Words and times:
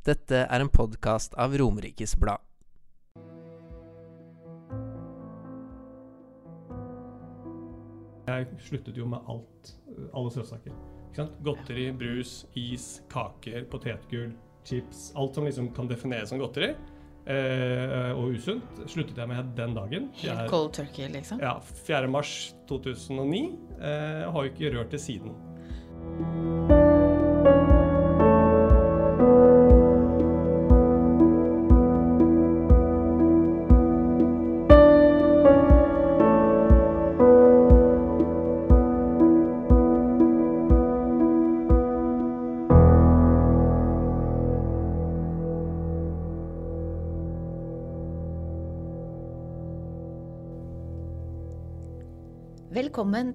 Dette 0.00 0.46
er 0.48 0.62
en 0.64 0.68
podkast 0.72 1.34
av 1.36 1.52
Romerikes 1.60 2.14
Blad. 2.16 2.40
Jeg 8.30 8.46
sluttet 8.64 8.96
jo 8.96 9.04
med 9.12 9.28
alt. 9.28 9.74
Alle 10.16 10.32
søtsaker. 10.32 10.72
Godteri, 11.44 11.90
brus, 11.92 12.46
is, 12.56 13.02
kaker, 13.12 13.66
potetgull, 13.68 14.32
chips. 14.64 15.10
Alt 15.20 15.36
som 15.36 15.44
liksom 15.44 15.68
kan 15.76 15.90
defineres 15.90 16.32
som 16.32 16.40
godteri. 16.40 16.72
Eh, 17.28 18.08
og 18.16 18.38
usunt 18.38 18.80
sluttet 18.88 19.20
jeg 19.20 19.28
med 19.28 19.52
den 19.58 19.76
dagen. 19.76 20.08
Helt 20.22 20.48
cold 20.48 20.72
turkey, 20.80 21.10
liksom? 21.12 21.44
Ja, 21.44 21.58
4. 21.84 22.08
mars 22.08 22.54
2009. 22.72 23.44
Eh, 23.76 24.24
har 24.32 24.48
jo 24.48 24.54
ikke 24.54 24.72
rørt 24.78 24.96
det 24.96 25.04
siden. 25.04 25.36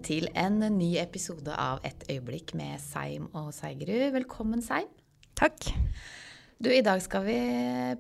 Til 0.06 0.28
en 0.38 0.60
ny 0.76 0.96
episode 1.02 1.50
av 1.58 1.82
Et 1.86 2.04
øyeblikk 2.14 2.54
med 2.58 2.78
Seim 2.84 3.26
og 3.34 3.50
Seigerud. 3.56 4.12
Velkommen, 4.14 4.62
Seim. 4.62 4.90
Takk. 5.38 5.66
Du, 6.62 6.70
I 6.70 6.84
dag 6.86 7.02
skal 7.04 7.26
vi 7.26 7.38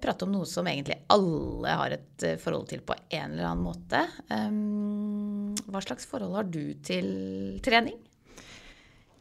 prate 0.01 0.27
om 0.27 0.35
noe 0.35 0.45
som 0.47 0.67
egentlig 0.69 0.99
alle 1.11 1.73
har 1.79 1.95
et 1.97 2.25
eh, 2.25 2.37
forhold 2.39 2.69
til 2.69 2.83
på 2.85 2.95
en 2.95 3.33
eller 3.33 3.49
annen 3.49 3.65
måte. 3.65 4.03
Um, 4.29 5.55
hva 5.65 5.81
slags 5.83 6.05
forhold 6.07 6.37
har 6.37 6.47
du 6.47 6.77
til 6.85 7.09
trening? 7.65 7.97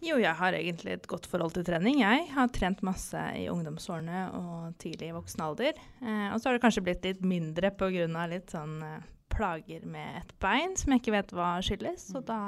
Jo, 0.04 0.18
jeg 0.20 0.36
har 0.36 0.52
egentlig 0.52 0.98
et 0.98 1.08
godt 1.08 1.26
forhold 1.30 1.56
til 1.56 1.64
trening. 1.64 2.02
Jeg 2.04 2.28
har 2.36 2.52
trent 2.52 2.84
masse 2.84 3.24
i 3.40 3.48
ungdomsårene 3.48 4.26
og 4.36 4.76
tidlig 4.82 5.08
i 5.08 5.16
voksen 5.16 5.40
alder. 5.46 5.80
Eh, 6.04 6.28
og 6.28 6.36
så 6.36 6.50
har 6.50 6.58
det 6.58 6.66
kanskje 6.66 6.84
blitt 6.84 7.08
litt 7.08 7.24
mindre 7.24 7.72
pga. 7.72 8.28
litt 8.28 8.52
sånn 8.52 8.76
eh, 8.84 9.10
plager 9.36 9.86
med 9.90 10.20
et 10.22 10.34
bein 10.42 10.76
som 10.78 10.94
jeg 10.94 11.02
ikke 11.02 11.16
vet 11.16 11.32
hva 11.36 11.54
skyldes. 11.64 12.10
Så 12.12 12.22
da 12.24 12.40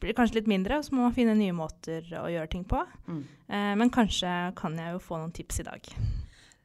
blir 0.00 0.12
det 0.12 0.18
kanskje 0.18 0.40
litt 0.40 0.50
mindre, 0.50 0.78
og 0.78 0.86
så 0.86 0.94
må 0.94 1.06
man 1.06 1.16
finne 1.16 1.36
nye 1.38 1.54
måter 1.56 2.06
å 2.20 2.26
gjøre 2.32 2.50
ting 2.52 2.66
på. 2.68 2.82
Mm. 3.08 3.24
Eh, 3.48 3.72
men 3.80 3.92
kanskje 3.94 4.34
kan 4.58 4.76
jeg 4.78 4.96
jo 4.96 5.02
få 5.02 5.20
noen 5.20 5.34
tips 5.34 5.62
i 5.62 5.66
dag. 5.70 5.90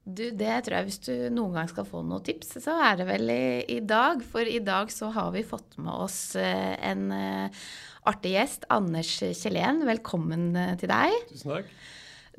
Du, 0.09 0.23
det 0.33 0.53
tror 0.65 0.75
jeg 0.79 0.87
Hvis 0.87 1.01
du 1.05 1.13
noen 1.33 1.59
gang 1.59 1.69
skal 1.69 1.85
få 1.87 2.01
noen 2.05 2.23
tips, 2.25 2.55
så 2.63 2.77
er 2.81 2.99
det 2.99 3.07
vel 3.09 3.29
i, 3.33 3.43
i 3.77 3.79
dag. 3.85 4.23
For 4.25 4.47
i 4.47 4.61
dag 4.63 4.91
så 4.93 5.11
har 5.15 5.31
vi 5.35 5.45
fått 5.45 5.77
med 5.77 5.93
oss 5.93 6.19
eh, 6.39 6.75
en 6.89 7.09
eh, 7.13 7.69
artig 8.09 8.33
gjest. 8.33 8.65
Anders 8.73 9.11
Kjellén, 9.21 9.83
velkommen 9.87 10.49
eh, 10.57 10.75
til 10.81 10.91
deg. 10.91 11.15
Tusen 11.29 11.57
takk. 11.59 11.73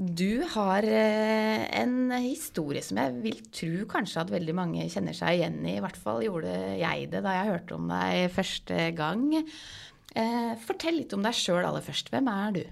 Du 0.01 0.41
har 0.55 0.87
eh, 0.89 1.67
en 1.77 2.09
historie 2.25 2.81
som 2.81 2.97
jeg 3.03 3.17
vil 3.21 3.41
tro 3.53 3.83
kanskje 3.91 4.23
at 4.23 4.31
veldig 4.33 4.55
mange 4.57 4.87
kjenner 4.89 5.13
seg 5.17 5.37
igjen 5.37 5.59
i. 5.61 5.75
I 5.77 5.83
hvert 5.85 5.99
fall 6.01 6.23
gjorde 6.25 6.55
jeg 6.81 7.11
det 7.13 7.21
da 7.27 7.35
jeg 7.37 7.51
hørte 7.51 7.77
om 7.77 7.91
deg 7.91 8.33
første 8.33 8.87
gang. 8.97 9.27
Eh, 9.37 10.55
fortell 10.65 11.03
litt 11.03 11.13
om 11.13 11.27
deg 11.27 11.37
sjøl 11.37 11.61
aller 11.69 11.85
først. 11.85 12.09
Hvem 12.15 12.33
er 12.33 12.57
du? 12.57 12.63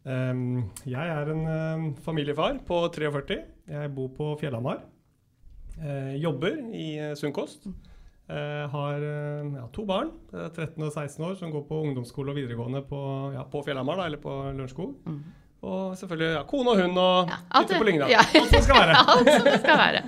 Jeg 0.00 1.10
er 1.12 1.28
en 1.34 1.90
familiefar 2.06 2.62
på 2.64 2.78
43. 2.94 3.40
Jeg 3.74 3.92
bor 3.96 4.14
på 4.14 4.30
Fjellhamar. 4.40 4.86
Uh, 5.76 6.14
jobber 6.16 6.56
i 6.72 6.86
Sunnkost. 7.20 7.66
Har 8.30 9.02
ja, 9.02 9.66
to 9.74 9.82
barn, 9.84 10.12
13 10.30 10.78
og 10.86 10.88
16 10.88 11.24
år, 11.26 11.34
som 11.36 11.52
går 11.52 11.64
på 11.66 11.82
ungdomsskole 11.82 12.30
og 12.30 12.38
videregående 12.38 12.84
på, 12.86 13.00
ja, 13.34 13.42
på 13.42 13.64
Fjellhamar, 13.66 14.04
eller 14.06 14.22
på 14.22 14.36
Lørenskog. 14.54 14.94
Mm. 15.04 15.20
Og 15.60 15.96
selvfølgelig 16.00 16.30
ja, 16.32 16.42
kone 16.48 16.72
og 16.72 16.80
hund 16.80 16.98
og 17.00 17.28
Ja, 17.28 17.38
hytte 17.58 17.78
på 17.80 17.86
Lyngdal. 17.88 18.12
ja. 18.16 18.22
Alt 18.24 18.48
som 18.48 18.54
det 18.54 18.62
skal 18.64 18.78
være. 18.80 19.02
Alt 19.14 19.30
som 19.34 19.44
det 19.44 19.58
skal 19.60 19.80
være. 19.82 20.02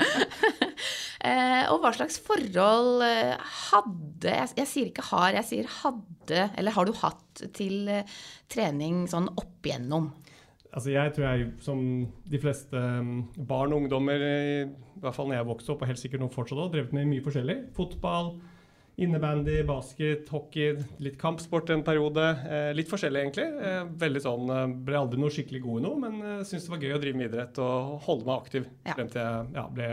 eh, 1.29 1.65
og 1.75 1.83
hva 1.83 1.93
slags 1.99 2.17
forhold 2.25 3.05
eh, 3.05 3.53
hadde 3.69 4.33
jeg, 4.39 4.53
jeg 4.63 4.71
sier 4.71 4.91
ikke 4.93 5.05
har, 5.11 5.37
jeg 5.37 5.49
sier 5.51 5.71
hadde, 5.83 6.47
eller 6.57 6.77
har 6.77 6.89
du 6.89 6.97
hatt 7.03 7.45
til 7.59 7.91
eh, 7.93 8.17
trening 8.53 9.05
sånn 9.13 9.29
opp 9.35 9.69
igjennom? 9.69 10.09
Altså 10.73 10.95
jeg 10.95 11.13
tror 11.13 11.27
jeg, 11.29 11.51
som 11.61 11.83
de 12.33 12.39
fleste 12.41 12.81
um, 12.81 13.27
barn 13.37 13.75
og 13.75 13.83
ungdommer, 13.83 14.23
i 14.25 15.03
hvert 15.03 15.13
fall 15.13 15.29
når 15.29 15.37
jeg 15.37 15.49
vokste 15.51 15.75
opp, 15.75 15.83
og 15.85 15.91
helt 15.91 16.01
sikkert 16.01 16.23
noen 16.25 16.33
fortsatt 16.33 16.63
har 16.63 16.71
drevet 16.73 16.95
med 16.97 17.11
mye 17.11 17.25
forskjellig. 17.27 17.59
Fotball, 17.77 18.31
innebandy, 19.03 19.59
basket, 19.69 20.29
hockey, 20.33 20.77
litt 21.03 21.19
kampsport 21.21 21.71
en 21.75 21.83
periode. 21.87 22.25
Eh, 22.49 22.71
litt 22.77 22.91
forskjellig, 22.91 23.25
egentlig. 23.27 23.47
Eh, 23.63 23.85
veldig 24.05 24.23
sånn, 24.25 24.51
eh, 24.55 24.67
Ble 24.89 24.99
aldri 25.01 25.21
noe 25.21 25.33
skikkelig 25.35 25.63
god 25.65 25.81
i 25.81 25.85
noe, 25.89 26.01
men 26.07 26.19
eh, 26.23 26.43
syntes 26.49 26.67
det 26.69 26.75
var 26.77 26.83
gøy 26.87 26.97
å 26.97 27.03
drive 27.03 27.19
med 27.21 27.31
idrett 27.31 27.59
og 27.63 28.01
holde 28.07 28.29
meg 28.29 28.37
aktiv 28.41 28.67
Ja. 28.87 28.95
frem 28.97 29.09
til 29.13 29.21
jeg 29.23 29.55
ja, 29.59 29.67
ble, 29.69 29.91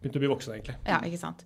begynte 0.00 0.20
å 0.20 0.22
bli 0.24 0.30
voksen, 0.30 0.54
egentlig. 0.58 0.78
Ja, 0.86 1.00
ikke 1.06 1.18
sant. 1.20 1.44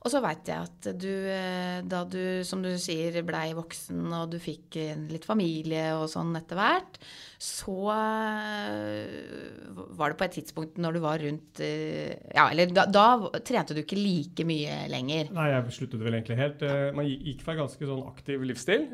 Og 0.00 0.08
så 0.08 0.22
veit 0.24 0.48
jeg 0.48 0.56
at 0.64 0.86
du, 0.96 1.10
eh, 1.28 1.82
da 1.84 1.98
du, 2.08 2.40
som 2.48 2.62
du 2.64 2.70
sier, 2.80 3.18
blei 3.28 3.50
voksen 3.52 4.06
og 4.16 4.30
du 4.32 4.38
fikk 4.40 4.78
eh, 4.80 4.94
litt 5.12 5.26
familie 5.28 5.90
og 5.98 6.06
sånn 6.08 6.30
etter 6.38 6.56
hvert, 6.56 6.96
så 7.36 7.74
eh, 7.92 9.84
var 9.98 10.14
det 10.14 10.18
på 10.22 10.24
et 10.24 10.36
tidspunkt 10.38 10.80
når 10.80 10.96
du 10.96 11.00
var 11.04 11.20
rundt 11.20 11.60
Ja, 11.60 12.46
eller 12.48 12.72
da, 12.72 12.86
da 12.88 13.04
trente 13.44 13.76
du 13.76 13.82
ikke 13.82 13.98
like 14.00 14.46
mye 14.48 14.86
lenger. 14.92 15.28
Nei, 15.36 15.50
jeg 15.52 15.76
sluttet 15.76 16.00
vel 16.00 16.16
egentlig 16.16 16.40
helt. 16.40 16.64
Man 16.96 17.08
gikk- 17.10 17.44
fra 17.44 17.58
ganske 17.60 17.90
sånn 17.92 18.02
aktiv 18.08 18.42
livsstil 18.48 18.88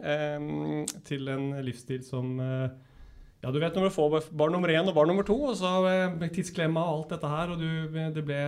til 1.06 1.31
en 1.33 1.49
livsstil 1.67 2.03
som 2.06 2.34
Ja, 3.46 3.52
du 3.54 3.60
vet 3.62 3.76
når 3.78 3.84
du 3.86 3.94
får 3.94 4.14
barn 4.34 4.56
nummer 4.56 4.72
én 4.74 4.88
og 4.90 4.94
barn 4.96 5.06
nummer 5.12 5.22
to, 5.26 5.36
og 5.52 5.54
så 5.54 5.70
eh, 5.86 6.24
tidsklemma 6.34 6.82
og 6.82 6.96
alt 7.04 7.12
dette 7.14 7.28
her, 7.30 7.52
og 7.54 7.60
du, 7.62 7.98
det 8.16 8.24
ble 8.26 8.40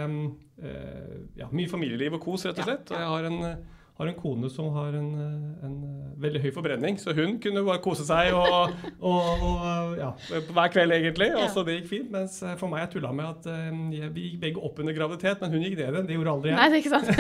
eh, 0.59 1.19
ja, 1.38 1.47
mye 1.54 1.70
familieliv 1.70 2.16
og 2.19 2.25
kos, 2.25 2.48
rett 2.48 2.59
og 2.59 2.66
slett. 2.66 2.91
Og 2.91 2.98
jeg 2.98 3.12
har 3.12 3.28
en, 3.28 3.36
eh, 3.47 3.84
har 3.98 4.10
en 4.10 4.16
kone 4.19 4.50
som 4.50 4.72
har 4.75 4.97
en, 4.98 5.06
eh, 5.22 5.69
en 5.69 5.76
eh, 5.86 6.09
veldig 6.25 6.42
høy 6.42 6.50
forbrenning, 6.56 6.98
så 6.98 7.14
hun 7.14 7.36
kunne 7.42 7.62
bare 7.69 7.78
kose 7.84 8.03
seg 8.09 8.34
og, 8.34 8.75
og, 8.98 9.47
og 9.53 9.94
ja, 10.00 10.10
hver 10.50 10.75
kveld, 10.75 10.97
egentlig. 10.98 11.30
Og 11.38 11.47
så 11.54 11.62
det 11.69 11.78
gikk 11.78 11.88
fint. 11.92 12.10
Mens 12.19 12.41
eh, 12.42 12.56
for 12.59 12.66
meg, 12.75 12.82
jeg 12.88 12.97
tulla 12.97 13.15
med 13.15 13.30
at 13.36 13.47
eh, 13.54 14.10
vi 14.19 14.32
gikk 14.32 14.42
begge 14.48 14.66
opp 14.66 14.82
under 14.82 14.98
graviditet, 14.98 15.38
men 15.44 15.54
hun 15.54 15.62
gikk 15.62 15.78
ned 15.78 15.92
igjen. 15.94 16.10
Det 16.10 16.19
gjorde 16.19 16.34
aldri 16.34 16.50
jeg. 16.50 16.59
Nei, 16.59 16.66
det 16.66 16.75
er 16.75 16.82
ikke 16.82 16.98
sant? 16.98 17.15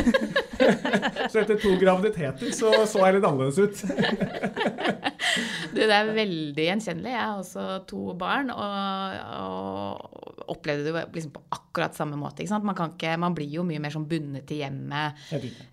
Så 1.30 1.38
etter 1.44 1.58
to 1.62 1.70
graviditeter 1.78 2.50
så 2.56 2.72
så 2.90 3.04
jeg 3.06 3.18
litt 3.20 3.26
annerledes 3.28 3.58
ut. 3.62 3.76
Du, 5.74 5.80
det 5.82 5.92
er 5.92 6.08
veldig 6.16 6.64
gjenkjennelig. 6.64 7.10
Jeg 7.12 7.20
har 7.20 7.38
også 7.42 7.64
to 7.90 8.14
barn, 8.18 8.48
og, 8.54 9.18
og 9.42 10.48
opplevde 10.54 10.92
det 10.94 11.02
liksom 11.14 11.32
på 11.34 11.42
akkurat 11.52 11.94
samme 11.98 12.16
måte. 12.18 12.40
Ikke 12.42 12.52
sant? 12.54 12.64
Man, 12.66 12.76
kan 12.78 12.94
ikke, 12.94 13.12
man 13.20 13.34
blir 13.36 13.50
jo 13.52 13.64
mye 13.68 13.80
mer 13.82 13.92
sånn 13.94 14.06
bundet 14.08 14.46
til 14.48 14.62
hjemmet. 14.62 15.18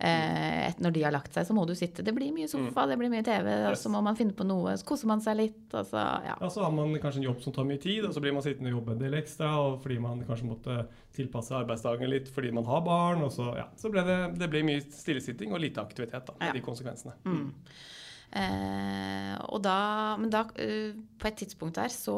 Eh, 0.03 0.75
når 0.83 0.95
de 0.97 1.03
har 1.05 1.15
lagt 1.15 1.33
seg, 1.35 1.47
så 1.47 1.55
må 1.55 1.63
du 1.69 1.73
sitte. 1.77 2.03
Det 2.05 2.13
blir 2.15 2.33
mye 2.35 2.49
sofa, 2.51 2.85
det 2.89 2.97
blir 2.99 3.11
mye 3.13 3.23
TV, 3.25 3.47
og 3.71 3.77
så 3.79 3.91
må 3.93 4.01
man 4.05 4.17
finne 4.19 4.35
på 4.35 4.45
noe. 4.47 4.75
Så 4.77 4.87
koser 4.89 5.09
man 5.11 5.23
seg 5.23 5.39
litt, 5.39 5.63
og 5.73 5.87
så 5.89 6.03
ja. 6.27 6.35
Ja, 6.41 6.51
så 6.51 6.65
har 6.65 6.75
man 6.75 6.93
kanskje 7.01 7.23
en 7.23 7.29
jobb 7.29 7.41
som 7.45 7.55
tar 7.55 7.67
mye 7.69 7.81
tid, 7.81 8.03
og 8.09 8.13
så 8.15 8.23
blir 8.23 8.35
man 8.35 8.45
sittende 8.45 8.73
og 8.73 8.79
jobbe 8.81 8.97
en 8.97 9.03
del 9.05 9.17
ekstra, 9.21 9.53
og 9.63 9.79
fordi 9.85 9.99
man 10.03 10.21
kanskje 10.27 10.49
måtte 10.51 10.77
tilpasse 11.15 11.55
arbeidsdagen 11.55 12.09
litt 12.11 12.27
fordi 12.35 12.51
man 12.51 12.65
har 12.67 12.81
barn, 12.85 13.23
og 13.23 13.31
så, 13.31 13.53
ja, 13.55 13.69
så 13.79 13.87
ble 13.93 14.03
det, 14.05 14.19
det 14.41 14.49
ble 14.51 14.65
mye 14.67 14.83
stillesitting 14.91 15.53
og 15.55 15.61
lite 15.63 15.79
aktivitet 15.83 16.27
da, 16.27 16.35
med 16.41 16.51
Ja. 16.51 16.55
de 16.59 16.63
konsekvensene. 16.65 17.15
Mm. 17.23 17.53
Eh, 18.35 19.33
og 19.47 19.61
da, 19.63 19.79
men 20.19 20.31
da, 20.33 20.43
eh, 20.59 20.91
på 21.19 21.29
et 21.29 21.37
tidspunkt 21.39 21.77
der, 21.79 21.91
så 21.93 22.15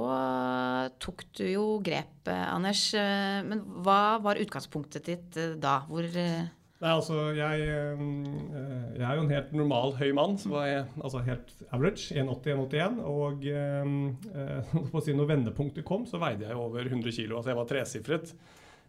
tok 1.02 1.24
du 1.38 1.46
jo 1.46 1.66
grep, 1.84 2.26
eh, 2.26 2.46
Anders. 2.50 2.90
Eh, 2.98 3.44
men 3.46 3.62
hva 3.86 4.18
var 4.24 4.42
utgangspunktet 4.42 5.12
ditt 5.12 5.42
da? 5.62 5.82
Hvor 5.90 6.08
Nei, 6.78 6.92
altså, 6.94 7.32
jeg, 7.34 7.62
jeg 7.66 9.02
er 9.02 9.16
jo 9.18 9.22
en 9.24 9.32
helt 9.34 9.54
normal 9.58 9.96
høy 9.98 10.12
mann, 10.14 10.36
som 10.38 10.54
var 10.54 10.86
altså 11.02 11.24
helt 11.26 11.50
average, 11.74 12.14
1,80-1,81, 12.14 13.00
og 13.02 13.48
eh, 13.50 15.02
si 15.06 15.16
når 15.18 15.32
vendepunktet 15.32 15.86
kom, 15.88 16.06
så 16.06 16.22
veide 16.22 16.46
jeg 16.46 16.58
over 16.58 16.86
100 16.86 17.16
kilo, 17.18 17.40
altså 17.40 17.54
jeg 17.54 17.60
var 17.62 17.72
tresifret. 17.72 18.36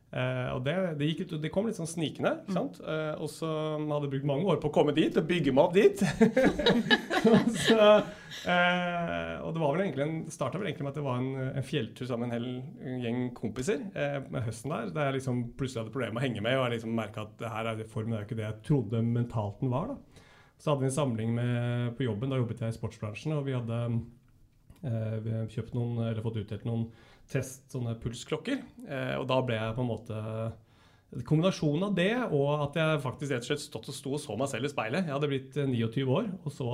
Eh, 0.08 0.46
og 0.54 0.62
det, 0.64 0.74
det, 0.96 1.08
ut- 1.20 1.34
det 1.42 1.50
kom 1.52 1.66
litt 1.68 1.76
sånn 1.76 1.88
snikende. 1.88 2.30
ikke 2.40 2.54
sant? 2.56 2.78
Uh, 2.80 3.12
og 3.20 3.28
så 3.28 3.48
hadde 3.76 4.06
jeg 4.06 4.12
brukt 4.14 4.28
mange 4.30 4.48
år 4.48 4.60
på 4.62 4.70
å 4.70 4.72
komme 4.72 4.94
dit 4.96 5.16
og 5.20 5.26
bygge 5.28 5.52
meg 5.52 5.66
opp 5.66 5.74
dit. 5.76 6.00
og, 7.34 7.50
så, 7.58 7.88
uh, 8.48 9.34
og 9.44 9.50
det 9.52 9.62
var 9.62 9.74
vel 9.74 9.82
egentlig 9.84 10.06
en, 10.06 10.16
starta 10.32 10.60
vel 10.60 10.70
egentlig 10.70 10.86
med 10.86 10.94
at 10.94 11.00
det 11.00 11.04
var 11.04 11.20
en, 11.20 11.50
en 11.60 11.66
fjelltur 11.66 12.08
sammen 12.08 12.32
med 12.32 12.38
en 12.38 12.46
hel 12.88 13.02
gjeng 13.04 13.20
kompiser 13.36 13.84
med 14.32 14.46
høsten 14.46 14.72
der. 14.72 14.94
Der 14.96 15.10
jeg 15.10 15.18
liksom 15.18 15.42
plutselig 15.60 15.82
hadde 15.82 15.94
problemer 15.98 16.16
med 16.16 16.22
å 16.22 16.26
henge 16.28 16.46
med, 16.46 16.56
og 16.56 16.64
jeg 16.64 16.78
liksom 16.78 17.02
at 17.04 17.36
det 17.42 17.52
her 17.52 17.72
er 17.74 17.84
formen, 17.92 18.16
er 18.16 18.24
jo 18.24 18.30
ikke 18.30 18.40
det 18.40 18.46
jeg 18.48 18.62
trodde 18.70 19.04
mentalt 19.04 19.60
den 19.60 19.74
var. 19.74 19.92
da. 19.92 20.24
Så 20.58 20.72
hadde 20.72 20.86
vi 20.86 20.88
en 20.88 20.96
samling 20.96 21.36
med, 21.36 21.92
på 21.98 22.08
jobben, 22.08 22.32
da 22.32 22.40
jobbet 22.40 22.64
jeg 22.64 22.72
i 22.72 22.78
sportsbransjen, 22.78 23.36
og 23.36 23.44
vi 23.46 23.54
hadde 23.54 23.82
vi 24.78 25.38
kjøpt 25.52 25.72
noen, 25.74 25.96
eller 26.06 26.22
fått 26.22 26.36
utdelt 26.38 26.64
noen 26.66 26.84
test 27.32 27.68
sånne 27.72 27.96
pulsklokker. 28.02 28.62
Eh, 28.88 29.14
og 29.18 29.28
da 29.30 29.42
ble 29.44 29.58
jeg 29.58 29.76
på 29.76 29.84
en 29.84 29.92
måte 29.92 30.22
Kombinasjonen 31.24 31.86
av 31.86 31.94
det 31.96 32.10
og 32.36 32.66
at 32.66 32.74
jeg 32.76 33.00
faktisk 33.00 33.32
rett 33.32 33.46
og 33.46 33.48
slett 33.48 33.62
stått 33.62 33.86
og 33.88 33.96
sto 33.96 34.10
og 34.12 34.20
så 34.20 34.34
meg 34.36 34.50
selv 34.50 34.68
i 34.68 34.72
speilet. 34.72 35.06
Jeg 35.06 35.14
hadde 35.14 35.30
blitt 35.30 35.56
eh, 35.56 35.70
29 35.70 36.04
år, 36.12 36.26
og 36.42 36.52
så, 36.52 36.72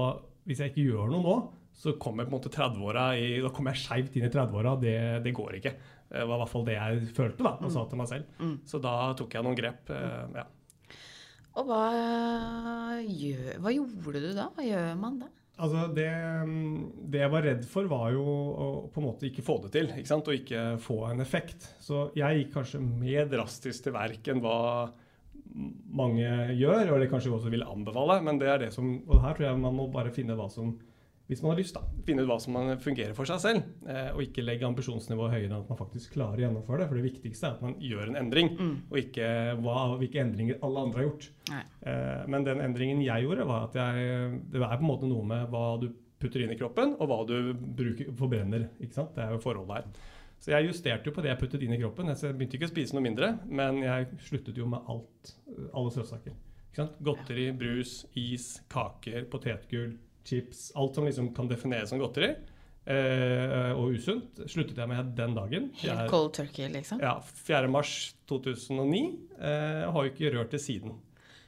hvis 0.49 0.63
jeg 0.63 0.73
ikke 0.73 0.89
gjør 0.89 1.13
noe 1.13 1.23
nå, 1.23 1.37
så 1.75 1.95
kommer 2.03 2.23
jeg 2.23 2.31
på 2.31 2.35
en 2.35 2.39
måte 2.39 2.55
30-åra 2.55 3.05
i 3.19 3.29
Da 3.43 3.51
kommer 3.55 3.75
jeg 3.75 3.83
skeivt 3.83 4.19
inn 4.19 4.27
i 4.27 4.33
30-åra. 4.33 4.75
Det, 4.83 4.97
det 5.25 5.35
går 5.35 5.61
ikke. 5.61 5.75
Det 6.11 6.27
var 6.27 6.37
i 6.37 6.43
hvert 6.43 6.53
fall 6.53 6.67
det 6.67 6.77
jeg 6.77 7.15
følte 7.17 7.47
da, 7.47 7.55
og 7.59 7.73
sa 7.75 7.87
til 7.91 7.99
meg 7.99 8.11
selv. 8.11 8.37
Mm. 8.43 8.59
Så 8.71 8.83
da 8.83 8.93
tok 9.19 9.35
jeg 9.35 9.47
noen 9.47 9.59
grep. 9.59 9.91
eh, 9.95 10.37
ja. 10.39 10.45
Og 11.55 11.69
hva, 11.71 11.83
gjør, 13.07 13.51
hva 13.63 13.71
gjorde 13.75 14.23
du 14.23 14.31
da? 14.35 14.49
Hva 14.57 14.67
gjør 14.67 14.95
man 14.99 15.21
da? 15.23 15.31
Altså 15.55 15.85
det, 15.95 16.09
det 17.13 17.21
jeg 17.21 17.31
var 17.31 17.45
redd 17.47 17.67
for, 17.71 17.87
var 17.87 18.09
jo 18.11 18.23
å 18.27 18.69
på 18.91 18.99
en 19.01 19.07
måte 19.07 19.29
ikke 19.29 19.45
få 19.47 19.61
det 19.63 19.71
til. 19.77 19.91
ikke 19.95 20.11
sant? 20.11 20.27
Og 20.27 20.41
ikke 20.41 20.65
få 20.83 20.99
en 21.13 21.23
effekt. 21.23 21.69
Så 21.83 22.09
jeg 22.19 22.41
gikk 22.41 22.57
kanskje 22.57 22.83
mer 22.83 23.29
drastisk 23.31 23.87
til 23.87 23.95
verk 23.95 24.33
enn 24.33 24.43
hva 24.43 24.59
mange 25.95 26.27
gjør, 26.59 26.91
og 26.91 26.99
det 26.99 27.11
kanskje 27.13 27.31
også 27.37 27.53
vil 27.55 27.63
anbefale. 27.63 28.19
Men 28.27 28.41
det 28.41 28.51
er 28.51 28.65
det 28.65 28.73
som 28.75 28.97
Og 29.07 29.23
her 29.23 29.37
tror 29.37 29.47
jeg 29.47 29.63
man 29.63 29.79
må 29.79 29.87
bare 29.95 30.15
finne 30.15 30.35
hva 30.39 30.49
som 30.51 30.75
hvis 31.27 31.41
man 31.43 31.53
har 31.55 31.59
lyst, 31.63 31.75
da. 31.75 31.81
Finne 32.05 32.21
ut 32.23 32.29
hva 32.29 32.37
som 32.43 32.57
fungerer 32.85 33.15
for 33.17 33.25
seg 33.25 33.39
selv. 33.41 33.63
Eh, 33.89 34.11
og 34.13 34.21
ikke 34.27 34.43
legge 34.45 34.67
ambisjonsnivået 34.69 35.33
høyere 35.33 35.47
enn 35.49 35.57
at 35.63 35.69
man 35.73 35.79
faktisk 35.79 36.13
klarer 36.19 36.37
å 36.37 36.45
gjennomføre 36.45 36.83
det. 36.83 36.89
For 36.91 37.01
det 37.01 37.07
viktigste 37.07 37.47
er 37.49 37.55
at 37.57 37.63
man 37.65 37.75
gjør 37.81 38.09
en 38.11 38.17
endring, 38.21 38.51
Mm. 38.59 38.75
og 38.91 38.99
ikke 39.01 39.29
hva, 39.63 39.77
hvilke 39.99 40.21
endringer 40.21 40.59
alle 40.63 40.81
andre 40.85 40.99
har 41.01 41.09
gjort. 41.09 41.29
Nei. 41.49 41.63
Eh, 41.87 42.27
men 42.29 42.45
den 42.45 42.61
endringen 42.61 43.03
jeg 43.05 43.25
gjorde, 43.25 43.47
var 43.47 43.65
at 43.71 43.75
jeg 43.75 44.41
Det 44.51 44.61
er 44.61 44.77
på 44.77 44.85
en 44.85 44.91
måte 44.91 45.09
noe 45.09 45.25
med 45.25 45.49
hva 45.51 45.81
du 45.81 45.89
putter 46.21 46.41
inn 46.45 46.51
i 46.53 46.57
kroppen, 46.61 46.95
og 47.01 47.09
hva 47.09 47.27
du 47.27 47.53
bruker, 47.55 48.13
forbrenner. 48.17 48.69
ikke 48.81 48.95
sant? 48.95 49.15
Det 49.15 49.25
er 49.25 49.31
jo 49.33 49.39
forholdet 49.39 49.75
her. 49.77 49.85
Så 50.41 50.51
jeg 50.53 50.67
justerte 50.69 51.07
jo 51.07 51.13
på 51.13 51.23
det 51.23 51.31
jeg 51.33 51.39
puttet 51.41 51.63
inn 51.63 51.73
i 51.73 51.79
kroppen. 51.81 52.07
Jeg 52.13 52.37
begynte 52.37 52.59
ikke 52.59 52.69
å 52.69 52.73
spise 52.75 52.93
noe 52.93 53.03
mindre, 53.03 53.39
men 53.49 53.81
jeg 53.81 54.09
sluttet 54.21 54.57
jo 54.57 54.67
med 54.67 54.81
alt. 54.89 55.35
Alle 55.73 55.91
søtsaker. 55.91 56.33
Godteri, 57.03 57.51
brus, 57.57 58.05
is, 58.15 58.61
kaker, 58.69 59.25
potetgull, 59.31 59.95
chips. 60.25 60.71
Alt 60.77 60.99
som 60.99 61.07
liksom 61.09 61.33
kan 61.37 61.49
defineres 61.51 61.93
som 61.93 62.01
godteri. 62.03 62.35
Eh, 62.85 63.71
og 63.73 63.95
usunt 63.97 64.43
sluttet 64.45 64.77
jeg 64.77 64.89
med 64.91 65.15
den 65.17 65.35
dagen. 65.37 65.71
Helt 65.81 65.99
Jeg- 65.99 66.11
cold 66.11 66.35
turkey, 66.37 66.69
liksom? 66.69 67.01
ja, 67.01 67.19
4. 67.47 67.69
mars 67.69 68.15
2009. 68.29 69.19
Eh, 69.41 69.91
har 69.91 70.05
jo 70.05 70.11
ikke 70.11 70.35
rørt 70.37 70.51
det 70.51 70.61
siden. 70.61 70.93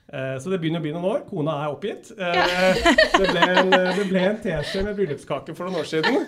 Eh, 0.07 0.37
så 0.39 0.51
det 0.53 0.61
begynner 0.63 0.79
å 0.79 0.85
bli 0.85 0.93
noen 0.95 1.05
år. 1.05 1.25
Kona 1.27 1.57
er 1.65 1.73
oppgitt. 1.75 2.13
Eh, 2.15 2.79
det, 3.19 3.27
ble 3.33 3.41
en, 3.43 3.71
det 3.75 4.05
ble 4.09 4.21
en 4.23 4.39
teskje 4.39 4.85
med 4.87 4.95
bryllupskake 4.97 5.55
for 5.59 5.67
noen 5.67 5.81
år 5.83 5.89
siden. 5.91 6.21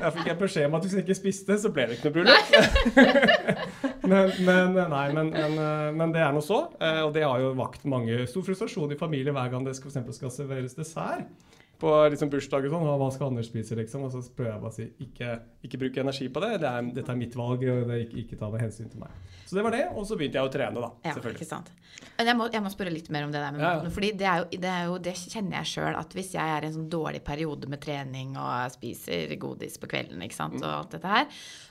Jeg 0.00 0.12
fikk 0.16 0.30
en 0.32 0.38
beskjed 0.40 0.66
om 0.70 0.76
at 0.78 0.86
hvis 0.86 0.94
jeg 0.96 1.04
ikke 1.04 1.18
spiste, 1.18 1.58
så 1.60 1.68
ble 1.74 1.84
det 1.90 1.98
ikke 1.98 2.08
noe 2.08 2.16
bryllup. 2.16 3.26
men, 4.10 4.32
men, 4.40 4.80
nei, 4.88 5.04
men, 5.12 5.30
men, 5.36 5.58
eh, 5.60 5.90
men 6.00 6.16
det 6.16 6.24
er 6.24 6.32
nå 6.32 6.40
så. 6.44 6.62
Eh, 6.80 7.02
og 7.04 7.12
det 7.14 7.26
har 7.28 7.44
jo 7.44 7.52
vakt 7.60 7.84
mange 7.84 8.24
stor 8.30 8.46
frustrasjon 8.48 8.96
i 8.96 8.98
familie 8.98 9.36
hver 9.36 9.52
gang 9.52 9.68
det 9.68 9.76
skal, 9.76 9.92
for 9.92 10.16
skal 10.16 10.32
serveres 10.32 10.74
dessert. 10.78 11.28
På 11.78 11.92
liksom 12.08 12.30
bursdag 12.32 12.64
og 12.64 12.72
sånn, 12.72 12.86
og 12.88 12.98
hva 13.02 13.10
skal 13.12 13.28
Anders 13.28 13.50
spise, 13.50 13.76
liksom? 13.76 14.06
Og 14.08 14.12
så 14.14 14.22
prøver 14.32 14.52
jeg 14.54 14.60
bare 14.62 14.72
å 14.72 14.76
si 14.76 14.86
ikke, 15.04 15.32
ikke 15.68 15.80
bruke 15.82 16.00
energi 16.00 16.28
på 16.32 16.40
det. 16.40 16.52
det 16.62 16.68
er, 16.70 16.90
dette 17.00 17.12
er 17.12 17.18
mitt 17.20 17.36
valg, 17.36 17.60
og 17.68 17.88
det 17.90 17.94
er 17.98 18.04
ikke, 18.06 18.18
ikke 18.24 18.38
ta 18.40 18.48
noe 18.48 18.62
hensyn 18.62 18.88
til 18.92 19.02
meg. 19.02 19.10
Så 19.46 19.54
det 19.54 19.62
var 19.62 19.76
det, 19.76 19.84
og 19.94 20.06
så 20.08 20.16
begynte 20.18 20.40
jeg 20.40 20.48
å 20.48 20.52
trene, 20.52 20.80
da. 20.82 20.88
Ja, 21.06 21.12
ikke 21.20 21.46
sant. 21.46 21.68
Men 22.16 22.26
jeg 22.26 22.36
må, 22.36 22.46
jeg 22.52 22.62
må 22.64 22.70
spørre 22.72 22.90
litt 22.92 23.10
mer 23.12 23.24
om 23.24 23.30
det 23.32 23.40
der 23.40 23.52
med 23.52 23.60
Ja, 23.62 23.74
maten. 23.78 23.92
Fordi 23.94 24.10
det, 24.18 24.26
er 24.26 24.40
jo, 24.42 24.46
det, 24.64 24.70
er 24.72 24.88
jo, 24.88 24.96
det 25.04 25.12
kjenner 25.20 25.58
jeg 25.60 25.70
sjøl, 25.74 25.94
at 26.00 26.16
hvis 26.16 26.32
jeg 26.34 26.42
er 26.56 26.64
i 26.64 26.68
en 26.70 26.74
sånn 26.74 26.88
dårlig 26.92 27.20
periode 27.24 27.68
med 27.70 27.80
trening 27.84 28.34
og 28.40 28.72
spiser 28.74 29.36
godis 29.40 29.76
på 29.80 29.88
kvelden 29.92 30.24
ikke 30.26 30.34
sant, 30.36 30.56
Mm. 30.56 30.62
og 30.62 30.72
alt 30.72 30.90
dette 30.96 31.08
her, 31.10 31.26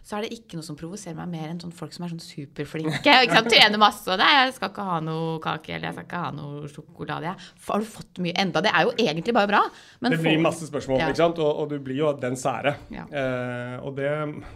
så 0.06 0.18
er 0.18 0.26
det 0.26 0.36
ikke 0.38 0.58
noe 0.60 0.66
som 0.68 0.76
provoserer 0.78 1.16
meg 1.18 1.30
mer 1.32 1.50
enn 1.50 1.60
sånn 1.62 1.74
folk 1.74 1.94
som 1.96 2.06
er 2.06 2.12
sånn 2.14 2.22
superflinke. 2.22 3.00
ikke 3.26 3.38
sant, 3.40 3.50
Trener 3.50 3.82
masse 3.82 4.06
og 4.12 4.20
det, 4.22 4.28
'Jeg 4.30 4.54
skal 4.54 4.70
ikke 4.70 4.86
ha 4.86 5.00
noe 5.02 5.40
kake', 5.42 5.74
eller 5.76 5.88
'jeg 5.90 5.96
skal 5.98 6.06
ikke 6.06 6.24
ha 6.26 6.32
noe 6.36 6.68
sjokolade'. 6.70 7.24
Jeg, 7.32 7.36
har 7.70 7.80
du 7.80 7.86
fått 7.86 8.20
mye 8.22 8.36
enda? 8.38 8.62
Det 8.62 8.72
er 8.74 8.84
jo 8.86 8.92
egentlig 8.98 9.34
bare 9.34 9.48
bra. 9.50 9.64
Men 10.02 10.12
det 10.12 10.20
blir 10.22 10.40
masse 10.44 10.68
spørsmål, 10.68 11.00
Ja. 11.00 11.08
ikke 11.12 11.22
sant? 11.24 11.40
Og, 11.40 11.62
og 11.64 11.70
du 11.72 11.78
blir 11.80 11.96
jo 12.02 12.10
den 12.20 12.36
sære. 12.40 12.76
Ja. 12.92 13.06
Eh, 13.08 13.78
og 13.86 13.96
det, 13.96 14.10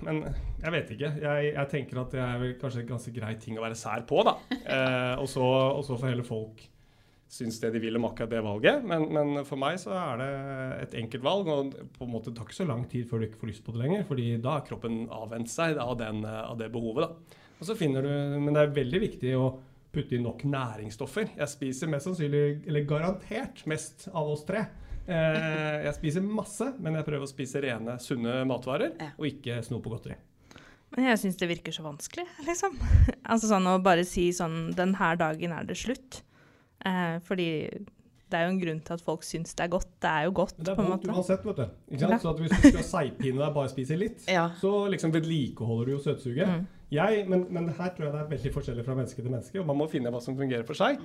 men 0.04 0.24
jeg 0.64 0.72
vet 0.76 0.92
ikke. 0.96 1.14
Jeg, 1.22 1.54
jeg 1.54 1.70
tenker 1.72 2.02
at 2.02 2.12
det 2.12 2.20
er 2.26 2.42
vel 2.42 2.58
kanskje 2.60 2.82
en 2.84 2.92
ganske 2.96 3.14
grei 3.16 3.36
ting 3.40 3.58
å 3.60 3.64
være 3.64 3.78
sær 3.80 4.04
på, 4.10 4.24
da. 4.28 4.36
Eh, 4.60 5.16
og, 5.22 5.28
så, 5.32 5.46
og 5.78 5.86
så 5.88 5.96
får 6.00 6.12
hele 6.16 6.28
folk 6.28 6.66
synes 7.30 7.60
det 7.62 7.70
de 7.76 7.80
vil 7.84 7.94
om 8.00 8.08
akkurat 8.08 8.32
det 8.34 8.40
valget. 8.42 8.84
Men, 8.90 9.04
men 9.14 9.44
for 9.46 9.60
meg 9.62 9.76
så 9.78 9.94
er 9.94 10.18
det 10.18 10.30
et 10.88 10.96
enkelt 11.04 11.22
valg, 11.24 11.48
og 11.54 11.76
på 11.94 12.08
en 12.08 12.10
måte 12.10 12.32
det 12.32 12.40
tar 12.40 12.48
ikke 12.50 12.58
så 12.58 12.66
lang 12.66 12.88
tid 12.90 13.06
før 13.10 13.22
du 13.22 13.28
ikke 13.28 13.42
får 13.44 13.52
lyst 13.52 13.66
på 13.68 13.76
det 13.76 13.84
lenger, 13.84 14.04
fordi 14.10 14.26
da 14.42 14.56
har 14.58 14.66
kroppen 14.66 15.04
avvent 15.14 15.52
seg 15.52 15.78
av, 15.78 15.94
den, 16.02 16.24
av 16.26 16.58
det 16.58 16.72
behovet. 16.74 17.06
da. 17.06 17.38
Og 17.60 17.68
så 17.70 17.76
finner 17.78 18.02
du, 18.02 18.10
Men 18.40 18.56
det 18.58 18.64
er 18.66 18.74
veldig 18.80 19.02
viktig 19.06 19.36
å 19.38 19.50
putte 19.94 20.18
inn 20.18 20.26
nok 20.26 20.42
næringsstoffer. 20.50 21.32
Jeg 21.38 21.50
spiser 21.54 21.90
mest 21.94 22.10
sannsynlig, 22.10 22.44
eller 22.70 22.86
garantert 22.90 23.62
mest 23.70 24.08
av 24.14 24.30
oss 24.34 24.44
tre. 24.50 24.66
Eh, 25.10 25.84
jeg 25.88 25.96
spiser 25.98 26.22
masse, 26.26 26.68
men 26.80 26.94
jeg 27.00 27.06
prøver 27.08 27.26
å 27.26 27.32
spise 27.32 27.62
rene, 27.66 27.98
sunne 28.04 28.44
matvarer, 28.50 28.92
Ja. 29.02 29.12
og 29.18 29.26
ikke 29.26 29.60
sno 29.66 29.80
på 29.82 29.90
godteri. 29.94 30.16
Men 30.96 31.06
jeg 31.12 31.20
syns 31.22 31.38
det 31.38 31.50
virker 31.50 31.74
så 31.74 31.84
vanskelig, 31.86 32.26
liksom. 32.48 32.78
altså 33.32 33.50
sånn 33.52 33.68
å 33.70 33.76
bare 33.86 34.04
si 34.10 34.30
sånn 34.34 34.74
Den 34.78 34.96
her 34.98 35.16
dagen 35.22 35.52
er 35.54 35.64
det 35.70 35.78
slutt. 35.78 36.22
Eh, 36.86 37.20
fordi 37.28 37.50
det 38.30 38.38
er 38.38 38.46
jo 38.46 38.54
en 38.54 38.60
grunn 38.62 38.80
til 38.86 38.94
at 38.94 39.02
folk 39.06 39.24
syns 39.26 39.56
det 39.58 39.66
er 39.66 39.72
godt. 39.74 39.90
Det 40.02 40.10
er 40.10 40.26
jo 40.28 40.34
godt, 40.38 40.58
Men 40.58 40.66
det 40.66 40.72
er 40.72 40.76
på 40.78 40.84
en 40.86 40.92
vondt 40.94 41.08
uansett, 41.10 41.46
vet 41.46 41.56
du. 41.62 41.64
Ikke 41.94 42.02
sant? 42.04 42.12
Ja. 42.14 42.20
Så 42.22 42.30
at 42.34 42.42
hvis 42.44 42.52
du 42.54 42.68
skal 42.70 42.86
seigpine 42.90 43.42
deg 43.42 43.54
bare 43.56 43.72
spise 43.74 43.98
litt, 43.98 44.28
Ja. 44.30 44.50
så 44.62 44.74
liksom 44.94 45.14
vedlikeholder 45.14 45.86
du 45.90 45.92
jo 45.98 46.02
søtsuget. 46.06 46.48
Mm. 46.48 46.68
Jeg, 46.94 47.26
men, 47.30 47.46
men 47.54 47.68
her 47.70 47.90
tror 47.94 48.06
jeg 48.08 48.14
det 48.16 48.22
er 48.22 48.30
veldig 48.36 48.52
forskjellig 48.54 48.86
fra 48.86 48.96
menneske 48.98 49.22
til 49.22 49.30
menneske, 49.34 49.60
og 49.62 49.66
man 49.70 49.78
må 49.78 49.86
finne 49.90 50.10
hva 50.14 50.22
som 50.26 50.38
fungerer 50.38 50.66
for 50.66 50.74
seg. 50.78 50.98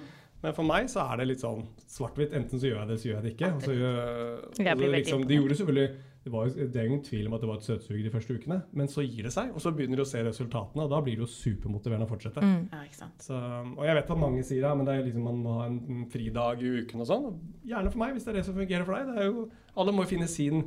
Men 0.44 0.56
for 0.56 0.68
meg 0.68 0.90
så 0.92 1.06
er 1.08 1.22
det 1.22 1.30
litt 1.30 1.44
sånn 1.44 1.62
svart-hvitt. 1.88 2.34
Enten 2.36 2.60
så 2.60 2.68
gjør 2.68 2.82
jeg 2.82 2.90
det, 2.90 2.98
så 3.00 3.08
gjør 3.08 3.16
jeg 3.16 3.24
det 3.24 3.30
ikke. 3.34 3.52
Altså, 3.56 3.76
Jeg 3.76 3.86
og 3.86 4.58
blir 4.60 4.60
så 4.60 4.74
veldig 4.82 4.98
liksom, 4.98 5.24
det 5.30 5.38
gjorde 5.40 5.56
selvfølgelig 5.60 5.94
det, 6.24 6.30
var, 6.32 6.50
det 6.56 6.80
er 6.80 6.86
ingen 6.88 7.02
tvil 7.04 7.26
om 7.28 7.34
at 7.36 7.42
det 7.42 7.48
var 7.50 7.58
et 7.60 7.66
søtsug 7.66 7.98
de 8.00 8.10
første 8.12 8.34
ukene, 8.38 8.56
men 8.72 8.88
så 8.88 9.02
gir 9.04 9.26
det 9.26 9.32
seg, 9.34 9.50
og 9.52 9.60
så 9.60 9.74
begynner 9.76 10.00
du 10.00 10.04
å 10.06 10.08
se 10.08 10.22
resultatene, 10.24 10.86
og 10.86 10.92
da 10.94 11.00
blir 11.04 11.18
det 11.18 11.24
jo 11.26 11.28
supermotiverende 11.28 12.06
å 12.06 12.08
fortsette. 12.08 12.40
Mm. 12.40 12.62
ja, 12.72 12.80
ikke 12.86 12.96
sant. 12.96 13.26
Så, 13.26 13.40
og 13.74 13.82
jeg 13.84 13.98
vet 13.98 14.12
at 14.14 14.22
mange 14.22 14.46
sier 14.48 14.70
men 14.72 14.88
det 14.88 14.94
er 14.94 15.04
liksom 15.04 15.26
man 15.28 15.42
må 15.44 15.58
ha 15.58 15.66
en 15.68 15.76
en 15.84 16.06
fridag 16.10 16.64
i 16.64 16.72
uken 16.80 17.04
og 17.04 17.10
sånn. 17.10 17.28
Gjerne 17.68 17.92
for 17.92 18.00
meg, 18.00 18.14
hvis 18.16 18.24
det 18.24 18.32
er 18.32 18.38
det 18.38 18.46
som 18.46 18.56
fungerer 18.56 18.88
for 18.88 18.96
deg. 18.96 19.12
Det 19.12 19.20
er 19.20 19.28
jo, 19.28 19.44
alle 19.76 19.94
må 19.94 20.06
jo 20.06 20.12
finne 20.14 20.30
sin, 20.30 20.64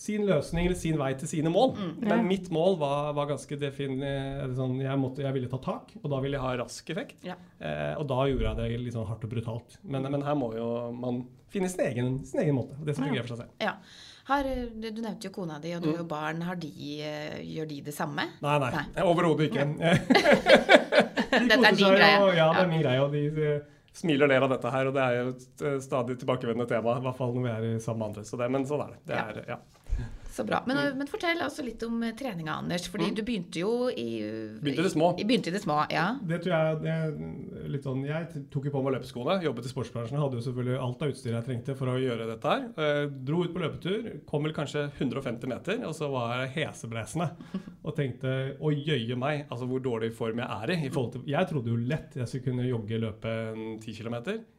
sin 0.00 0.22
løsning 0.24 0.64
eller 0.66 0.78
sin 0.80 0.96
vei 0.96 1.10
til 1.20 1.28
sine 1.28 1.50
mål. 1.52 1.74
Mm. 1.76 1.90
Men 2.08 2.22
mitt 2.28 2.46
mål 2.54 2.78
var, 2.80 3.10
var 3.18 3.26
ganske 3.34 3.58
definitivt 3.60 4.56
Sånn, 4.56 4.78
jeg, 4.80 4.96
måtte, 4.98 5.20
jeg 5.26 5.34
ville 5.36 5.50
ta 5.52 5.58
tak, 5.60 5.92
og 6.00 6.06
da 6.10 6.20
ville 6.24 6.38
jeg 6.38 6.44
ha 6.46 6.54
rask 6.62 6.88
effekt. 6.94 7.18
Ja. 7.26 7.34
Eh, 7.60 7.92
og 8.00 8.06
da 8.08 8.22
gjorde 8.30 8.46
jeg 8.48 8.56
det 8.62 8.80
litt 8.86 8.94
sånn 8.96 9.04
hardt 9.10 9.26
og 9.28 9.32
brutalt. 9.34 9.76
Men, 9.84 10.08
men 10.10 10.24
her 10.24 10.38
må 10.40 10.54
jo 10.56 10.68
man 10.96 11.20
finne 11.52 11.68
sin 11.68 11.82
egen, 11.84 12.08
sin 12.24 12.40
egen 12.40 12.56
måte. 12.56 12.78
Det 12.86 12.94
som 12.96 13.04
Ja. 13.04 13.10
fungerer 13.10 13.26
for 13.28 13.34
seg 13.36 13.44
selv. 13.44 13.52
Ja. 13.60 13.74
Har, 14.30 14.46
eh, 14.46 14.66
du 14.70 15.00
nevnte 15.02 15.26
jo 15.28 15.34
kona 15.34 15.58
di, 15.60 15.72
og 15.76 15.82
du 15.82 15.90
Mm. 15.92 16.00
og 16.00 16.08
barn. 16.08 16.40
Har 16.46 16.56
de, 16.56 16.70
eh, 17.02 17.40
gjør 17.44 17.68
de 17.68 17.80
det 17.90 17.94
samme? 17.96 18.24
Nei, 18.40 18.58
nei. 18.62 18.70
Nei. 18.76 19.02
Overhodet 19.04 19.50
ikke. 19.50 19.66
De 21.30 21.46
Dette 21.50 21.66
er 21.66 21.76
din 21.76 21.84
seg, 21.84 21.96
greie. 21.96 22.20
Og, 22.22 22.32
ja, 22.36 22.48
det 22.54 22.62
er 22.64 22.70
min 22.70 22.82
greie. 22.82 23.02
Og 23.04 23.12
de 23.12 23.24
eh, 23.50 23.60
smiler 24.00 24.26
og 24.26 24.30
ler 24.32 24.46
av 24.46 24.50
dette 24.54 24.70
her, 24.74 24.88
og 24.90 24.94
det 24.96 25.02
er 25.04 25.18
jo 25.20 25.28
et 25.34 25.64
eh, 25.66 25.76
stadig 25.84 26.16
tilbakevendende 26.22 26.68
tema. 26.70 26.96
I 26.98 27.04
hvert 27.04 27.18
fall 27.18 27.34
når 27.36 27.44
vi 27.46 27.52
er 27.52 27.66
i 27.68 27.74
sammen 27.82 28.00
med 28.04 28.08
andre. 28.12 28.24
Så 28.28 28.38
det, 28.40 28.48
men 28.54 28.66
sånn 28.70 28.84
er 28.86 28.94
det. 28.94 29.00
det 29.10 29.18
Ja. 29.18 29.26
er, 29.34 29.44
ja. 29.56 29.58
Så 30.40 30.46
bra. 30.48 30.62
Men, 30.68 30.80
men 30.98 31.08
fortell 31.10 31.40
altså 31.44 31.64
litt 31.66 31.82
om 31.86 32.00
eh, 32.06 32.14
treninga, 32.16 32.56
Anders. 32.62 32.88
Fordi 32.88 33.10
Mm. 33.10 33.14
du 33.16 33.22
begynte 33.26 33.60
jo 33.62 33.70
i 33.90 34.08
Begynte 34.60 34.80
i 34.82 34.86
det 34.86 34.92
små. 34.92 35.12
I, 35.20 35.24
begynte 35.28 35.50
i 35.50 35.54
det 35.54 35.60
små, 35.62 35.78
ja. 35.92 36.06
Det 36.24 36.40
tror 36.44 36.52
jeg 36.56 36.80
det 36.84 37.70
litt 37.74 37.86
sånn 37.86 38.02
Jeg 38.08 38.44
tok 38.52 38.66
jo 38.68 38.72
på 38.74 38.82
meg 38.84 38.94
løpeskoene, 38.96 39.38
jobbet 39.44 39.68
i 39.68 39.72
sportsbransjen. 39.72 40.18
Hadde 40.20 40.38
jo 40.40 40.44
selvfølgelig 40.46 40.78
alt 40.84 41.02
av 41.06 41.12
utstyr 41.14 41.34
jeg 41.36 41.46
trengte 41.48 41.76
for 41.78 41.92
å 41.92 41.98
gjøre 42.00 42.28
dette 42.30 42.54
her. 42.54 42.66
Eh, 42.80 43.02
dro 43.30 43.42
ut 43.44 43.52
på 43.54 43.62
løpetur, 43.62 44.08
kom 44.30 44.46
vel 44.48 44.54
kanskje 44.56 44.86
150 44.98 45.50
meter, 45.50 45.82
og 45.88 45.94
så 45.96 46.08
var 46.12 46.36
jeg 46.46 46.54
heseblesende. 46.60 47.30
Og 47.84 47.94
tenkte 47.96 48.32
å 48.60 48.72
jøye 48.72 49.16
meg, 49.16 49.46
altså 49.50 49.68
hvor 49.68 49.80
dårlig 49.84 50.12
form 50.16 50.40
jeg 50.42 50.48
er 50.48 50.74
i. 50.74 50.78
i 50.86 50.90
til, 50.94 51.22
jeg 51.26 51.48
trodde 51.50 51.72
jo 51.72 51.76
lett 51.76 52.16
jeg 52.16 52.28
skulle 52.28 52.44
kunne 52.50 52.68
jogge 52.68 52.98
løpe 53.00 53.36
en 53.52 53.78
10 53.80 53.94
km. 54.00 54.16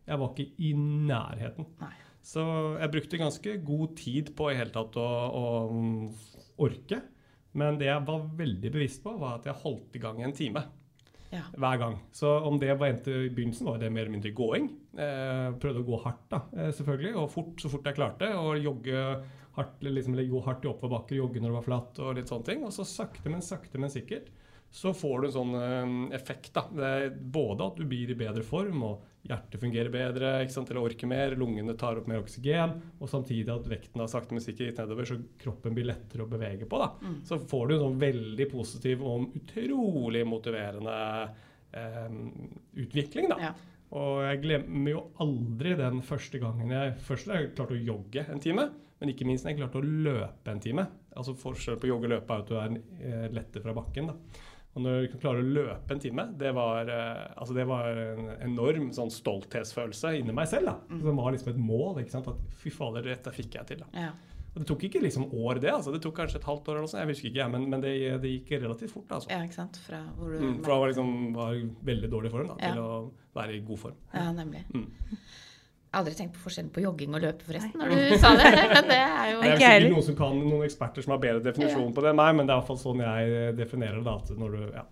Jeg 0.08 0.20
var 0.22 0.32
ikke 0.34 0.48
i 0.60 0.74
nærheten. 0.78 1.68
Nei. 1.82 1.94
Så 2.22 2.44
jeg 2.78 2.92
brukte 2.94 3.18
ganske 3.22 3.56
god 3.66 3.96
tid 3.98 4.30
på 4.38 4.52
i 4.52 4.58
hele 4.60 4.74
tatt 4.74 4.98
å, 5.02 5.08
å 5.34 5.46
mm, 5.72 6.04
orke. 6.62 7.02
Men 7.58 7.80
det 7.82 7.90
jeg 7.90 8.06
var 8.08 8.28
veldig 8.38 8.72
bevisst 8.72 9.02
på, 9.04 9.16
var 9.20 9.40
at 9.40 9.50
jeg 9.50 9.60
holdt 9.64 9.98
i 9.98 10.02
gang 10.04 10.22
en 10.24 10.36
time 10.38 10.62
Ja. 11.32 11.42
hver 11.56 11.78
gang. 11.82 11.98
Så 12.16 12.30
om 12.48 12.60
det 12.60 12.74
var 12.80 12.92
endte 12.92 13.12
i 13.26 13.30
begynnelsen, 13.32 13.68
var 13.68 13.80
det 13.82 13.90
mer 13.92 14.06
eller 14.06 14.16
mindre 14.18 14.34
gåing. 14.36 14.70
Eh, 14.96 15.50
prøvde 15.64 15.82
å 15.84 15.88
gå 15.88 16.00
hardt, 16.04 16.26
da, 16.32 16.42
eh, 16.56 16.72
selvfølgelig. 16.76 17.16
Og 17.20 17.30
fort, 17.32 17.56
så 17.60 17.72
fort 17.72 17.88
jeg 17.88 17.96
klarte. 17.98 18.30
Og 18.38 18.62
jogge 18.62 19.04
hardt, 19.58 19.82
liksom, 19.84 20.14
eller 20.16 20.30
gå 20.32 20.44
hardt 20.46 20.64
i 20.64 20.72
oppoverbakker, 20.72 21.18
jogge 21.20 21.42
når 21.42 21.50
det 21.50 21.58
var 21.60 21.68
flatt 21.68 22.00
og 22.06 22.16
litt 22.20 22.32
sånne 22.32 22.48
ting. 22.48 22.64
Og 22.68 22.72
så 22.76 22.86
sakte, 22.88 23.30
men 23.32 23.42
sakte, 23.44 23.80
men 23.80 23.92
sikkert 23.92 24.30
så 24.72 24.94
får 24.96 25.22
du 25.22 25.28
en 25.28 25.34
sånn 25.36 25.56
eh, 25.60 25.96
effekt. 26.16 26.54
da. 26.56 26.66
Både 27.12 27.68
at 27.68 27.80
du 27.80 27.88
blir 27.88 28.14
i 28.14 28.18
bedre 28.18 28.44
form, 28.48 28.86
og 28.88 29.28
hjertet 29.28 29.62
fungerer 29.62 29.92
bedre, 29.94 30.32
eller 30.42 30.80
orker 30.82 31.10
mer, 31.12 31.36
lungene 31.38 31.76
tar 31.78 32.00
opp 32.00 32.08
mer 32.10 32.22
oksygen, 32.24 32.78
og 32.98 33.10
samtidig 33.12 33.52
at 33.54 33.68
vekten 33.70 34.02
har 34.02 34.10
sakte, 34.12 34.34
men 34.34 34.44
sikkert 34.44 34.80
nedover, 34.82 35.10
så 35.10 35.20
kroppen 35.42 35.76
blir 35.78 35.90
lettere 35.92 36.26
å 36.26 36.32
bevege 36.32 36.70
på. 36.70 36.80
da. 36.82 36.92
Mm. 37.04 37.18
Så 37.28 37.42
får 37.52 37.68
du 37.68 37.76
en 37.76 37.84
sånn 37.86 38.00
veldig 38.02 38.48
positiv 38.52 39.04
og 39.06 39.36
utrolig 39.38 40.24
motiverende 40.28 40.96
eh, 41.76 42.16
utvikling. 42.86 43.30
da. 43.34 43.42
Ja. 43.50 43.52
Og 43.92 44.22
jeg 44.24 44.40
glemmer 44.46 44.94
jo 44.94 45.02
aldri 45.20 45.76
den 45.76 46.00
første 46.08 46.40
gangen 46.40 46.72
jeg 46.72 46.94
først 47.04 47.28
har 47.28 47.42
jeg 47.42 47.52
klart 47.58 47.74
å 47.76 47.82
jogge 47.92 48.24
en 48.32 48.40
time, 48.40 48.70
men 49.02 49.12
ikke 49.12 49.28
minst 49.28 49.44
når 49.44 49.52
jeg 49.52 49.60
klarte 49.60 49.82
å 49.82 49.90
løpe 50.08 50.54
en 50.54 50.64
time. 50.64 50.86
Altså 51.12 51.36
Forskjellen 51.36 51.82
på 51.82 51.90
jogge 51.90 52.08
og 52.08 52.14
løpe 52.14 52.38
er 52.38 52.44
at 52.46 52.48
du 52.48 52.56
er 52.56 52.78
eh, 53.04 53.28
lettere 53.36 53.66
fra 53.66 53.76
bakken. 53.76 54.08
da. 54.14 54.48
Og 54.76 54.82
når 54.86 55.08
du 55.12 55.18
klarer 55.20 55.42
å 55.44 55.54
løpe 55.54 55.92
en 55.92 56.00
time, 56.00 56.24
det 56.40 56.54
var, 56.56 56.88
eh, 56.88 57.34
altså 57.36 57.54
det 57.58 57.66
var 57.68 57.90
en 57.92 58.30
enorm 58.48 58.92
sånn 58.96 59.10
stolthetsfølelse 59.12 60.14
inni 60.20 60.32
meg 60.34 60.48
selv. 60.48 60.66
da. 60.66 60.76
Mm. 60.90 61.02
Det 61.04 61.16
var 61.18 61.32
liksom 61.36 61.50
et 61.52 61.58
mål. 61.60 62.00
ikke 62.00 62.12
sant? 62.14 62.28
At 62.32 62.40
fy 62.62 62.70
fader, 62.72 63.02
dette 63.04 63.34
fikk 63.36 63.58
jeg 63.60 63.68
til. 63.68 63.78
da. 63.84 63.86
Ja. 63.94 64.12
Og 64.54 64.60
Det 64.60 64.68
tok 64.68 64.82
ikke 64.84 65.02
liksom 65.04 65.30
år, 65.34 65.60
det. 65.64 65.70
altså. 65.72 65.92
Det 65.92 66.02
tok 66.04 66.16
kanskje 66.16 66.40
et 66.40 66.44
halvt 66.48 66.68
år, 66.72 66.78
eller 66.80 66.88
sånt, 66.88 67.02
jeg 67.04 67.12
husker 67.14 67.30
ikke, 67.32 67.50
men, 67.52 67.70
men 67.70 67.82
det, 67.84 68.22
det 68.22 68.32
gikk 68.32 68.50
relativt 68.62 68.92
fort. 68.92 69.08
altså. 69.12 69.30
ja, 69.32 69.42
ikke 69.44 69.60
sant. 69.60 69.78
Fra 69.86 70.02
hvor 70.18 70.32
du 70.32 70.40
Mm, 70.40 70.62
da 70.64 70.80
var 70.80 70.88
liksom 70.92 71.34
var 71.36 71.54
veldig 71.92 72.10
dårlig 72.12 72.32
form 72.32 72.48
da, 72.48 72.56
til 72.56 72.76
Ja. 72.76 72.82
å 72.82 73.12
være 73.36 73.56
i 73.56 73.60
god 73.68 73.80
form. 73.80 73.96
Ja, 74.14 74.32
nemlig. 74.32 74.64
Mm. 74.74 74.90
Aldri 76.00 76.14
tenkt 76.16 76.38
på 76.38 76.46
forskjellen 76.46 76.72
på 76.72 76.86
jogging 76.86 77.16
og 77.18 77.20
løpe, 77.20 77.44
forresten, 77.44 77.76
når 77.76 77.90
du 77.92 78.14
sa 78.22 78.30
det. 78.40 78.52
Men 78.78 78.86
det 78.88 79.00
er 79.02 79.32
jo 79.34 79.42
Det 79.42 79.50
er 79.50 79.56
Ikke 79.58 79.72
sikkert 79.72 79.92
noen 79.92 80.06
som 80.08 80.18
kan, 80.22 80.38
noen 80.40 80.66
eksperter 80.70 81.04
som 81.04 81.14
har 81.16 81.22
bedre 81.26 81.44
definisjon 81.50 81.94
på 81.98 82.06
det 82.06 82.14
enn 82.14 82.20
meg, 82.22 82.36
men 82.38 82.48
det 82.48 82.54
er 82.54 82.62
i 82.62 82.62
hvert 82.62 82.70
fall 82.72 82.80
sånn 82.80 83.04
jeg 83.04 83.56
definerer 83.60 84.00
det. 84.06 84.14
At 84.24 84.32
når 84.40 84.56
du 84.56 84.62
ja, 84.78 84.86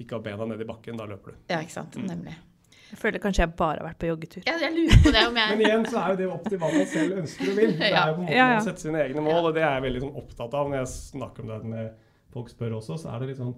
ikke 0.00 0.16
har 0.16 0.24
bena 0.30 0.48
ned 0.48 0.64
i 0.64 0.68
bakken, 0.72 0.96
da 0.96 1.08
løper 1.10 1.34
du. 1.34 1.42
Ja, 1.52 1.60
ikke 1.60 1.76
sant. 1.76 1.98
Nemlig. 2.00 2.38
Jeg 2.86 3.00
føler 3.02 3.20
kanskje 3.20 3.42
jeg 3.42 3.52
bare 3.58 3.80
har 3.82 3.88
vært 3.88 4.00
på 4.00 4.08
joggetur. 4.08 4.42
Ja, 4.46 4.56
jeg 4.62 4.72
lurer 4.76 5.00
på 5.04 5.12
det 5.12 5.22
om 5.28 5.38
jeg... 5.42 5.50
Men 5.52 5.62
igjen 5.66 5.86
så 5.90 6.00
er 6.00 6.12
jo 6.14 6.18
det 6.22 6.28
opp 6.38 6.48
til 6.48 6.60
hva 6.62 6.72
man 6.72 6.88
selv 6.88 7.20
ønsker 7.20 7.52
og 7.52 7.60
vil. 7.60 7.72
Det 7.82 7.88
er 7.90 7.96
jo 7.96 8.16
på 8.16 8.20
en 8.22 8.26
måte 8.28 8.36
Ja, 8.36 8.50
ja. 8.54 8.58
å 8.60 8.66
sette 8.70 8.84
sine 8.86 9.00
egne 9.02 9.24
mål, 9.26 9.40
og 9.50 9.56
det 9.56 9.64
er 9.64 9.72
jeg 9.76 9.86
veldig 9.88 10.02
sånn 10.06 10.20
opptatt 10.22 10.54
av 10.60 10.70
når 10.70 10.78
jeg 10.78 10.92
snakker 10.94 11.44
om 11.44 11.50
det 11.52 11.58
med 11.72 11.88
folk 12.36 12.52
spør 12.52 12.78
også. 12.78 13.00
Så 13.02 13.10
er 13.10 13.20
det 13.20 13.32
litt 13.32 13.40
sånn 13.42 13.56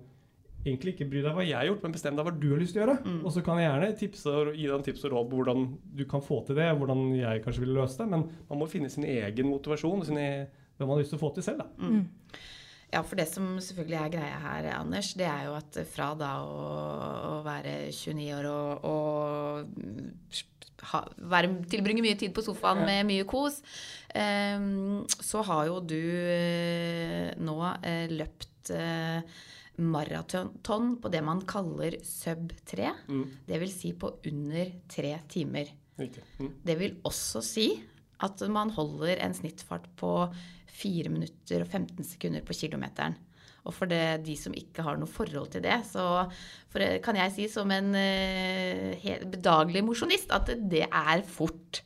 Egentlig 0.65 0.95
ikke 0.95 1.07
bry 1.09 1.23
deg 1.25 1.37
hva 1.37 1.45
jeg 1.47 1.57
har 1.57 1.69
gjort, 1.69 1.85
men 1.87 1.95
bestem 1.95 2.19
deg 2.19 2.27
hva 2.27 2.35
du 2.35 2.49
har 2.51 2.61
lyst 2.61 2.75
til 2.77 2.83
å 2.83 2.85
gjøre. 2.85 2.99
Mm. 3.05 3.19
Og 3.23 3.35
så 3.35 3.43
kan 3.47 3.61
jeg 3.61 3.69
gjerne 3.71 3.91
tipse 4.03 4.35
og 4.35 4.53
gi 4.53 4.67
deg 4.67 4.77
en 4.77 4.87
tips 4.89 5.07
og 5.07 5.15
råd 5.15 5.31
på 5.31 5.41
hvordan 5.41 5.67
du 6.01 6.05
kan 6.11 6.25
få 6.25 6.41
til 6.49 6.59
det, 6.59 6.69
hvordan 6.81 7.05
jeg 7.17 7.43
kanskje 7.45 7.65
ville 7.65 7.79
løse 7.79 8.01
det, 8.01 8.09
men 8.13 8.27
man 8.51 8.61
må 8.61 8.71
finne 8.71 8.91
sin 8.93 9.07
egen 9.09 9.51
motivasjon, 9.51 10.07
sin 10.09 10.21
e 10.23 10.31
hva 10.79 10.87
man 10.87 10.95
har 10.95 11.03
lyst 11.03 11.11
til 11.15 11.19
å 11.19 11.25
få 11.25 11.33
til 11.35 11.47
selv. 11.47 11.65
da. 11.65 11.89
Mm. 11.89 12.05
Ja, 12.89 13.03
for 13.05 13.21
det 13.21 13.27
som 13.29 13.59
selvfølgelig 13.61 13.99
er 14.01 14.13
greia 14.15 14.37
her, 14.41 14.69
Anders, 14.79 15.11
det 15.19 15.27
er 15.29 15.49
jo 15.49 15.57
at 15.59 15.77
fra 15.91 16.13
da 16.17 16.31
å, 16.41 16.69
å 17.35 17.41
være 17.45 17.91
29 17.93 18.29
år 18.39 18.49
og, 18.49 18.87
og 18.89 20.39
ha, 20.93 21.03
være, 21.35 21.51
tilbringe 21.69 22.05
mye 22.05 22.17
tid 22.21 22.33
på 22.37 22.45
sofaen 22.47 22.81
med 22.87 23.05
mye 23.11 23.27
kos, 23.29 23.61
eh, 24.17 24.57
så 25.21 25.45
har 25.51 25.69
jo 25.69 25.83
du 25.85 26.01
eh, 26.01 27.35
nå 27.45 27.59
eh, 27.83 28.09
løpt 28.15 28.73
eh, 28.73 29.21
maraton 29.79 30.97
på 31.01 31.11
det 31.13 31.23
man 31.25 31.43
kaller 31.49 31.99
sub 32.07 32.51
3. 32.67 32.91
Mm. 33.09 33.25
Det 33.47 33.61
vil 33.63 33.73
si 33.73 33.93
på 33.99 34.11
under 34.31 34.73
tre 34.91 35.15
timer. 35.31 35.71
Mm. 35.99 36.53
Det 36.65 36.77
vil 36.79 36.99
også 37.07 37.43
si 37.45 37.71
at 38.25 38.43
man 38.51 38.73
holder 38.75 39.21
en 39.23 39.35
snittfart 39.35 39.87
på 39.99 40.13
4 40.79 41.11
minutter 41.13 41.63
og 41.63 41.71
15 41.71 42.07
sekunder 42.07 42.45
på 42.47 42.57
kilometeren. 42.59 43.17
Og 43.69 43.75
for 43.75 43.91
det, 43.91 44.23
de 44.25 44.35
som 44.39 44.55
ikke 44.57 44.85
har 44.87 44.97
noe 44.99 45.11
forhold 45.11 45.51
til 45.53 45.63
det, 45.65 45.77
så 45.91 46.25
for 46.71 46.81
det 46.81 47.03
kan 47.05 47.19
jeg 47.19 47.35
si 47.35 47.49
som 47.53 47.71
en 47.75 47.91
uh, 47.93 49.09
bedagelig 49.29 49.85
mosjonist 49.85 50.33
at 50.35 50.55
det 50.71 50.87
er 50.87 51.25
fort. 51.29 51.83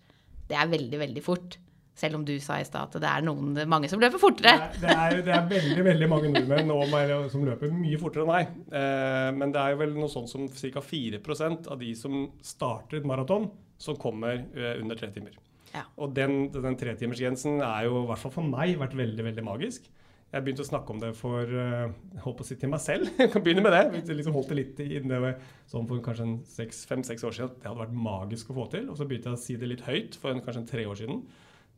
Det 0.49 0.59
er 0.59 0.71
veldig, 0.71 1.01
veldig 1.03 1.25
fort. 1.25 1.59
Selv 1.95 2.17
om 2.17 2.25
du 2.25 2.33
sa 2.41 2.57
i 2.57 2.65
stad 2.65 2.89
at 2.89 3.03
det 3.05 3.09
er 3.09 3.25
noen, 3.27 3.53
mange 3.69 3.89
som 3.93 4.01
løper 4.01 4.17
Det 4.17 4.23
fortere. 4.23 4.53
er, 4.57 4.79
det, 4.81 4.93
er, 4.97 5.19
det 5.27 5.35
er 5.37 5.49
veldig 5.51 5.85
veldig 5.85 6.09
mange 6.09 6.31
nordmenn 6.33 7.29
som 7.31 7.45
løper 7.45 7.73
mye 7.77 8.01
fortere 8.01 8.25
enn 8.25 8.33
meg. 8.33 8.55
Eh, 8.73 9.29
men 9.37 9.53
det 9.53 9.61
er 9.61 9.75
jo 9.75 9.81
vel 9.83 9.93
noe 9.99 10.11
sånt 10.13 10.33
som 10.33 10.49
ca. 10.49 10.85
4% 10.89 11.69
av 11.69 11.81
de 11.83 11.93
som 11.99 12.25
starter 12.43 13.03
et 13.03 13.09
maraton, 13.09 13.51
som 13.83 13.99
kommer 14.01 14.41
eh, 14.41 14.79
under 14.81 14.97
tre 14.97 15.13
timer. 15.13 15.37
Ja. 15.73 15.85
Og 16.01 16.15
den, 16.17 16.47
den 16.55 16.79
tretimersgrensen 16.81 17.61
er 17.65 17.89
jo 17.89 18.03
i 18.03 18.09
hvert 18.11 18.25
fall 18.25 18.35
for 18.41 18.49
meg 18.49 18.79
vært 18.81 18.97
veldig 18.97 19.29
veldig 19.29 19.45
magisk. 19.47 19.93
Jeg 20.33 20.47
begynte 20.47 20.65
å 20.65 20.69
snakke 20.71 20.95
om 20.95 21.01
det 21.01 21.11
for 21.19 21.45
eh, 21.45 21.93
jeg 22.15 22.25
håper 22.25 22.39
på 22.41 22.45
å 22.47 22.49
si 22.49 22.57
til 22.57 22.73
meg 22.73 22.81
selv. 22.81 23.11
Jeg 23.21 23.29
kan 23.35 23.45
begynne 23.45 23.65
med 23.67 23.75
det. 23.77 23.83
Jeg 24.01 24.17
liksom 24.17 24.33
holdt 24.33 24.49
det 24.55 24.57
litt 24.63 24.79
inne 24.81 25.35
sånn 25.69 25.85
for 25.91 26.01
kanskje 26.05 26.71
fem-seks 26.89 27.29
år 27.29 27.37
siden. 27.37 27.53
Det 27.61 27.69
hadde 27.69 27.83
vært 27.85 27.99
magisk 28.09 28.49
å 28.49 28.57
få 28.63 28.65
til. 28.73 28.89
Og 28.89 28.97
så 28.97 29.05
begynte 29.05 29.29
jeg 29.29 29.37
å 29.37 29.43
si 29.43 29.59
det 29.61 29.69
litt 29.69 29.85
høyt 29.85 30.17
for 30.17 30.33
en, 30.33 30.41
kanskje 30.41 30.63
en 30.65 30.71
tre 30.73 30.87
år 30.89 31.03
siden. 31.03 31.21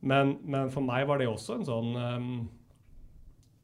Men, 0.01 0.35
men 0.43 0.71
for 0.73 0.85
meg 0.85 1.07
var 1.09 1.21
det 1.21 1.29
også 1.29 1.59
en 1.59 1.65
sånn 1.65 1.95
um, 1.95 2.31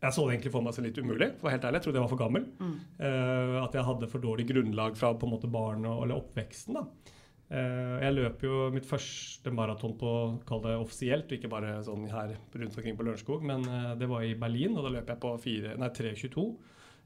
Jeg 0.02 0.16
så 0.16 0.24
det 0.26 0.36
egentlig 0.36 0.54
for 0.54 0.66
meg 0.66 0.74
som 0.74 0.86
litt 0.88 0.98
umulig. 0.98 1.32
for 1.42 1.54
helt 1.54 1.66
ærlig. 1.68 1.82
Jeg 1.82 1.88
trodde 1.88 2.00
jeg 2.00 2.06
var 2.08 2.14
for 2.14 2.24
gammel. 2.24 2.48
Mm. 2.58 2.76
Uh, 2.98 3.58
at 3.62 3.78
jeg 3.78 3.88
hadde 3.90 4.12
for 4.12 4.24
dårlig 4.24 4.48
grunnlag 4.50 4.98
fra 4.98 5.14
på 5.14 5.28
en 5.28 5.36
måte 5.36 5.52
barn 5.52 5.86
og, 5.86 6.06
eller 6.06 6.18
oppveksten. 6.18 6.80
da. 6.80 7.18
Uh, 7.52 7.98
jeg 8.00 8.16
løp 8.16 8.44
jo 8.48 8.68
mitt 8.72 8.88
første 8.88 9.52
maraton 9.52 9.98
på 10.00 10.12
kall 10.48 10.64
det 10.64 10.78
offisielt, 10.80 11.28
og 11.28 11.38
ikke 11.38 11.52
bare 11.52 11.80
sånn 11.86 12.08
her 12.10 12.38
rundt 12.38 12.78
omkring 12.80 12.98
på 12.98 13.06
Lørenskog, 13.06 13.44
men 13.46 13.68
uh, 13.68 13.94
det 14.00 14.08
var 14.10 14.24
i 14.26 14.38
Berlin, 14.40 14.78
og 14.80 14.88
da 14.88 14.96
løp 14.96 15.12
jeg 15.12 15.22
på 15.22 15.36
3.22. 15.44 16.46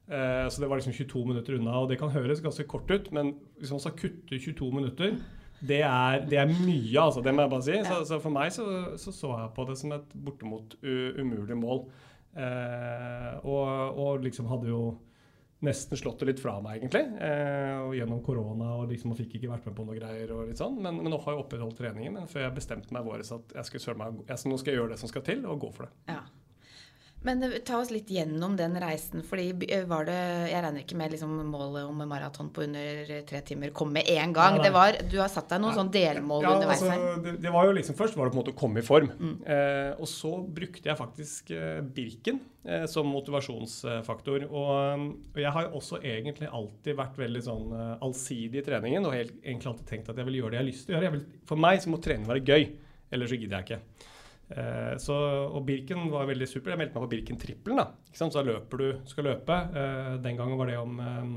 Eh, 0.05 0.49
så 0.49 0.61
det 0.61 0.67
var 0.69 0.77
liksom 0.77 0.93
22 0.93 1.25
minutter 1.25 1.55
unna, 1.57 1.79
og 1.81 1.89
det 1.89 1.97
kan 1.97 2.13
høres 2.13 2.43
ganske 2.43 2.67
kort 2.69 2.91
ut, 2.91 3.11
men 3.15 3.33
hvis 3.57 3.71
man 3.73 3.81
skal 3.81 3.95
kutte 3.97 4.37
22 4.37 4.69
minutter 4.71 5.15
det 5.61 5.81
er, 5.87 6.25
det 6.29 6.39
er 6.41 6.51
mye, 6.51 6.99
altså. 6.99 7.23
Det 7.23 7.33
må 7.33 7.45
jeg 7.45 7.53
bare 7.53 7.65
si. 7.65 7.77
Så, 7.87 8.01
så 8.09 8.19
for 8.23 8.35
meg 8.35 8.51
så, 8.53 8.65
så 9.01 9.13
så 9.15 9.31
jeg 9.39 9.53
på 9.55 9.65
det 9.69 9.77
som 9.79 9.95
et 9.95 10.13
bortimot 10.27 10.77
umulig 10.83 11.57
mål. 11.57 11.85
Eh, 12.35 13.33
og, 13.47 13.99
og 14.01 14.25
liksom 14.25 14.49
hadde 14.51 14.67
jo 14.73 14.81
nesten 15.65 15.97
slått 15.97 16.19
det 16.21 16.27
litt 16.29 16.41
fra 16.43 16.57
meg, 16.61 16.81
egentlig. 16.81 17.03
Eh, 17.23 17.75
og 17.85 17.95
gjennom 17.97 18.21
korona 18.25 18.73
og 18.81 18.89
liksom 18.91 19.13
og 19.13 19.19
fikk 19.19 19.37
ikke 19.37 19.51
vært 19.53 19.69
med 19.69 19.77
på 19.77 19.85
noe 19.87 19.97
greier. 19.97 20.33
og 20.35 20.49
litt 20.49 20.59
sånn, 20.61 20.77
Men, 20.83 20.99
men 21.01 21.13
nå 21.13 21.19
har 21.23 21.35
jeg 21.35 21.45
opprettholdt 21.45 21.79
treningen. 21.79 22.19
Men 22.19 22.31
før 22.31 22.45
jeg 22.47 22.57
bestemte 22.57 22.95
meg 22.95 23.07
våres 23.07 23.31
at 23.35 23.55
jeg 23.55 23.69
skulle 23.71 23.97
meg, 24.03 24.19
jeg, 24.27 24.51
nå 24.51 24.59
skal 24.61 24.73
jeg 24.73 24.81
gjøre 24.81 24.93
det 24.93 25.01
som 25.01 25.11
skal 25.11 25.25
til, 25.25 25.45
og 25.49 25.63
gå 25.63 25.71
for 25.75 25.87
det. 25.87 25.93
Ja. 26.11 26.21
Men 27.25 27.43
eh, 27.43 27.57
ta 27.65 27.79
oss 27.81 27.91
litt 27.93 28.09
gjennom 28.11 28.55
den 28.57 28.77
reisen. 28.81 29.23
fordi 29.25 29.49
eh, 29.69 29.85
var 29.89 30.07
det, 30.07 30.17
Jeg 30.51 30.61
regner 30.63 30.83
ikke 30.83 30.97
med 30.99 31.15
liksom 31.15 31.35
målet 31.49 31.87
om 31.89 32.03
maraton 32.07 32.51
på 32.53 32.65
under 32.65 33.13
tre 33.27 33.41
timer 33.45 33.73
kom 33.75 33.93
med 33.95 34.09
én 34.11 34.33
gang. 34.35 34.57
Nei, 34.57 34.61
nei. 34.61 34.65
Det 34.67 34.73
var, 34.75 34.99
du 35.11 35.17
har 35.21 35.31
satt 35.31 35.49
deg 35.51 35.63
noen 35.63 35.77
sånn 35.77 35.91
delmål 35.93 36.45
Ja, 36.45 36.55
underveis 36.55 36.83
altså, 36.83 36.93
her. 36.93 37.21
det, 37.25 37.35
det 37.45 37.53
var 37.55 37.69
jo 37.69 37.75
liksom 37.79 37.97
Først 37.97 38.17
var 38.17 38.27
det 38.27 38.35
på 38.35 38.39
en 38.39 38.43
måte 38.43 38.55
å 38.55 38.59
komme 38.59 38.81
i 38.81 38.85
form. 38.85 39.11
Mm. 39.19 39.35
Eh, 39.55 39.91
og 39.97 40.09
så 40.11 40.33
brukte 40.59 40.91
jeg 40.91 40.99
faktisk 40.99 41.53
eh, 41.55 41.81
Birken 41.95 42.41
eh, 42.63 42.85
som 42.91 43.09
motivasjonsfaktor. 43.13 44.47
Og, 44.49 45.05
og 45.33 45.41
jeg 45.41 45.53
har 45.57 45.71
også 45.75 46.01
egentlig 46.03 46.49
alltid 46.51 46.99
vært 46.99 47.19
veldig 47.21 47.45
sånn 47.45 47.71
eh, 47.75 47.93
allsidig 48.05 48.61
i 48.61 48.65
treningen 48.69 49.07
og 49.07 49.15
helt, 49.17 49.37
egentlig 49.43 49.71
alltid 49.73 49.89
tenkt 49.93 50.11
at 50.13 50.19
jeg 50.21 50.29
vil 50.29 50.41
gjøre 50.41 50.55
det 50.55 50.59
jeg 50.59 50.65
har 50.65 50.71
lyst 50.71 50.89
til 50.89 50.95
å 50.95 50.99
gjøre. 50.99 51.15
Vil, 51.17 51.25
for 51.49 51.65
meg 51.67 51.81
så 51.81 51.93
må 51.93 52.01
trening 52.03 52.29
være 52.29 52.45
gøy, 52.45 52.67
ellers 53.15 53.33
så 53.33 53.39
gidder 53.39 53.61
jeg 53.61 53.69
ikke. 53.69 54.11
Eh, 54.49 54.95
så, 55.01 55.17
og 55.49 55.65
Birken 55.67 56.09
var 56.13 56.29
veldig 56.29 56.47
super. 56.49 56.73
Jeg 56.73 56.83
meldte 56.83 56.97
meg 56.97 57.07
på 57.07 57.13
Birken-trippelen. 57.15 57.81
da. 57.81 58.15
Så 58.15 58.29
da 58.33 58.45
løper 58.45 58.81
du, 58.81 58.89
skal 59.09 59.31
løpe. 59.31 59.61
Eh, 59.73 60.15
den 60.25 60.41
gangen 60.41 60.59
var 60.59 60.71
det 60.71 60.79
om 60.81 60.99
eh, 61.01 61.29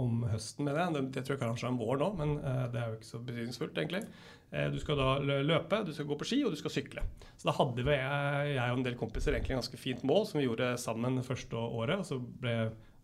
om 0.00 0.22
høsten 0.30 0.66
med 0.66 0.76
det. 0.76 0.86
Det, 0.94 1.02
det 1.16 1.24
tror 1.24 1.36
jeg 1.36 1.42
kanskje 1.42 1.66
er 1.68 1.72
om 1.74 1.80
vår 1.80 1.98
nå, 2.00 2.10
men 2.20 2.36
eh, 2.38 2.62
det 2.72 2.80
er 2.80 2.92
jo 2.92 2.98
ikke 2.98 3.08
så 3.08 3.22
betydningsfullt, 3.26 3.80
egentlig. 3.82 4.02
Eh, 4.50 4.68
du 4.72 4.78
skal 4.82 5.00
da 5.00 5.08
løpe, 5.42 5.82
du 5.86 5.92
skal 5.96 6.08
gå 6.10 6.18
på 6.20 6.28
ski, 6.30 6.40
og 6.46 6.54
du 6.54 6.60
skal 6.60 6.74
sykle. 6.74 7.04
Så 7.34 7.50
da 7.50 7.56
hadde 7.58 7.84
vi, 7.86 7.96
jeg, 7.96 8.54
jeg 8.56 8.72
og 8.74 8.80
en 8.80 8.86
del 8.86 8.98
kompiser 9.00 9.36
egentlig 9.36 9.56
en 9.56 9.62
ganske 9.62 9.80
fint 9.80 10.06
mål 10.06 10.26
som 10.30 10.40
vi 10.40 10.46
gjorde 10.46 10.72
sammen 10.82 11.20
det 11.20 11.26
første 11.26 11.66
året. 11.82 12.02
og 12.02 12.08
så 12.08 12.20
ble 12.20 12.56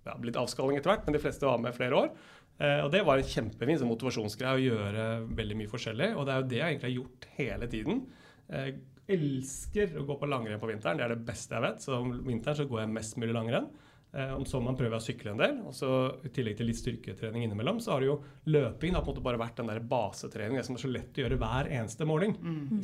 ja, 0.07 0.17
litt 0.23 0.39
avskalling 0.39 0.79
etter 0.79 0.95
hvert, 0.95 1.07
men 1.07 1.17
de 1.17 1.23
fleste 1.23 1.49
var 1.49 1.63
med 1.63 1.77
flere 1.77 2.03
år. 2.05 2.13
Eh, 2.57 2.81
og 2.85 2.91
det 2.95 3.05
var 3.07 3.21
en 3.21 3.33
kjempefin 3.35 3.81
sånn 3.81 3.91
motivasjonsgreie 3.93 4.57
å 4.57 4.67
gjøre 4.67 5.09
veldig 5.39 5.63
mye 5.63 5.73
forskjellig. 5.73 6.13
Og 6.17 6.27
det 6.27 6.35
er 6.35 6.43
jo 6.43 6.51
det 6.53 6.61
jeg 6.61 6.69
egentlig 6.75 6.91
har 6.91 6.99
gjort 7.01 7.31
hele 7.41 7.73
tiden. 7.73 8.05
Eh, 8.47 8.71
elsker 9.09 9.99
å 10.01 10.07
gå 10.07 10.17
på 10.21 10.29
langrenn 10.31 10.61
på 10.63 10.71
vinteren. 10.71 10.99
Det 10.99 11.07
er 11.07 11.15
det 11.15 11.27
beste 11.27 11.57
jeg 11.57 11.65
vet. 11.67 11.83
Så 11.85 11.99
om 11.99 12.15
vinteren 12.27 12.59
så 12.59 12.67
går 12.69 12.85
jeg 12.85 12.95
mest 12.97 13.21
mulig 13.21 13.37
langrenn. 13.37 13.69
Eh, 14.17 14.31
om 14.33 14.47
sommeren 14.49 14.77
prøver 14.79 14.95
jeg 14.95 15.03
å 15.03 15.07
sykle 15.07 15.33
en 15.35 15.41
del. 15.43 15.57
Og 15.69 15.75
så 15.77 15.91
I 16.25 16.31
tillegg 16.33 16.57
til 16.57 16.71
litt 16.71 16.79
styrketrening 16.81 17.45
innimellom, 17.45 17.81
så 17.85 17.93
har 17.93 18.03
det 18.03 18.09
jo 18.09 18.17
løping 18.49 18.95
da, 18.95 19.03
på 19.03 19.11
en 19.11 19.15
måte 19.15 19.25
bare 19.27 19.41
vært 19.43 19.61
den 19.61 19.69
der 19.71 19.83
basetreningen 19.91 20.65
som 20.65 20.79
er 20.79 20.85
så 20.85 20.91
lett 20.93 21.19
å 21.19 21.25
gjøre 21.25 21.39
hver 21.43 21.69
eneste 21.69 22.09
morgen. 22.09 22.37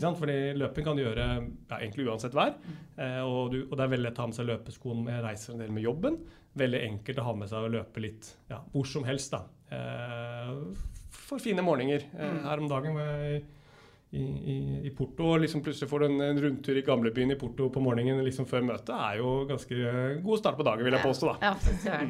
Sant? 0.02 0.20
Fordi 0.20 0.52
løping 0.58 0.86
kan 0.88 0.98
du 0.98 1.04
gjøre 1.06 1.26
ja, 1.40 1.78
egentlig 1.78 2.08
uansett 2.10 2.36
vær. 2.36 2.54
Eh, 2.98 3.22
og, 3.22 3.54
du, 3.54 3.62
og 3.64 3.76
det 3.78 3.86
er 3.86 3.94
veldig 3.94 4.08
lett 4.10 4.20
å 4.20 4.26
ha 4.26 4.32
med 4.32 4.38
seg 4.38 4.50
løpeskoen 4.50 5.04
når 5.06 5.16
jeg 5.16 5.26
reiser 5.28 5.54
en 5.54 5.64
del 5.64 5.74
med 5.78 5.86
jobben. 5.88 6.20
Veldig 6.62 6.82
enkelt 6.90 7.22
å 7.22 7.26
ha 7.30 7.36
med 7.40 7.52
seg 7.54 7.64
å 7.64 7.74
løpe 7.78 8.04
litt 8.04 8.32
ja, 8.52 8.60
hvor 8.74 8.90
som 8.92 9.08
helst. 9.08 9.32
da. 9.32 9.46
Eh, 9.72 10.52
for 11.32 11.40
fine 11.40 11.64
morgener. 11.64 12.04
Eh, 12.12 12.38
her 12.44 12.60
om 12.60 12.68
dagen 12.68 12.98
var 12.98 13.08
jeg 13.24 13.44
i, 14.12 14.22
i, 14.22 14.56
i 14.86 14.90
Porto 14.92 15.24
og 15.32 15.40
liksom 15.40 15.62
plutselig 15.64 15.88
får 15.88 16.02
du 16.02 16.06
en, 16.10 16.18
en 16.26 16.40
rundtur 16.44 16.76
i 16.76 16.82
gamlebyen 16.84 17.32
i 17.32 17.38
Porto 17.40 17.70
på 17.72 17.80
morgenen 17.80 18.20
liksom 18.26 18.44
før 18.50 18.64
møtet, 18.68 18.92
er 18.92 19.18
jo 19.22 19.30
ganske 19.48 19.76
god 20.24 20.38
start 20.42 20.58
på 20.58 20.66
dagen, 20.68 20.84
vil 20.84 20.92
jeg 20.98 21.06
påstå. 21.06 21.32
da. 21.32 21.52
Ja. 21.52 22.08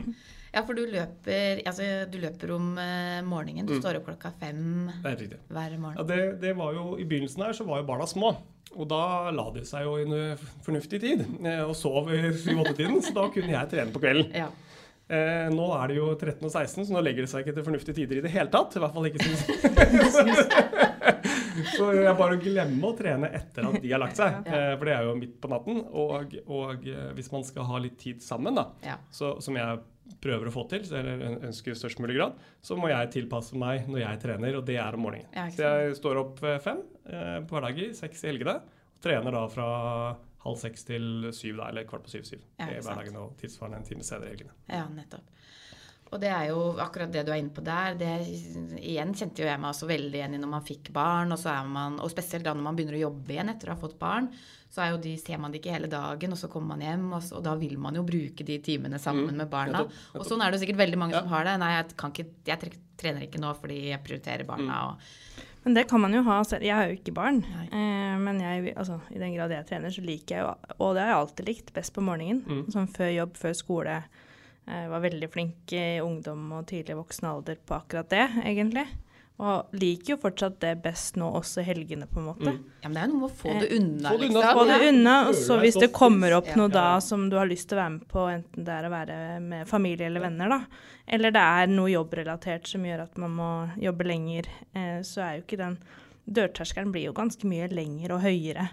Ja, 0.53 0.61
for 0.69 0.77
du 0.77 0.83
løper, 0.85 1.63
altså, 1.65 1.85
du 2.13 2.19
løper 2.21 2.51
om 2.53 2.73
eh, 2.77 3.23
morgenen. 3.25 3.65
Du 3.65 3.73
Mm. 3.73 3.79
står 3.81 3.97
opp 4.03 4.11
klokka 4.11 4.35
fem 4.37 4.91
er 5.01 5.15
hver 5.49 5.71
Ja, 5.73 5.79
morgen. 5.81 6.07
det, 6.11 6.19
det 6.43 6.51
var 6.59 6.75
jo, 6.77 6.99
I 7.01 7.07
begynnelsen 7.09 7.41
her 7.47 7.55
så 7.57 7.65
var 7.65 7.81
jo 7.81 7.87
barna 7.89 8.05
små. 8.11 8.35
Og 8.77 8.85
da 8.89 9.31
la 9.33 9.47
de 9.55 9.63
seg 9.69 9.87
jo 9.87 9.95
i 9.97 10.05
en 10.05 10.37
fornuftig 10.67 11.01
tid 11.01 11.23
eh, 11.45 11.63
og 11.65 11.73
sov 11.77 12.11
i 12.13 12.19
7-8-tiden, 12.35 13.01
så 13.05 13.15
da 13.17 13.25
kunne 13.33 13.55
jeg 13.55 13.71
trene 13.73 13.95
på 13.95 14.03
kvelden. 14.05 14.29
Ja. 14.37 14.51
Eh, 15.13 15.49
nå 15.53 15.71
er 15.79 15.89
det 15.89 15.97
jo 16.03 16.11
13 16.21 16.45
og 16.45 16.53
16, 16.53 16.85
så 16.85 16.93
nå 16.99 17.01
legger 17.05 17.25
det 17.25 17.33
seg 17.33 17.47
ikke 17.47 17.57
til 17.57 17.67
fornuftige 17.71 17.97
tider 18.03 18.21
i 18.21 18.27
det 18.27 18.35
hele 18.37 18.53
tatt. 18.53 18.77
I 18.77 18.85
hvert 18.85 18.93
fall 18.99 19.09
ikke 19.09 19.25
synes 19.25 19.43
Så 21.77 21.89
jeg 21.97 22.17
bare 22.19 22.37
glemmer 22.43 22.91
å 22.93 22.97
trene 22.99 23.29
etter 23.35 23.67
at 23.69 23.79
de 23.83 23.91
har 23.93 24.01
lagt 24.03 24.19
seg, 24.21 24.41
eh, 24.49 24.73
for 24.79 24.89
det 24.89 24.95
er 24.97 25.07
jo 25.09 25.15
midt 25.19 25.39
på 25.43 25.51
natten. 25.53 25.81
Og, 25.89 26.37
og 26.47 26.87
eh, 26.89 27.09
hvis 27.17 27.31
man 27.35 27.45
skal 27.49 27.67
ha 27.69 27.81
litt 27.85 27.99
tid 28.03 28.23
sammen, 28.25 28.57
da, 28.59 28.67
Ja. 28.87 28.97
så, 29.15 29.35
som 29.45 29.57
jeg 29.61 29.81
prøver 30.23 30.49
å 30.51 30.53
få 30.55 30.65
til, 30.71 30.83
eller 30.99 31.23
ønsker 31.47 31.73
i 31.73 31.79
størst 31.79 32.01
mulig 32.03 32.17
grad, 32.19 32.35
så 32.65 32.77
må 32.79 32.91
jeg 32.91 33.11
tilpasse 33.15 33.57
meg 33.59 33.87
når 33.91 34.03
jeg 34.05 34.21
trener, 34.25 34.59
og 34.59 34.67
det 34.69 34.77
er 34.83 34.99
om 34.99 35.05
morgenen. 35.07 35.31
Så 35.55 35.63
jeg 35.67 35.97
står 36.01 36.21
opp 36.25 36.43
eh, 36.47 36.59
fem 36.63 36.83
på 37.03 37.57
hverdager, 37.57 37.95
seks 37.99 38.25
i 38.25 38.31
helgene, 38.33 38.59
og 38.63 39.03
trener 39.03 39.35
da 39.35 39.47
fra 39.51 39.67
halv 40.43 40.59
seks 40.59 40.85
til 40.87 41.29
syv, 41.35 41.57
da, 41.61 41.69
eller 41.71 41.87
kvart 41.87 42.05
på 42.07 42.11
syv-syv 42.17 42.41
i 42.43 42.69
hverdagen, 42.83 43.17
og 43.19 43.37
tilsvarende 43.41 43.79
en 43.83 43.87
time 43.87 44.07
senere 44.07 44.31
i 44.31 44.35
helgene. 44.37 44.55
Ja, 44.71 44.85
nettopp. 44.91 45.29
Og 46.13 46.21
det 46.21 46.29
er 46.29 46.51
jo 46.51 46.75
akkurat 46.83 47.11
det 47.13 47.23
du 47.25 47.31
er 47.33 47.39
inne 47.41 47.55
på 47.57 47.63
der. 47.65 47.95
Det, 47.97 48.09
igjen 48.83 49.15
kjente 49.17 49.41
jo 49.41 49.47
jeg 49.49 49.61
meg 49.63 49.71
også 49.73 49.87
veldig 49.89 50.19
igjen 50.19 50.35
i 50.37 50.41
når 50.43 50.51
man 50.53 50.67
fikk 50.67 50.91
barn, 50.93 51.33
og, 51.33 51.39
så 51.41 51.49
er 51.55 51.69
man, 51.73 51.97
og 52.05 52.11
spesielt 52.13 52.45
da 52.45 52.53
når 52.53 52.67
man 52.67 52.77
begynner 52.77 52.99
å 52.99 53.07
jobbe 53.07 53.33
igjen 53.33 53.49
etter 53.55 53.71
å 53.71 53.77
ha 53.77 53.81
fått 53.81 53.97
barn, 54.01 54.29
så 54.73 54.81
er 54.85 54.91
jo 54.95 54.99
de, 55.05 55.15
ser 55.21 55.41
man 55.41 55.53
det 55.53 55.61
ikke 55.63 55.73
hele 55.75 55.89
dagen, 55.93 56.33
og 56.33 56.39
så 56.41 56.49
kommer 56.53 56.75
man 56.77 56.85
hjem, 56.85 57.07
og, 57.17 57.23
så, 57.25 57.39
og 57.41 57.45
da 57.45 57.55
vil 57.61 57.75
man 57.81 57.97
jo 57.97 58.05
bruke 58.09 58.45
de 58.49 58.59
timene 58.65 59.01
sammen 59.01 59.29
Mm, 59.33 59.41
med 59.43 59.51
barna. 59.53 59.73
nettopp, 59.83 59.97
nettopp. 59.97 60.21
Og 60.21 60.29
sånn 60.29 60.45
er 60.45 60.53
det 60.55 60.61
sikkert 60.63 60.81
veldig 60.85 61.01
mange 61.01 61.17
Ja. 61.17 61.21
som 61.25 61.33
har 61.33 61.45
det. 61.49 61.57
Nei, 61.61 61.73
jeg, 61.79 61.97
kan 62.01 62.13
ikke, 62.13 62.29
jeg 62.49 62.73
trener 63.01 63.27
ikke 63.27 63.41
nå 63.41 63.53
fordi 63.61 63.81
jeg 63.91 64.05
prioriterer 64.05 64.45
barna. 64.49 64.65
Mm. 64.73 64.89
Og, 64.89 65.49
Men 65.65 65.75
det 65.77 65.87
kan 65.89 66.01
man 66.01 66.13
jo 66.17 66.23
ha 66.27 66.39
selv. 66.45 66.65
Jeg 66.67 66.75
har 66.75 66.89
jo 66.89 66.97
ikke 66.99 67.13
barn. 67.15 67.41
Eh, 67.71 68.17
men 68.19 68.41
jeg, 68.41 68.75
altså, 68.77 69.01
i 69.15 69.19
den 69.21 69.33
grad 69.37 69.51
jeg 69.55 69.65
trener, 69.69 69.93
så 69.95 70.03
liker 70.05 70.37
jeg 70.37 70.43
jo 70.45 70.55
Og 70.83 70.95
det 70.97 71.05
har 71.05 71.13
jeg 71.13 71.21
alltid 71.21 71.47
likt 71.53 71.73
best 71.77 71.93
på 71.95 72.03
morgenen. 72.05 72.41
Mm. 72.49 72.65
Sånn 72.73 72.89
før 72.91 73.13
jobb, 73.15 73.37
før 73.39 73.55
skole. 73.55 74.03
Jeg 74.67 74.91
var 74.93 75.03
veldig 75.03 75.29
flink 75.33 75.73
i 75.75 75.87
ungdom 76.03 76.45
og 76.55 76.69
tidlig 76.71 76.95
voksen 76.99 77.27
alder 77.33 77.59
på 77.67 77.75
akkurat 77.75 78.11
det, 78.13 78.29
egentlig. 78.45 78.87
Og 79.43 79.73
liker 79.75 80.13
jo 80.13 80.19
fortsatt 80.23 80.61
det 80.63 80.77
best 80.85 81.17
nå, 81.19 81.27
også 81.35 81.63
i 81.63 81.67
helgene, 81.67 82.07
på 82.07 82.21
en 82.21 82.27
måte. 82.29 82.53
Mm. 82.53 82.61
ja, 82.85 82.91
men 82.91 82.95
det 82.95 83.03
er 83.03 83.11
noe 83.11 83.23
med 83.23 83.27
å 83.27 83.39
få 83.41 83.49
Eh, 83.51 83.59
det 83.65 83.71
unna, 83.79 84.13
få 84.13 84.21
det 84.21 84.29
unna, 84.29 84.43
liksom. 84.45 84.59
Få 84.59 84.67
det 84.69 84.91
unna, 84.91 85.15
og 85.27 85.39
så 85.41 85.57
hvis 85.65 85.79
det 85.83 85.89
kommer 85.97 86.37
opp 86.37 86.53
noe 86.59 86.71
da 86.71 86.87
som 87.03 87.25
du 87.33 87.37
har 87.41 87.51
lyst 87.51 87.71
til 87.71 87.79
å 87.79 87.83
være 87.83 87.95
med 87.97 88.07
på, 88.13 88.27
enten 88.37 88.69
det 88.69 88.77
er 88.77 88.87
å 88.87 88.93
være 88.93 89.19
med 89.49 89.67
familie 89.71 90.13
eller 90.13 90.27
venner, 90.29 90.55
da, 90.55 90.87
eller 91.17 91.35
det 91.35 91.43
er 91.57 91.75
noe 91.75 91.91
jobbrelatert 91.91 92.71
som 92.71 92.87
gjør 92.87 93.03
at 93.09 93.19
man 93.25 93.35
må 93.41 93.51
jobbe 93.83 94.07
lenger, 94.07 94.53
eh, 94.79 95.01
så 95.07 95.27
er 95.27 95.35
jo 95.41 95.45
ikke 95.47 95.61
den 95.65 95.81
Dørterskelen 96.23 96.93
blir 96.95 97.09
jo 97.09 97.17
ganske 97.17 97.49
mye 97.51 97.67
lengre 97.75 98.15
og 98.15 98.23
høyere 98.23 98.69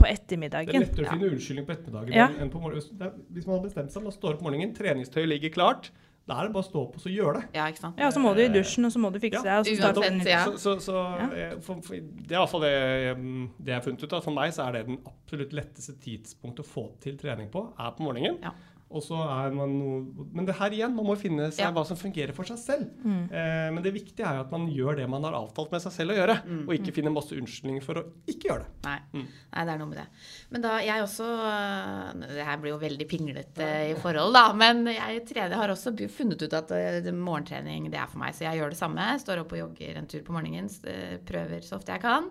på 0.00 0.08
ettermiddagen. 0.10 0.72
Det 0.72 0.80
er 0.80 0.86
lettere 0.86 1.06
å 1.08 1.14
finne 1.14 1.32
unnskyldning 1.34 1.66
på 1.68 1.74
ettermiddagen 1.76 2.16
Ja. 2.16 2.28
enn 2.40 2.50
på 2.52 2.60
morgenen. 2.62 3.00
Er, 3.04 3.12
hvis 3.36 3.46
man 3.48 3.58
har 3.58 3.64
bestemt 3.68 3.92
seg, 3.94 4.02
man 4.06 4.12
står 4.16 4.34
opp 4.38 4.44
om 4.44 4.50
morgenen, 4.50 4.74
treningstøy 4.76 5.26
ligger 5.28 5.52
klart, 5.54 5.90
da 6.28 6.36
er 6.38 6.46
det 6.46 6.52
bare 6.54 6.62
å 6.62 6.68
stå 6.68 6.80
opp 6.84 6.94
og 6.98 7.02
så 7.02 7.10
gjøre 7.10 7.40
det. 7.40 7.46
Ja, 7.56 7.64
ikke 7.72 7.80
sant. 7.80 7.96
Ja, 7.98 8.10
så 8.14 8.20
må 8.22 8.34
du 8.36 8.40
i 8.44 8.48
dusjen, 8.52 8.84
og 8.86 8.92
så 8.94 9.00
må 9.02 9.08
du 9.10 9.18
fikse 9.18 9.40
Ja, 9.42 9.62
deg, 9.64 9.80
og 9.82 10.04
uansett, 10.04 10.28
ja. 10.30 10.44
Så, 10.46 10.58
så, 10.62 10.74
så 10.84 10.94
Ja. 11.18 11.26
eh, 11.34 11.54
for, 11.64 11.80
for, 11.82 11.94
det 11.96 12.30
er 12.30 12.36
i 12.36 12.42
hvert 12.44 12.52
fall 12.52 12.60
det, 12.66 13.16
mm, 13.18 13.48
det 13.58 13.72
jeg 13.72 13.74
har 13.74 13.82
funnet 13.86 14.04
ut. 14.04 14.12
av. 14.12 14.22
for 14.22 14.36
meg 14.36 14.52
så 14.54 14.68
er 14.68 14.72
det 14.76 14.86
den 14.86 14.98
absolutt 15.10 15.52
letteste 15.52 15.96
tidspunktet 16.04 16.62
å 16.62 16.68
få 16.68 16.84
til 17.00 17.16
trening 17.18 17.50
på, 17.50 17.64
er 17.78 17.90
på 17.96 18.04
morgenen. 18.06 18.38
Ja. 18.44 18.52
Og 18.90 19.04
så 19.06 19.14
er 19.22 19.52
man 19.54 19.70
noe 19.78 20.26
Men 20.34 20.46
det 20.48 20.56
her 20.58 20.70
igjen, 20.74 20.94
man 20.96 21.06
må 21.06 21.14
finne 21.16 21.46
seg 21.52 21.62
Ja. 21.62 21.70
hva 21.70 21.84
som 21.86 21.96
fungerer 21.96 22.32
for 22.34 22.42
seg 22.44 22.58
selv. 22.58 22.88
Mm. 23.04 23.30
Eh, 23.30 23.70
men 23.70 23.82
det 23.84 23.92
viktige 23.94 24.26
er 24.26 24.34
jo 24.34 24.40
at 24.40 24.50
man 24.50 24.66
gjør 24.66 24.96
det 24.96 25.08
man 25.08 25.22
har 25.22 25.32
avtalt 25.38 25.70
med 25.70 25.80
seg 25.84 25.92
selv 25.92 26.10
å 26.10 26.16
gjøre, 26.18 26.36
Mm. 26.44 26.64
og 26.68 26.74
ikke 26.74 26.92
finner 26.96 27.10
masse 27.14 27.30
unnskyldninger 27.38 27.82
for 27.86 27.94
å 27.94 28.04
ikke 28.26 28.48
gjøre 28.50 28.64
det. 28.64 28.72
Nei. 28.88 28.98
Mm. 29.14 29.26
Nei, 29.54 29.64
det 29.64 29.72
er 29.74 29.78
noe 29.78 29.86
med 29.92 29.98
det. 29.98 30.06
Men 30.50 30.62
da, 30.62 30.72
jeg 30.82 31.02
også 31.06 31.28
øh, 31.28 32.20
Det 32.34 32.44
her 32.44 32.56
blir 32.58 32.72
jo 32.74 32.78
veldig 32.82 33.08
pinglete 33.08 33.68
i 33.90 33.94
forhold, 33.94 34.32
da. 34.34 34.52
Men 34.52 34.84
jeg 34.86 35.24
trener, 35.28 35.54
har 35.56 35.68
også 35.68 35.94
funnet 36.10 36.42
ut 36.42 36.52
at 36.52 36.70
øh, 36.72 37.12
morgentrening 37.14 37.90
det 37.90 37.98
er 38.00 38.06
for 38.10 38.18
meg. 38.18 38.34
Så 38.34 38.40
jeg 38.48 38.58
gjør 38.58 38.70
det 38.74 38.78
samme. 38.80 39.06
Står 39.22 39.38
opp 39.44 39.52
og 39.52 39.58
jogger 39.62 39.96
en 39.98 40.06
tur 40.10 40.22
på 40.26 40.32
morgenen. 40.34 40.66
øh, 40.66 41.18
Prøver 41.30 41.62
så 41.62 41.76
ofte 41.78 41.92
jeg 41.94 42.00
kan. 42.02 42.30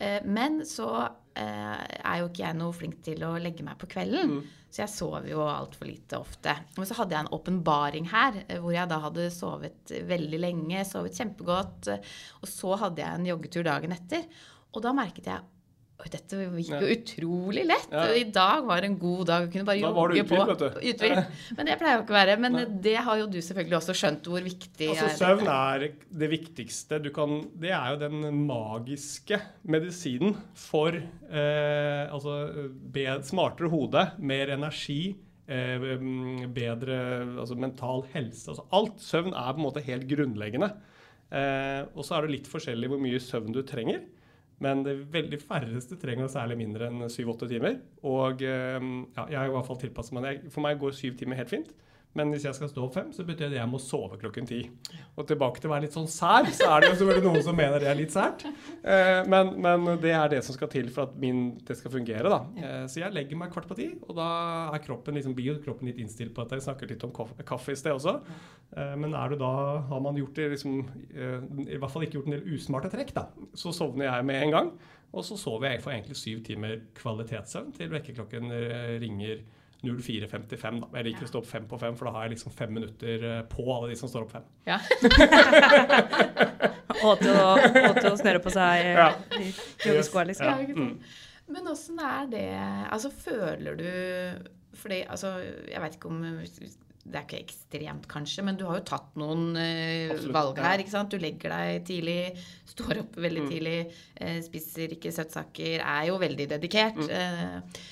Eh, 0.00 0.20
Men 0.24 0.60
så 0.64 0.88
eh, 1.36 1.76
er 2.04 2.18
jo 2.20 2.28
ikke 2.28 2.44
jeg 2.46 2.56
noe 2.56 2.72
flink 2.72 3.02
til 3.04 3.20
å 3.24 3.36
legge 3.40 3.62
meg 3.62 3.76
på 3.78 3.86
kvelden. 3.92 4.38
Mm. 4.40 4.42
Så 4.72 4.80
jeg 4.86 4.88
sover 4.88 5.26
jo 5.28 5.42
altfor 5.44 5.84
lite 5.84 6.16
ofte. 6.16 6.54
Men 6.78 6.88
så 6.88 6.96
hadde 6.96 7.12
jeg 7.12 7.26
en 7.26 7.34
åpenbaring 7.36 8.06
her, 8.08 8.38
eh, 8.46 8.56
hvor 8.62 8.72
jeg 8.72 8.88
da 8.88 9.02
hadde 9.04 9.28
sovet 9.34 9.92
veldig 10.08 10.40
lenge, 10.40 10.84
sovet 10.88 11.18
kjempegodt. 11.18 11.90
eh, 11.92 12.14
Og 12.40 12.48
så 12.48 12.78
hadde 12.80 13.04
jeg 13.04 13.20
en 13.20 13.28
joggetur 13.28 13.66
dagen 13.68 13.92
etter. 13.92 14.24
Og 14.72 14.80
da 14.80 14.94
merket 14.96 15.28
jeg 15.28 15.44
dette 16.10 16.38
gikk 16.56 16.72
jo 16.72 16.88
utrolig 16.96 17.62
lett. 17.68 17.88
Ja. 17.92 18.04
I 18.18 18.24
dag 18.34 18.66
var 18.66 18.82
en 18.86 18.96
god 18.98 19.26
dag. 19.28 19.46
Jeg 19.46 19.52
kunne 19.54 19.66
bare 19.68 19.78
jogge 19.78 20.24
på. 20.26 20.40
vet 20.80 21.02
du. 21.02 21.18
Men 21.58 21.68
det 21.68 21.76
pleier 21.80 21.98
jo 21.98 22.04
ikke 22.04 22.14
å 22.14 22.18
være. 22.18 22.36
Men 22.42 22.56
Nei. 22.58 22.64
det 22.84 22.96
har 23.06 23.20
jo 23.20 23.28
du 23.30 23.38
selvfølgelig 23.38 23.78
også 23.78 23.96
skjønt 24.00 24.30
hvor 24.32 24.46
viktig 24.46 24.88
Altså, 24.92 25.08
er 25.08 25.18
søvn 25.20 25.50
er 25.52 25.86
det 26.22 26.30
viktigste 26.32 26.98
du 27.02 27.10
kan 27.14 27.36
Det 27.60 27.70
er 27.74 27.92
jo 27.94 28.00
den 28.02 28.40
magiske 28.48 29.38
medisinen 29.62 30.34
for 30.58 30.96
eh, 30.96 32.04
altså 32.12 32.38
smartere 33.26 33.70
hode, 33.72 34.06
mer 34.18 34.52
energi, 34.54 35.14
eh, 35.46 35.86
bedre 36.54 36.98
altså 37.42 37.58
mental 37.58 38.06
helse. 38.14 38.48
Altså, 38.50 38.66
alt 38.74 38.98
søvn 39.02 39.36
er 39.36 39.52
på 39.52 39.62
en 39.62 39.66
måte 39.68 39.84
helt 39.86 40.08
grunnleggende. 40.10 40.72
Eh, 41.32 41.84
og 41.96 42.04
så 42.04 42.18
er 42.18 42.26
det 42.26 42.34
litt 42.36 42.50
forskjellig 42.50 42.90
hvor 42.92 43.00
mye 43.00 43.20
søvn 43.22 43.54
du 43.54 43.62
trenger. 43.66 44.02
Men 44.62 44.84
det 44.86 44.96
veldig 45.12 45.40
færreste 45.42 45.98
trenger 46.00 46.30
særlig 46.30 46.58
mindre 46.60 46.88
enn 46.90 47.08
syv-åtte 47.10 47.48
timer. 47.50 47.80
Og 48.06 48.44
eh, 48.46 48.78
ja, 49.16 49.24
jeg 49.26 49.40
har 49.40 49.48
i 49.50 49.56
hvert 49.56 49.68
fall 49.68 49.80
tilpasset 49.82 50.16
meg 50.16 50.28
det. 50.28 50.52
For 50.54 50.64
meg 50.64 50.78
går 50.82 50.94
syv 50.96 51.18
timer 51.18 51.40
helt 51.40 51.50
fint. 51.52 51.72
Men 52.18 52.32
hvis 52.32 52.44
jeg 52.44 52.56
skal 52.56 52.68
stå 52.68 52.82
opp 52.84 52.96
fem, 52.96 53.08
så 53.14 53.24
betyr 53.24 53.46
det 53.46 53.56
at 53.56 53.62
jeg 53.62 53.70
må 53.70 53.78
sove 53.80 54.18
klokken 54.20 54.48
ti. 54.48 54.60
Og 55.16 55.24
tilbake 55.28 55.62
til 55.62 55.70
å 55.70 55.72
være 55.72 55.86
litt 55.86 55.96
sånn 55.96 56.08
sær, 56.10 56.48
så 56.52 56.68
er 56.68 56.82
det 56.82 56.90
jo 56.90 56.98
selvfølgelig 57.00 57.24
noen 57.24 57.44
som 57.46 57.56
mener 57.56 57.80
det 57.80 57.88
er 57.88 57.96
litt 57.96 58.12
sært. 58.12 58.44
Eh, 58.44 59.20
men, 59.32 59.54
men 59.64 59.86
det 60.02 60.12
er 60.16 60.32
det 60.34 60.42
som 60.44 60.56
skal 60.56 60.68
til 60.72 60.90
for 60.92 61.08
at 61.08 61.14
min, 61.22 61.54
det 61.64 61.78
skal 61.78 61.94
fungere, 61.94 62.28
da. 62.28 62.40
Eh, 62.60 62.84
så 62.92 63.00
jeg 63.00 63.16
legger 63.16 63.40
meg 63.40 63.54
kvart 63.54 63.68
på 63.70 63.78
ti, 63.78 63.88
og 64.04 64.12
da 64.18 64.26
er 64.74 64.84
kroppen 64.84 65.16
liksom, 65.16 65.36
blir 65.38 65.62
kroppen 65.64 65.88
litt 65.88 66.02
innstilt 66.04 66.34
på 66.36 66.44
at 66.44 66.52
jeg 66.52 66.66
snakker 66.66 66.92
litt 66.92 67.06
om 67.08 67.14
kaffe, 67.16 67.72
i 67.72 67.80
sted 67.80 67.96
også. 67.96 68.18
Eh, 68.76 68.92
men 69.00 69.16
er 69.16 69.32
du 69.32 69.40
da, 69.40 69.54
har 69.88 70.04
man 70.04 70.20
gjort 70.20 70.36
det 70.36 70.50
liksom, 70.58 70.82
i 71.64 71.78
hvert 71.78 71.94
fall 71.94 72.04
ikke 72.04 72.20
gjort 72.20 72.28
en 72.28 72.36
del 72.36 72.58
usmarte 72.58 72.92
trekk, 72.92 73.14
da, 73.16 73.28
så 73.56 73.72
sovner 73.72 74.10
jeg 74.10 74.28
med 74.28 74.48
en 74.48 74.54
gang. 74.58 74.70
Og 75.12 75.24
så 75.28 75.36
sover 75.36 75.74
jeg 75.74 75.82
for 75.84 75.92
egentlig 75.92 76.16
syv 76.16 76.38
timer 76.44 76.78
kvalitetssøvn 76.96 77.74
til 77.76 77.90
vekkerklokken 77.92 78.48
ringer 79.00 79.42
04.55. 79.82 80.80
da. 80.80 80.88
Jeg 81.00 81.04
liker 81.08 81.26
å 81.26 81.30
stå 81.32 81.40
opp 81.42 81.48
fem 81.50 81.64
på 81.70 81.78
fem, 81.80 81.96
for 81.98 82.06
da 82.06 82.12
har 82.16 82.28
jeg 82.28 82.36
liksom 82.36 82.52
fem 82.54 82.70
minutter 82.76 83.24
eh, 83.30 83.42
på 83.50 83.64
alle 83.74 83.88
de 83.90 83.96
som 83.98 84.08
står 84.10 84.26
opp 84.28 84.32
fem. 84.36 84.44
Ja. 84.68 84.78
Og 87.02 87.18
til 87.18 87.32
å, 87.34 87.54
og 87.56 87.96
til 87.98 88.10
å 88.12 88.16
snøre 88.20 88.40
på 88.44 88.50
seg 88.52 88.84
eh, 88.84 88.98
Ja. 88.98 89.08
joggeskoa, 89.86 90.22
liksom. 90.28 90.46
Ja, 90.46 90.54
sant? 90.76 91.06
Men 91.52 91.66
åssen 91.72 91.98
er 92.04 92.28
det 92.30 92.42
Altså, 92.94 93.10
føler 93.10 93.74
du 93.80 93.88
Fordi, 94.78 95.00
altså, 95.10 95.32
jeg 95.72 95.82
vet 95.82 95.96
ikke 95.98 96.10
om 96.12 96.20
det 97.02 97.18
er 97.18 97.24
ikke 97.26 97.40
ekstremt, 97.42 98.04
kanskje, 98.06 98.44
men 98.46 98.54
du 98.54 98.62
har 98.68 98.76
jo 98.78 98.84
tatt 98.86 99.16
noen 99.18 99.56
eh, 99.58 100.12
valg 100.32 100.60
her. 100.62 100.78
ikke 100.84 100.92
sant? 100.92 101.10
Du 101.10 101.18
legger 101.18 101.50
deg 101.50 101.80
tidlig, 101.88 102.38
står 102.70 103.00
opp 103.00 103.16
veldig 103.18 103.42
Mm. 103.42 103.48
tidlig, 103.50 103.80
eh, 104.22 104.36
spiser 104.46 104.94
ikke 104.94 105.10
søtsaker, 105.10 105.82
er 105.82 106.06
jo 106.12 106.20
veldig 106.22 106.46
dedikert. 106.54 107.00
Mm. 107.02 107.10
Eh, 107.10 107.82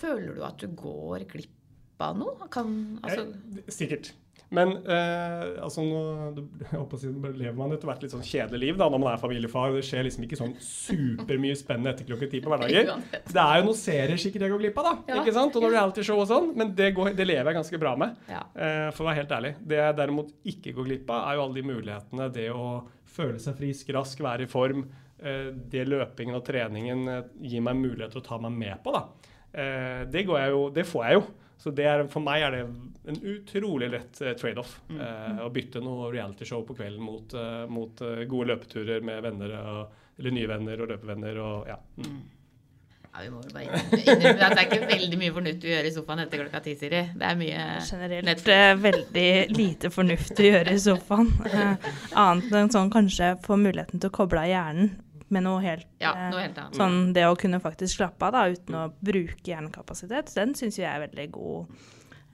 føler 0.00 0.38
du 0.38 0.42
at 0.46 0.62
du 0.62 0.72
går 0.78 1.26
glipp 1.30 2.02
av 2.02 2.18
noe? 2.18 2.50
Kan, 2.52 2.98
altså, 3.04 3.28
Jeg, 3.58 3.74
sikkert. 3.74 4.12
Men 4.52 4.74
eh, 4.84 5.62
altså 5.64 5.84
nå 5.84 6.00
jeg 6.60 6.74
håper 6.74 6.98
å 6.98 7.00
si, 7.00 7.08
lever 7.08 7.56
man 7.56 7.72
etter 7.72 7.88
hvert 7.88 8.02
litt 8.04 8.12
sånn 8.12 8.24
kjedelig 8.26 8.60
liv 8.66 8.80
da, 8.80 8.88
når 8.92 9.00
man 9.00 9.10
er 9.14 9.22
familiefar. 9.22 9.72
Det 9.76 9.84
skjer 9.86 10.06
liksom 10.06 10.26
ikke 10.26 10.38
sånn 10.38 10.54
supermye 10.60 11.56
spennende 11.58 11.94
etter 11.94 12.08
klokken 12.08 12.32
ti 12.32 12.42
på 12.44 12.52
hverdager. 12.52 12.92
Det 13.32 13.40
er 13.42 13.60
jo 13.62 13.68
noen 13.70 13.78
serier 13.80 14.20
sikkert 14.20 14.46
jeg 14.46 14.54
går 14.54 14.64
glipp 14.66 14.80
av, 14.82 14.90
da. 14.90 14.94
Ja. 15.14 15.20
ikke 15.22 15.36
sant? 15.36 15.56
Og 15.56 15.64
noen 15.64 15.76
realityshow 15.76 16.20
og 16.20 16.28
sånn. 16.28 16.50
Men 16.58 16.74
det, 16.78 16.90
går, 16.96 17.14
det 17.16 17.28
lever 17.28 17.52
jeg 17.52 17.60
ganske 17.62 17.80
bra 17.80 17.94
med. 18.04 18.18
Ja. 18.28 18.42
Eh, 18.52 18.88
for 18.92 19.06
å 19.06 19.10
være 19.10 19.22
helt 19.22 19.36
ærlig. 19.38 19.54
Det 19.72 19.80
jeg 19.80 20.00
derimot 20.02 20.34
ikke 20.52 20.76
går 20.76 20.90
glipp 20.90 21.14
av, 21.14 21.24
er 21.30 21.38
jo 21.38 21.46
alle 21.46 21.60
de 21.60 21.68
mulighetene. 21.72 22.28
Det 22.36 22.50
å 22.52 22.66
føle 23.12 23.40
seg 23.40 23.56
frisk, 23.56 23.94
rask, 23.96 24.20
være 24.24 24.44
i 24.44 24.52
form. 24.52 24.84
Eh, 25.22 25.52
det 25.70 25.84
løpingen 25.86 26.34
og 26.34 26.42
treningen 26.46 27.06
eh, 27.08 27.22
gir 27.46 27.62
meg 27.62 27.78
mulighet 27.78 28.14
til 28.16 28.22
å 28.22 28.26
ta 28.26 28.40
meg 28.42 28.56
med 28.58 28.82
på, 28.82 28.94
da. 28.94 29.30
Eh, 29.52 30.02
det, 30.10 30.24
går 30.26 30.40
jeg 30.40 30.54
jo, 30.54 30.64
det 30.74 30.86
får 30.88 31.06
jeg 31.06 31.20
jo. 31.20 31.22
Så 31.62 31.70
det 31.78 31.86
er, 31.86 32.02
for 32.10 32.24
meg 32.26 32.42
er 32.42 32.56
det 32.56 32.62
en 33.12 33.20
utrolig 33.36 33.86
lett 33.92 34.18
trade-off. 34.40 34.80
Eh, 34.90 35.42
å 35.44 35.50
bytte 35.54 35.82
noe 35.84 36.10
realityshow 36.10 36.64
på 36.66 36.74
kvelden 36.74 37.06
mot, 37.06 37.36
mot 37.70 38.02
gode 38.02 38.50
løpeturer 38.50 39.04
med 39.06 39.22
venner, 39.22 39.54
og, 39.60 40.06
eller 40.18 40.34
nye 40.34 40.50
venner 40.50 40.82
og 40.82 40.90
løpevenner. 40.90 41.38
Og, 41.38 41.70
ja. 41.70 41.78
Mm. 42.02 42.22
Ja, 43.12 43.20
vi 43.22 43.28
må 43.28 43.42
jo 43.44 43.50
bare 43.52 43.80
innrømme 43.92 44.46
at 44.46 44.54
det 44.56 44.62
er 44.62 44.68
ikke 44.70 44.86
veldig 44.88 45.16
mye 45.20 45.32
fornuftig 45.36 45.68
å 45.68 45.72
gjøre 45.74 45.88
i 45.90 45.92
sofaen 45.92 46.20
etter 46.22 46.40
klokka 46.40 46.60
ti, 46.64 46.72
Siri. 46.80 47.02
Det 47.20 47.26
er 47.28 47.36
mye 47.36 47.64
Generelt 47.84 48.24
Netflix. 48.24 48.54
eh, 48.56 48.76
veldig 48.86 49.32
lite 49.52 49.90
fornuftig 49.92 50.46
å 50.46 50.52
gjøre 50.54 50.72
i 50.72 50.80
sofaen. 50.80 51.28
Eh, 51.52 51.90
annet 52.22 52.54
enn 52.56 52.72
sånn 52.72 52.92
kanskje 52.92 53.34
få 53.44 53.58
muligheten 53.60 54.00
til 54.00 54.08
å 54.08 54.16
koble 54.16 54.40
av 54.40 54.48
hjernen 54.48 54.94
med 55.32 55.44
noe 55.46 55.62
helt 55.64 55.86
Ja, 56.02 56.12
eh, 56.14 56.28
noe 56.34 56.44
helt 56.44 56.58
annet. 56.60 56.76
Sånn 56.78 57.12
det 57.16 57.24
å 57.28 57.36
kunne 57.40 57.60
faktisk 57.64 57.96
slappe 57.98 58.28
av 58.28 58.32
da, 58.36 58.44
uten 58.52 58.76
å 58.78 58.84
bruke 59.00 59.50
hjernekapasitet, 59.52 60.32
den 60.36 60.54
syns 60.58 60.78
jeg 60.78 60.88
er 60.90 61.02
veldig 61.08 61.26
god. 61.34 61.80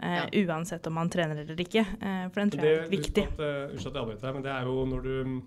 Eh, 0.01 0.27
Uansett 0.45 0.87
om 0.87 0.95
man 0.95 1.09
trener 1.11 1.41
eller 1.43 1.59
ikke. 1.59 1.83
Uh, 1.99 2.29
for 2.31 2.43
den 2.45 2.51
tror 2.55 2.67
jeg 2.69 2.83
er 2.85 2.93
viktig. 2.93 3.25
At, 3.33 3.41
Unnskyld 3.73 3.89
at 3.91 3.97
jeg 3.97 4.03
avbryter 4.05 4.29
deg, 4.29 4.37
men 4.37 4.45
det 4.45 4.53
er 4.55 4.69
jo 4.69 4.85
når 4.93 5.09
du, 5.09 5.43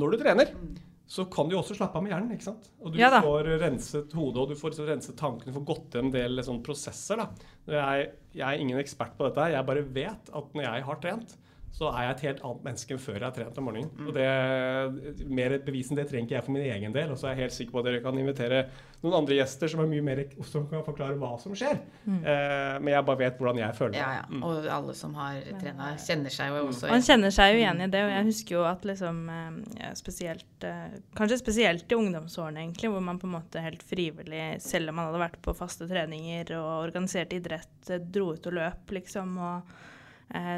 når 0.00 0.14
du 0.14 0.16
trener, 0.22 0.54
Mm. 0.54 0.78
så 1.10 1.24
kan 1.28 1.48
du 1.50 1.56
jo 1.56 1.60
også 1.60 1.74
slappe 1.76 1.96
av 1.98 2.02
med 2.06 2.12
hjernen. 2.12 2.30
ikke 2.32 2.46
sant? 2.46 2.70
Og 2.80 2.92
du 2.94 2.98
Ja 3.00 3.10
får 3.20 3.44
renset 3.60 4.12
hodet, 4.16 4.40
og 4.40 4.48
du 4.48 4.54
får 4.54 4.70
liksom 4.72 4.86
renset 4.88 5.16
tankene, 5.18 5.52
du 5.52 5.58
får 5.58 5.66
gått 5.66 5.90
gjennom 5.98 6.14
en 6.14 6.16
del 6.16 6.42
sånn, 6.46 6.62
prosesser. 6.62 7.16
da. 7.18 7.28
Jeg, 7.66 8.10
jeg 8.32 8.46
er 8.46 8.60
ingen 8.62 8.78
ekspert 8.78 9.16
på 9.18 9.26
dette, 9.28 9.50
jeg 9.52 9.66
bare 9.66 9.82
vet 9.82 10.30
at 10.32 10.54
når 10.54 10.62
jeg 10.68 10.82
har 10.88 11.00
trent, 11.02 11.36
så 11.70 11.88
er 11.94 12.04
jeg 12.04 12.14
et 12.16 12.22
helt 12.26 12.40
annet 12.44 12.64
menneske 12.66 12.92
enn 12.92 13.00
før 13.00 13.16
jeg 13.16 13.24
har 13.24 13.34
trent 13.36 13.58
om 13.60 13.66
morgenen. 13.68 13.90
Mm. 13.96 14.06
Og 14.10 14.16
det, 14.16 15.26
Mer 15.30 15.54
bevis 15.64 15.90
enn 15.90 15.98
det 16.00 16.08
trenger 16.10 16.26
ikke 16.26 16.36
jeg 16.36 16.46
for 16.46 16.54
min 16.56 16.66
egen 16.66 16.94
del. 16.96 17.12
Og 17.14 17.20
så 17.20 17.28
er 17.28 17.36
jeg 17.36 17.46
helt 17.46 17.56
sikker 17.56 17.76
på 17.76 17.80
at 17.80 17.86
dere 17.86 18.00
kan 18.04 18.18
invitere 18.20 18.62
noen 19.00 19.14
andre 19.22 19.38
gjester 19.38 19.70
som, 19.72 19.80
er 19.80 19.88
mye 19.88 20.04
mer, 20.04 20.22
som 20.44 20.66
kan 20.68 20.82
forklare 20.84 21.16
hva 21.20 21.30
som 21.40 21.54
skjer. 21.56 21.78
Eh, 22.04 22.74
men 22.82 22.90
jeg 22.92 23.06
bare 23.08 23.20
vet 23.22 23.38
hvordan 23.40 23.60
jeg 23.62 23.76
føler 23.78 23.94
meg. 23.94 24.02
Ja, 24.02 24.18
ja. 24.18 24.40
Og 24.50 24.68
alle 24.76 24.96
som 24.98 25.14
har 25.16 25.38
trena, 25.62 25.92
kjenner 26.04 26.34
seg 26.34 26.52
jo 26.52 26.64
også 26.66 26.90
Man 26.90 27.06
kjenner 27.06 27.32
seg 27.34 27.54
jo 27.54 27.62
igjen 27.62 27.84
i 27.86 27.88
det, 27.94 28.02
og 28.04 28.12
jeg 28.12 28.26
husker 28.28 28.56
jo 28.58 28.64
at 28.68 28.84
liksom 28.90 29.22
eh, 29.32 29.60
ja, 29.80 29.92
spesielt 29.96 30.66
eh, 30.68 30.98
Kanskje 31.16 31.38
spesielt 31.40 31.94
i 31.94 31.96
ungdomsårene, 31.96 32.66
egentlig, 32.66 32.90
hvor 32.92 33.04
man 33.04 33.20
på 33.22 33.30
en 33.30 33.36
måte 33.38 33.62
helt 33.64 33.86
frivillig, 33.86 34.42
selv 34.64 34.92
om 34.92 35.00
man 35.00 35.08
hadde 35.08 35.22
vært 35.22 35.40
på 35.46 35.56
faste 35.56 35.88
treninger 35.88 36.52
og 36.58 36.68
organisert 36.90 37.32
idrett, 37.36 37.78
eh, 37.88 38.02
dro 38.02 38.34
ut 38.34 38.50
og 38.50 38.58
løp, 38.58 38.98
liksom, 38.98 39.38
og 39.40 39.70
eh, 39.70 39.86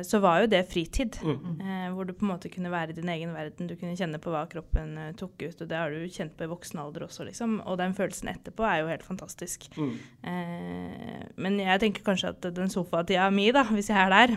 så 0.04 0.18
var 0.20 0.42
jo 0.42 0.48
det 0.52 0.62
fritid. 0.68 1.16
Mm. 1.24 1.60
Eh, 1.60 1.86
hvor 1.94 2.04
du 2.04 2.12
på 2.12 2.26
en 2.26 2.32
måte 2.34 2.50
kunne 2.52 2.72
være 2.72 2.92
i 2.92 2.96
din 2.98 3.08
egen 3.08 3.32
verden, 3.32 3.68
du 3.70 3.76
kunne 3.80 3.96
kjenne 3.96 4.20
på 4.20 4.32
hva 4.32 4.44
kroppen 4.50 4.96
eh, 5.00 5.12
tok 5.18 5.40
ut, 5.40 5.62
og 5.64 5.68
det 5.70 5.78
har 5.78 5.92
du 5.92 6.02
kjent 6.12 6.34
på 6.36 6.44
i 6.44 6.50
voksen 6.50 6.80
alder 6.82 7.06
også, 7.06 7.24
liksom. 7.28 7.60
Og 7.64 7.78
den 7.80 7.94
følelsen 7.96 8.32
etterpå 8.34 8.66
er 8.68 8.82
jo 8.82 8.90
helt 8.90 9.06
fantastisk. 9.06 9.70
Mm. 9.76 9.94
Eh, 10.32 11.22
men 11.40 11.60
jeg 11.62 11.84
tenker 11.84 12.04
kanskje 12.06 12.34
at 12.34 12.50
den 12.52 12.72
sofatida 12.72 13.30
mi, 13.32 13.48
da, 13.54 13.64
hvis 13.70 13.88
jeg 13.92 14.00
er 14.02 14.12
der 14.12 14.34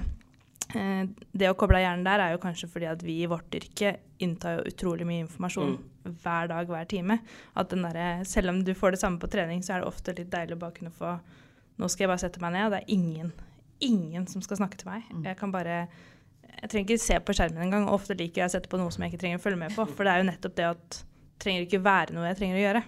eh, 0.75 1.03
Det 1.35 1.49
å 1.51 1.57
koble 1.59 1.81
av 1.81 1.85
hjernen 1.85 2.07
der 2.07 2.23
er 2.23 2.35
jo 2.35 2.43
kanskje 2.43 2.71
fordi 2.71 2.87
at 2.91 3.03
vi 3.03 3.19
i 3.23 3.29
vårt 3.29 3.59
yrke 3.59 3.97
inntar 4.23 4.59
jo 4.59 4.69
utrolig 4.71 5.07
mye 5.07 5.25
informasjon 5.25 5.75
hver 6.23 6.51
dag, 6.51 6.69
hver 6.69 6.87
time. 6.87 7.19
At 7.59 7.73
den 7.73 7.83
der, 7.83 8.23
Selv 8.23 8.53
om 8.53 8.63
du 8.63 8.71
får 8.77 8.95
det 8.95 9.01
samme 9.03 9.19
på 9.19 9.27
trening, 9.31 9.63
så 9.65 9.75
er 9.75 9.83
det 9.83 9.91
ofte 9.91 10.15
litt 10.15 10.31
deilig 10.31 10.55
å 10.55 10.63
bare 10.63 10.79
kunne 10.79 10.95
få 10.95 11.17
Nå 11.75 11.89
skal 11.91 12.05
jeg 12.05 12.11
bare 12.13 12.23
sette 12.23 12.39
meg 12.39 12.53
ned, 12.55 12.69
og 12.69 12.71
det 12.71 12.77
er 12.85 12.93
ingen, 12.95 13.33
ingen 13.83 14.27
som 14.27 14.43
skal 14.43 14.59
snakke 14.59 14.79
til 14.79 14.91
meg. 14.91 15.07
Jeg 15.25 15.37
kan 15.39 15.51
bare 15.53 15.85
Jeg 16.55 16.69
trenger 16.71 16.87
ikke 16.87 17.03
se 17.03 17.17
på 17.19 17.33
skjermen 17.35 17.65
engang. 17.65 17.89
Ofte 17.91 18.15
liker 18.15 18.41
jeg 18.41 18.49
å 18.49 18.53
sette 18.53 18.69
på 18.71 18.79
noe 18.79 18.93
som 18.93 19.03
jeg 19.03 19.11
ikke 19.11 19.23
trenger 19.25 19.41
å 19.41 19.43
følge 19.43 19.59
med 19.59 19.75
på. 19.75 19.83
For 19.91 20.07
det 20.07 20.13
er 20.13 20.21
jo 20.21 20.27
nettopp 20.29 20.53
det 20.55 20.67
at 20.69 20.99
det 20.99 21.41
trenger 21.43 21.65
ikke 21.65 21.81
være 21.83 22.15
noe 22.15 22.29
jeg 22.29 22.37
trenger 22.39 22.59
å 22.59 22.61
gjøre. 22.63 22.83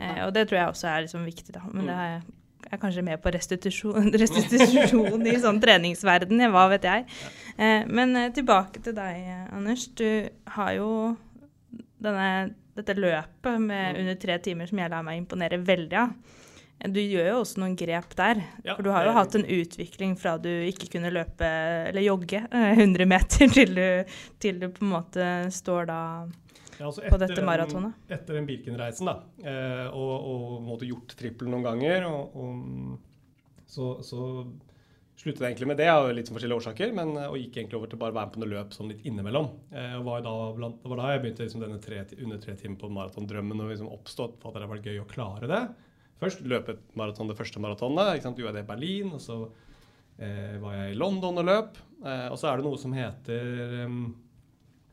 Eh, 0.00 0.20
og 0.26 0.34
det 0.36 0.44
tror 0.48 0.60
jeg 0.60 0.74
også 0.74 0.90
er 0.90 1.02
liksom 1.04 1.24
viktig, 1.26 1.54
da. 1.56 1.62
Men 1.74 1.90
det 1.90 1.96
er, 2.04 2.22
er 2.70 2.80
kanskje 2.80 3.04
mer 3.04 3.18
på 3.20 3.32
restitusjon, 3.34 4.12
restitusjon 4.22 5.26
i 5.26 5.34
sånn 5.42 5.60
treningsverden, 5.62 6.46
hva 6.54 6.68
vet 6.72 6.86
jeg. 6.86 7.08
Eh, 7.56 7.82
men 7.90 8.14
eh, 8.16 8.30
tilbake 8.36 8.84
til 8.84 8.96
deg, 8.96 9.26
Anders. 9.50 9.88
Du 9.98 10.06
har 10.54 10.72
jo 10.78 10.90
denne, 12.00 12.30
dette 12.78 12.96
løpet 12.96 13.66
med 13.66 13.98
under 14.00 14.22
tre 14.22 14.38
timer 14.44 14.70
som 14.70 14.80
jeg 14.80 14.92
lar 14.92 15.04
meg 15.06 15.20
imponere 15.20 15.60
veldig 15.60 16.00
av. 16.00 16.14
Du 16.88 17.00
gjør 17.00 17.26
jo 17.28 17.38
også 17.42 17.60
noen 17.60 17.74
grep 17.76 18.14
der. 18.16 18.40
Ja, 18.64 18.74
for 18.76 18.86
du 18.86 18.92
har 18.94 19.04
jo 19.04 19.12
hatt 19.12 19.34
en 19.36 19.44
utvikling 19.44 20.14
fra 20.16 20.36
du 20.40 20.48
ikke 20.48 20.88
kunne 20.94 21.12
løpe 21.12 21.48
eller 21.90 22.06
jogge 22.06 22.40
eh, 22.46 22.70
100 22.78 23.08
meter, 23.10 23.50
til 23.58 23.74
du, 23.76 24.14
til 24.40 24.62
du 24.62 24.70
på 24.72 24.86
en 24.86 24.94
måte 24.94 25.26
står 25.52 25.90
da 25.90 26.00
Ja, 26.78 26.86
altså 26.88 27.04
på 27.04 27.20
dette 27.20 27.44
maratonet. 27.44 27.92
maratonet? 27.92 28.16
Etter 28.16 28.38
den 28.38 28.48
Birken-reisen, 28.48 29.10
da, 29.10 29.18
eh, 29.44 29.86
og, 29.92 30.72
og 30.72 30.88
gjort 30.88 31.12
trippel 31.20 31.52
noen 31.52 31.68
ganger, 31.68 32.08
og, 32.08 32.40
og 32.40 33.68
så, 33.68 33.92
så 34.06 34.24
sluttet 35.20 35.42
jeg 35.44 35.52
egentlig 35.52 35.68
med 35.68 35.78
det 35.80 35.90
av 35.92 36.08
litt 36.16 36.28
sånn 36.28 36.38
forskjellige 36.38 36.62
årsaker, 36.62 36.96
men, 36.96 37.12
eh, 37.20 37.28
og 37.28 37.36
gikk 37.36 37.60
egentlig 37.60 37.76
over 37.76 37.92
til 37.92 38.00
bare 38.00 38.14
å 38.14 38.16
være 38.16 38.30
med 38.30 38.34
på 38.34 38.42
noe 38.42 38.52
løp 38.54 38.74
sånn 38.76 38.90
litt 38.94 39.04
innimellom. 39.04 39.50
Eh, 39.74 39.94
og 39.98 40.08
var 40.08 40.24
da, 40.24 40.34
blant, 40.56 40.80
var 40.88 41.02
da 41.02 41.12
jeg 41.12 41.22
begynte 41.26 41.44
liksom 41.44 41.64
denne 41.66 41.80
tre, 41.84 42.00
under 42.16 42.40
tre 42.40 42.56
timer 42.56 42.80
på 42.80 42.92
maratondrømmen 42.96 43.60
og 43.66 43.72
liksom 43.74 43.92
oppstått 43.92 44.40
at 44.40 44.48
det 44.48 44.62
hadde 44.62 44.72
vært 44.72 44.88
gøy 44.88 45.02
å 45.02 45.08
klare 45.10 45.50
det. 45.50 45.62
Først 46.20 46.42
løpe 46.44 46.76
et 46.76 46.96
maraton, 46.98 47.30
det 47.30 47.38
første 47.38 47.60
maratonet. 47.62 48.14
ikke 48.14 48.28
sant, 48.28 48.40
Gjorde 48.40 48.52
jeg 48.52 48.60
det 48.60 48.66
i 48.66 48.70
Berlin, 48.70 49.12
og 49.16 49.22
så 49.24 49.38
eh, 50.20 50.56
var 50.60 50.76
jeg 50.76 50.94
i 50.94 50.98
London 51.00 51.40
og 51.40 51.48
løp. 51.48 51.80
Eh, 52.04 52.26
og 52.28 52.36
så 52.40 52.50
er 52.50 52.60
det 52.60 52.66
noe 52.68 52.80
som 52.80 52.96
heter 52.96 53.86
um, 53.86 54.02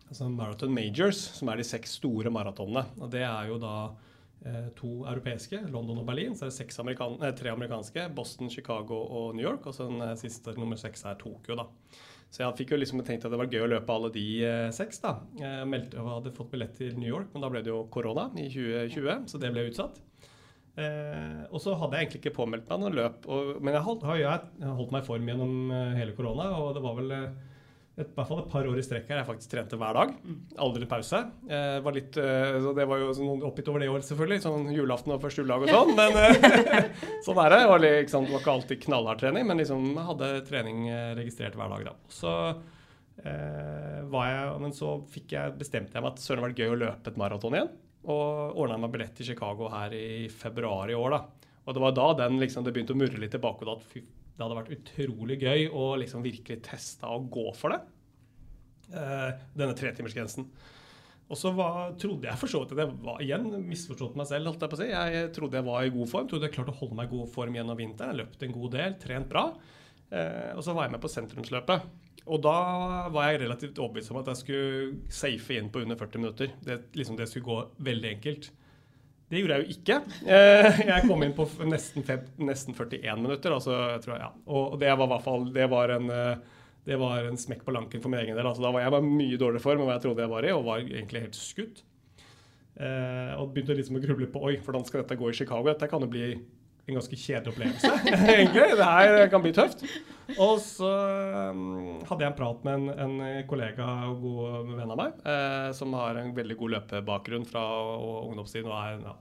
altså 0.07 0.29
Marathon 0.31 0.73
Majors, 0.73 1.19
som 1.37 1.51
er 1.51 1.59
de 1.59 1.67
seks 1.67 1.97
store 1.99 2.31
maratonene. 2.33 2.85
Og 3.01 3.11
det 3.11 3.23
er 3.27 3.51
jo 3.51 3.59
da 3.61 3.75
eh, 4.45 4.69
to 4.77 4.91
europeiske, 5.03 5.61
London 5.73 6.01
og 6.01 6.07
Berlin. 6.07 6.35
Så 6.37 6.47
er 6.47 6.53
det 6.55 6.79
amerikan 6.83 7.17
eh, 7.21 7.35
tre 7.35 7.51
amerikanske, 7.51 8.09
Boston, 8.15 8.51
Chicago 8.53 9.03
og 9.03 9.35
New 9.35 9.45
York. 9.45 9.67
Og 9.67 9.75
så 9.75 9.89
den 9.89 10.03
eh, 10.07 10.15
siste, 10.19 10.55
nummer 10.59 10.79
seks, 10.79 11.05
er 11.05 11.19
Tokyo, 11.19 11.59
da. 11.59 11.67
Så 12.27 12.43
jeg 12.43 12.57
fikk 12.59 12.73
jo 12.73 12.79
liksom 12.81 12.99
tenkt 13.07 13.23
at 13.23 13.31
det 13.31 13.39
var 13.39 13.47
gøy 13.47 13.63
å 13.63 13.71
løpe 13.71 13.93
alle 13.93 14.11
de 14.15 14.25
eh, 14.43 14.67
seks, 14.75 14.99
da. 15.03 15.17
Jeg 15.39 15.67
meldte, 15.71 15.99
og 16.01 16.17
hadde 16.17 16.35
fått 16.35 16.51
billett 16.55 16.75
til 16.79 16.95
New 16.99 17.07
York, 17.07 17.31
men 17.33 17.43
da 17.43 17.51
ble 17.51 17.63
det 17.63 17.71
jo 17.71 17.85
korona 17.91 18.27
i 18.35 18.49
2020, 18.51 19.27
så 19.31 19.39
det 19.43 19.51
ble 19.55 19.67
utsatt. 19.69 20.01
Eh, 20.77 21.43
og 21.49 21.61
så 21.63 21.73
hadde 21.73 21.97
jeg 21.97 22.05
egentlig 22.05 22.19
ikke 22.21 22.37
påmeldt 22.37 22.69
meg 22.69 22.81
noe 22.83 22.93
løp. 22.93 23.27
Og, 23.33 23.57
men 23.65 23.73
jeg 23.73 23.85
holdt, 23.87 24.07
har, 24.07 24.21
jeg, 24.21 24.49
har 24.61 24.77
holdt 24.77 24.93
meg 24.93 25.03
i 25.03 25.07
form 25.07 25.29
gjennom 25.31 25.71
eh, 25.73 25.93
hele 25.97 26.17
korona, 26.17 26.51
og 26.61 26.75
det 26.77 26.83
var 26.83 26.97
vel 26.99 27.13
eh, 27.17 27.29
et, 27.97 28.11
i 28.11 28.13
hvert 28.13 28.29
fall 28.29 28.43
et 28.43 28.51
par 28.51 28.67
år 28.69 28.77
i 28.77 28.83
strekk 28.85 29.09
her 29.09 29.23
jeg 29.23 29.29
faktisk 29.31 29.53
trente 29.55 29.79
hver 29.81 29.97
dag. 29.97 30.13
Aldri 30.61 30.89
pause. 30.89 31.23
Eh, 31.49 31.79
var 31.81 31.97
litt, 31.97 32.19
eh, 32.21 32.59
så 32.61 32.75
det 32.77 32.85
var 32.91 33.01
jo 33.01 33.09
sånn 33.17 33.45
oppgitt 33.49 33.71
over 33.73 33.81
det 33.81 33.89
året, 33.89 34.05
selvfølgelig. 34.05 34.43
Sånn 34.45 34.69
julaften 34.75 35.15
og 35.15 35.23
første 35.23 35.41
juledag 35.41 35.65
og 35.65 35.73
sånn. 35.73 35.93
Men 35.97 36.21
eh, 36.21 36.91
sånn 37.25 37.41
er 37.41 37.55
det. 37.55 37.61
Var, 37.73 37.81
litt, 37.81 37.99
ikke 38.03 38.13
sant, 38.13 38.29
det 38.29 38.37
var 38.37 38.45
ikke 38.45 38.57
alltid 38.59 38.83
knallhard 38.85 39.23
trening, 39.23 39.49
men 39.49 39.63
liksom 39.63 39.89
jeg 39.95 40.09
hadde 40.11 40.33
trening 40.51 40.85
registrert 41.17 41.57
hver 41.57 41.73
dag. 41.73 41.89
da. 41.89 41.97
Så 42.13 42.35
eh, 43.25 43.99
var 44.13 44.29
jeg, 44.29 44.53
men 44.61 44.77
så 44.77 44.93
fikk 45.09 45.33
jeg, 45.33 45.57
bestemte 45.57 45.97
jeg 45.97 46.05
meg 46.05 46.13
at 46.13 46.21
søren 46.21 46.45
var 46.45 46.53
det 46.53 46.61
gøy 46.61 46.75
å 46.75 46.81
løpe 46.85 47.11
et 47.11 47.17
maraton 47.19 47.57
igjen. 47.57 47.73
Og 48.07 48.59
ordna 48.59 48.77
meg 48.79 48.93
billett 48.93 49.17
til 49.17 49.33
Chicago 49.33 49.67
her 49.73 49.93
i 49.95 50.29
februar 50.31 50.89
i 50.91 50.95
år. 50.95 51.17
da. 51.17 51.51
Og 51.67 51.75
det 51.75 51.83
var 51.83 51.95
da 51.97 52.07
den 52.23 52.39
liksom, 52.39 52.63
det 52.63 52.71
begynte 52.75 52.95
å 52.95 52.99
murre 52.99 53.19
litt 53.19 53.35
og 53.35 53.65
da 53.67 53.75
at 53.75 53.93
Det 53.97 54.43
hadde 54.45 54.59
vært 54.61 54.73
utrolig 54.77 55.39
gøy 55.41 55.67
å 55.73 55.95
liksom 55.99 56.23
virkelig 56.23 56.61
teste 56.63 57.09
og 57.09 57.27
gå 57.33 57.51
for 57.57 57.73
det. 57.73 57.81
Eh, 58.93 59.31
denne 59.57 59.75
tretimersgrensen. 59.75 60.47
Og 61.27 61.35
så 61.35 61.51
trodde 61.99 62.29
jeg 62.29 62.39
for 62.39 62.47
så 62.47 62.61
vidt 62.61 62.71
at 62.77 62.85
jeg 62.85 62.99
var 63.03 63.23
igjen 63.23 63.49
misforstått 63.67 64.15
meg 64.15 64.29
selv. 64.29 64.47
holdt 64.47 64.63
Jeg 64.63 64.71
på 64.71 64.77
å 64.77 64.79
si. 64.79 64.91
Jeg 64.93 65.31
trodde 65.35 65.59
jeg 65.59 65.67
var 65.67 65.83
i 65.83 65.91
god 65.91 66.11
form. 66.13 66.29
Trodde 66.29 66.47
jeg 66.47 66.55
klarte 66.55 66.71
å 66.71 66.79
holde 66.79 66.95
meg 66.95 67.09
i 67.09 67.17
god 67.17 67.33
form 67.33 67.57
gjennom 67.57 67.79
vinteren. 67.79 68.13
Jeg 68.13 68.21
løpte 68.21 68.47
en 68.47 68.55
god 68.55 68.75
del, 68.77 68.95
trent 69.01 69.27
bra. 69.33 69.43
Eh, 70.07 70.53
og 70.55 70.63
så 70.63 70.77
var 70.77 70.87
jeg 70.87 70.95
med 70.95 71.03
på 71.03 71.11
sentrumsløpet. 71.11 71.89
Og 72.27 72.41
da 72.43 72.57
var 73.13 73.31
jeg 73.31 73.41
relativt 73.45 73.79
overbevist 73.79 74.11
om 74.13 74.21
at 74.21 74.31
jeg 74.31 74.41
skulle 74.41 75.11
safe 75.13 75.57
inn 75.57 75.71
på 75.71 75.83
under 75.83 75.99
40 75.99 76.23
minutter. 76.23 76.53
Det, 76.63 76.79
liksom 76.97 77.17
det 77.19 77.29
skulle 77.31 77.47
gå 77.47 77.59
veldig 77.87 78.11
enkelt. 78.17 78.49
Det 79.27 79.41
gjorde 79.41 79.57
jeg 79.57 79.65
jo 79.65 79.75
ikke. 79.75 79.97
Eh, 80.31 80.81
jeg 80.87 81.07
kom 81.07 81.23
inn 81.25 81.35
på 81.35 81.47
nesten, 81.67 82.05
fem, 82.07 82.23
nesten 82.47 82.75
41 82.77 83.23
minutter. 83.23 83.55
Altså, 83.55 83.75
jeg 83.95 84.21
ja. 84.21 84.29
Og 84.47 84.77
det 84.79 84.93
var 84.93 85.11
hvert 85.11 85.25
fall 85.25 85.49
det 85.55 85.67
var 85.71 85.91
en, 85.97 86.07
eh, 86.13 86.63
det 86.87 86.99
var 87.01 87.27
en 87.27 87.39
smekk 87.39 87.65
på 87.67 87.75
lanken 87.75 88.03
for 88.03 88.13
min 88.13 88.21
egen 88.21 88.37
del. 88.37 88.47
Altså, 88.47 88.63
da 88.63 88.71
var 88.71 88.85
jeg 88.85 88.95
i 88.95 89.03
mye 89.07 89.39
dårligere 89.39 89.63
form 89.63 89.83
enn 89.83 89.89
hva 89.89 89.97
jeg 89.97 90.07
trodde 90.07 90.23
jeg 90.23 90.33
var 90.35 90.47
i, 90.47 90.53
og 90.55 90.67
var 90.67 90.83
egentlig 90.85 91.25
helt 91.25 91.39
skutt. 91.39 91.83
Eh, 92.77 93.33
og 93.35 93.51
begynte 93.51 93.75
liksom 93.75 93.97
å 93.99 94.03
gruble 94.03 94.29
på 94.31 94.43
oi, 94.47 94.55
hvordan 94.63 94.85
skal 94.87 95.01
dette 95.01 95.17
gå 95.19 95.31
i 95.31 95.35
Chicago? 95.35 95.65
Dette 95.67 95.89
kan 95.91 96.03
jo 96.03 96.11
bli 96.13 96.29
en 96.87 96.95
ganske 96.95 97.17
kjedelig 97.19 97.51
opplevelse, 97.51 97.89
egentlig. 98.33 98.65
Det 98.79 98.87
her 98.87 99.29
kan 99.31 99.43
bli 99.43 99.51
tøft. 99.55 99.83
Og 100.39 100.57
så 100.63 100.89
um, 101.51 101.99
hadde 102.07 102.23
jeg 102.23 102.31
en 102.31 102.37
prat 102.37 102.65
med 102.67 102.89
en, 102.95 103.13
en 103.27 103.47
kollega 103.47 103.87
og 104.07 104.21
god 104.23 104.73
venn 104.73 104.93
av 104.95 104.99
meg, 104.99 105.21
eh, 105.27 105.69
som 105.75 105.95
har 105.99 106.19
en 106.19 106.33
veldig 106.35 106.57
god 106.59 106.75
løpebakgrunn 106.77 107.47
fra 107.47 107.63
ungdomstiden 108.27 108.71
og 108.71 108.77
er 108.79 109.01
ja, 109.03 109.15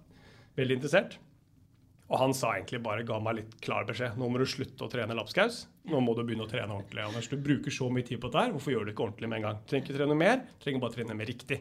veldig 0.59 0.79
interessert. 0.79 1.19
Og 2.07 2.21
han 2.21 2.35
sa 2.39 2.53
egentlig 2.55 2.79
bare, 2.87 3.03
ga 3.07 3.19
meg 3.19 3.41
litt 3.41 3.55
klar 3.65 3.87
beskjed. 3.87 4.15
Nå 4.19 4.29
må 4.31 4.39
du 4.39 4.47
slutte 4.47 4.87
å 4.87 4.91
trene 4.91 5.15
lapskaus. 5.19 5.65
Nå 5.91 5.99
må 6.05 6.15
du 6.15 6.23
begynne 6.23 6.47
å 6.47 6.51
trene 6.51 6.71
ordentlig. 6.71 7.03
Anders, 7.03 7.27
du 7.27 7.41
bruker 7.43 7.75
så 7.75 7.89
mye 7.91 8.07
tid 8.07 8.21
på 8.23 8.31
dette 8.31 8.45
her. 8.45 8.53
Hvorfor 8.55 8.75
gjør 8.75 8.87
du 8.87 8.93
ikke 8.93 9.09
ordentlig 9.09 9.31
med 9.33 9.41
en 9.41 9.49
gang? 9.49 9.59
Du 9.59 9.73
trenger 9.73 9.89
ikke 9.89 9.99
trene 9.99 10.19
mer, 10.19 10.45
du 10.47 10.63
trenger 10.63 10.85
bare 10.85 10.95
trene 10.95 11.19
mer 11.19 11.31
riktig. 11.33 11.59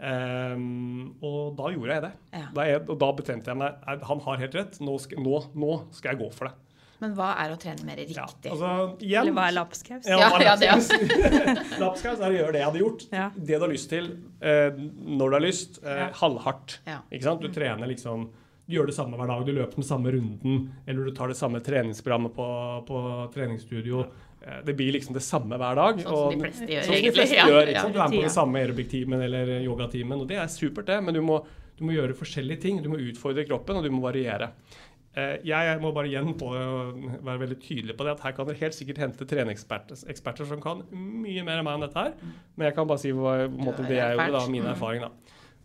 Ehm, 0.00 1.12
og 1.20 1.54
da 1.58 1.68
gjorde 1.74 1.92
jeg 1.96 2.04
det. 2.06 2.10
Ja. 2.32 2.46
Da 2.56 2.66
jeg, 2.68 2.82
og 2.88 2.98
da 3.02 3.10
bestemte 3.18 3.52
jeg 3.52 3.60
meg 3.60 4.02
Han 4.08 4.22
har 4.24 4.40
helt 4.40 4.56
rett. 4.56 4.80
Nå 4.80 4.96
skal, 5.02 5.20
nå, 5.24 5.40
nå 5.60 5.78
skal 5.96 6.14
jeg 6.14 6.22
gå 6.22 6.30
for 6.36 6.48
det. 6.48 6.54
Men 7.00 7.14
hva 7.16 7.30
er 7.40 7.54
å 7.54 7.56
trene 7.60 7.84
mer 7.88 7.96
riktig? 7.96 8.16
Ja, 8.18 8.26
altså, 8.28 8.70
igjen, 9.00 9.22
Eller 9.22 9.36
hva 9.38 9.46
er 9.48 9.54
lapskaus? 9.56 10.08
Ja, 10.08 10.18
Ja, 10.20 10.40
lapskaus? 10.44 10.90
Lapskaus 11.80 12.20
er 12.20 12.26
å 12.28 12.36
gjøre 12.36 12.52
det 12.52 12.60
jeg 12.60 12.68
hadde 12.68 12.82
gjort. 12.82 13.06
Ja. 13.14 13.30
Det 13.36 13.56
du 13.56 13.64
har 13.64 13.72
lyst 13.72 13.88
til, 13.92 14.10
eh, 14.44 14.68
når 14.76 15.32
du 15.32 15.38
har 15.38 15.44
lyst. 15.46 15.80
Eh, 15.80 16.02
Halvhardt. 16.20 16.76
Ja. 16.88 16.98
Ikke 17.08 17.28
sant? 17.30 17.40
Du 17.44 17.48
trener 17.54 17.88
liksom 17.88 18.28
du 18.70 18.76
gjør 18.76 18.86
det 18.86 18.94
samme 18.94 19.18
hver 19.18 19.26
dag. 19.26 19.40
Du 19.48 19.50
løper 19.50 19.80
den 19.80 19.86
samme 19.88 20.12
runden, 20.14 20.60
eller 20.86 21.08
du 21.08 21.14
tar 21.16 21.32
det 21.32 21.34
samme 21.40 21.58
treningsprogrammet 21.66 22.36
på, 22.36 22.44
på 22.86 23.00
treningsstudio. 23.34 24.04
Eh, 24.42 24.60
Det 24.64 24.74
blir 24.76 24.92
liksom 24.92 25.12
det 25.12 25.22
samme 25.22 25.58
hver 25.58 25.74
dag. 25.76 25.98
Sånn 25.98 26.04
som 26.04 26.14
og- 26.14 26.32
de 26.32 26.38
fleste 26.40 26.66
gjør, 26.68 26.82
sånn 26.82 26.94
egentlig. 26.94 27.12
de 27.12 27.18
fleste 27.20 27.36
Ja, 27.36 27.46
gjør, 27.46 27.62
ikke 27.66 27.72
ja. 27.74 27.82
sant? 27.82 27.92
Du 27.94 28.00
er 28.00 28.08
med 28.08 28.18
på 28.18 28.22
den 28.22 28.30
samme 28.30 28.54
aerobic-timen 28.64 29.22
eller 29.24 29.46
yogatimen, 29.64 30.20
og 30.20 30.28
det 30.28 30.36
er 30.38 30.46
supert, 30.48 30.86
det. 30.86 31.02
Men 31.04 31.14
du 31.14 31.20
må, 31.20 31.44
du 31.76 31.84
må 31.84 31.92
gjøre 31.92 32.14
forskjellige 32.16 32.60
ting. 32.60 32.82
Du 32.82 32.88
må 32.88 32.96
utfordre 32.96 33.44
kroppen, 33.46 33.76
og 33.76 33.82
du 33.84 33.90
må 33.90 34.00
variere. 34.00 34.50
Eh, 35.16 35.38
Jeg 35.44 35.80
må 35.80 35.92
bare 35.92 36.06
igjen 36.06 36.32
på, 36.38 36.48
være 37.22 37.38
veldig 37.40 37.58
tydelig 37.60 37.96
på 37.96 38.04
det 38.04 38.12
at 38.12 38.20
her 38.20 38.32
kan 38.32 38.46
dere 38.46 38.56
helt 38.60 38.72
sikkert 38.72 38.96
hente 38.98 39.26
treningseksperter 39.26 40.46
som 40.46 40.60
kan 40.60 40.84
mye 40.92 41.42
mer 41.44 41.58
enn 41.58 41.64
meg 41.64 41.74
enn 41.74 41.80
dette 41.88 41.94
her. 42.04 42.12
Men 42.56 42.66
jeg 42.68 42.74
kan 42.76 42.86
bare 42.86 42.98
si 43.02 43.10
på 43.12 43.26
en 43.44 43.58
måte, 43.58 43.86
det 43.86 43.96
jeg 43.98 44.16
gjorde, 44.16 44.32
da, 44.32 44.46
min 44.48 44.62
Mm. 44.62 44.72
erfaring. 44.74 45.00
da. 45.02 45.10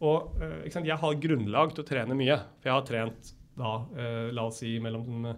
Og 0.01 0.31
eh, 0.41 0.63
ikke 0.65 0.73
sant? 0.73 0.85
Jeg 0.85 0.97
har 0.97 1.13
grunnlag 1.13 1.73
til 1.75 1.83
å 1.83 1.87
trene 1.87 2.15
mye. 2.17 2.37
For 2.59 2.69
jeg 2.69 2.73
har 2.73 2.81
trent 2.81 3.33
da, 3.57 3.85
la 4.33 4.41
oss 4.45 4.57
si 4.59 4.79
mellom 4.79 5.35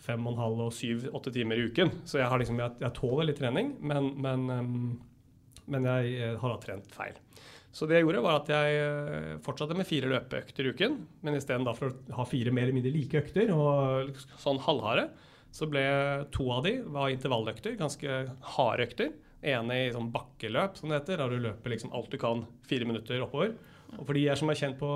fem 0.00 0.26
og 0.26 0.34
en 0.34 0.42
halv 0.42 0.64
og 0.66 0.74
syv-åtte 0.74 1.32
timer 1.34 1.60
i 1.60 1.68
uken. 1.70 1.92
Så 2.08 2.20
jeg, 2.20 2.42
liksom, 2.42 2.60
jeg, 2.62 2.76
jeg 2.82 2.96
tåler 2.96 3.28
litt 3.28 3.40
trening, 3.40 3.74
men, 3.84 4.12
men, 4.20 4.46
um, 4.50 5.64
men 5.70 5.88
jeg 5.90 6.14
eh, 6.18 6.36
har 6.40 6.54
da 6.54 6.60
trent 6.62 6.92
feil. 6.94 7.18
Så 7.70 7.86
det 7.86 8.00
jeg 8.00 8.06
gjorde, 8.06 8.22
var 8.24 8.40
at 8.40 8.50
jeg 8.50 8.78
eh, 8.82 9.34
fortsatte 9.44 9.76
med 9.78 9.86
fire 9.86 10.10
løpeøkter 10.10 10.66
i 10.66 10.72
uken. 10.74 10.96
Men 11.26 11.38
istedenfor 11.38 11.92
å 11.92 12.18
ha 12.18 12.26
fire 12.28 12.54
mer 12.54 12.66
eller 12.66 12.80
mindre 12.80 12.94
like 12.94 13.20
økter, 13.22 13.52
og 13.54 14.16
sånn 14.42 14.62
halvharde, 14.64 15.08
så 15.54 15.66
ble 15.70 15.82
to 16.34 16.46
av 16.54 16.64
de 16.66 16.76
var 16.94 17.10
intervalløkter, 17.10 17.78
ganske 17.78 18.22
harde 18.56 18.86
økter. 18.86 19.12
ene 19.40 19.76
i 19.86 19.92
sånn 19.94 20.10
bakkeløp, 20.12 20.74
som 20.76 20.90
det 20.90 20.98
heter, 20.98 21.16
der 21.16 21.30
du 21.32 21.44
løper 21.46 21.72
liksom 21.72 21.94
alt 21.96 22.10
du 22.12 22.18
kan 22.20 22.42
fire 22.68 22.84
minutter 22.84 23.22
oppover. 23.24 23.54
Og 23.96 24.02
for 24.04 24.12
de 24.14 24.26
jeg 24.26 24.36
som 24.36 24.50
er 24.52 24.58
kjent 24.58 24.76
på 24.78 24.90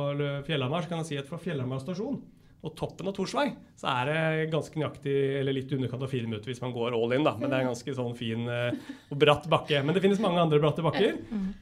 Fjellhamar, 0.44 0.84
så 0.84 0.90
kan 0.90 1.00
jeg 1.00 1.08
si 1.08 1.16
at 1.18 1.30
fra 1.30 1.40
Fjellhamar 1.40 1.80
stasjon 1.80 2.20
og 2.64 2.74
toppen 2.78 3.10
av 3.10 3.14
Torsvei, 3.16 3.46
så 3.78 3.90
er 3.92 4.08
det 4.08 4.50
ganske 4.52 4.78
nøyaktig, 4.80 5.14
eller 5.40 5.56
litt 5.56 5.72
underkant 5.76 6.04
av 6.06 6.12
fire 6.12 6.28
minutter 6.28 6.50
hvis 6.50 6.62
man 6.64 6.72
går 6.74 6.96
all 6.96 7.12
in, 7.16 7.26
da. 7.26 7.34
Men 7.38 7.50
det 7.50 7.58
er 7.58 7.66
en 7.66 7.72
ganske 7.72 7.96
sånn 7.98 8.16
fin 8.18 8.48
eh, 8.50 8.92
og 9.12 9.20
bratt 9.20 9.48
bakke. 9.52 9.82
Men 9.84 9.96
det 9.96 10.02
finnes 10.04 10.22
mange 10.24 10.42
andre 10.42 10.60
bratte 10.62 10.84
bakker. 10.84 11.18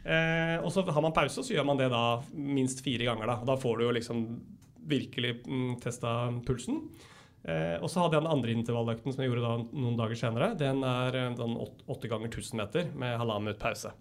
Eh, 0.07 0.57
og 0.63 0.71
så 0.75 0.87
har 0.87 1.05
man 1.05 1.15
pause, 1.17 1.41
og 1.43 1.49
så 1.49 1.57
gjør 1.57 1.67
man 1.69 1.81
det 1.81 1.91
da 1.93 2.05
minst 2.33 2.85
fire 2.87 3.09
ganger, 3.11 3.35
da. 3.35 3.41
Og 3.43 3.51
da 3.51 3.59
får 3.61 3.81
du 3.81 3.87
jo 3.89 3.97
liksom 3.99 4.27
virkelig 4.93 5.37
mm, 5.47 5.81
testa 5.83 6.15
pulsen. 6.47 6.85
Eh, 7.43 7.77
og 7.83 7.91
så 7.91 8.05
hadde 8.05 8.19
jeg 8.19 8.23
den 8.23 8.33
andre 8.33 8.55
intervalløkten 8.55 9.15
som 9.15 9.23
jeg 9.23 9.33
gjorde 9.33 9.47
da 9.47 9.55
noen 9.75 9.99
dager 9.99 10.19
senere. 10.19 10.53
Den 10.59 10.85
er 10.87 11.19
eh, 11.19 11.33
sånn 11.39 11.59
åtte 11.59 12.11
ganger 12.11 12.31
1000 12.31 12.63
meter 12.63 12.93
med 12.95 13.19
halvannen 13.19 13.51
minutt 13.51 13.63
pause. 13.63 13.95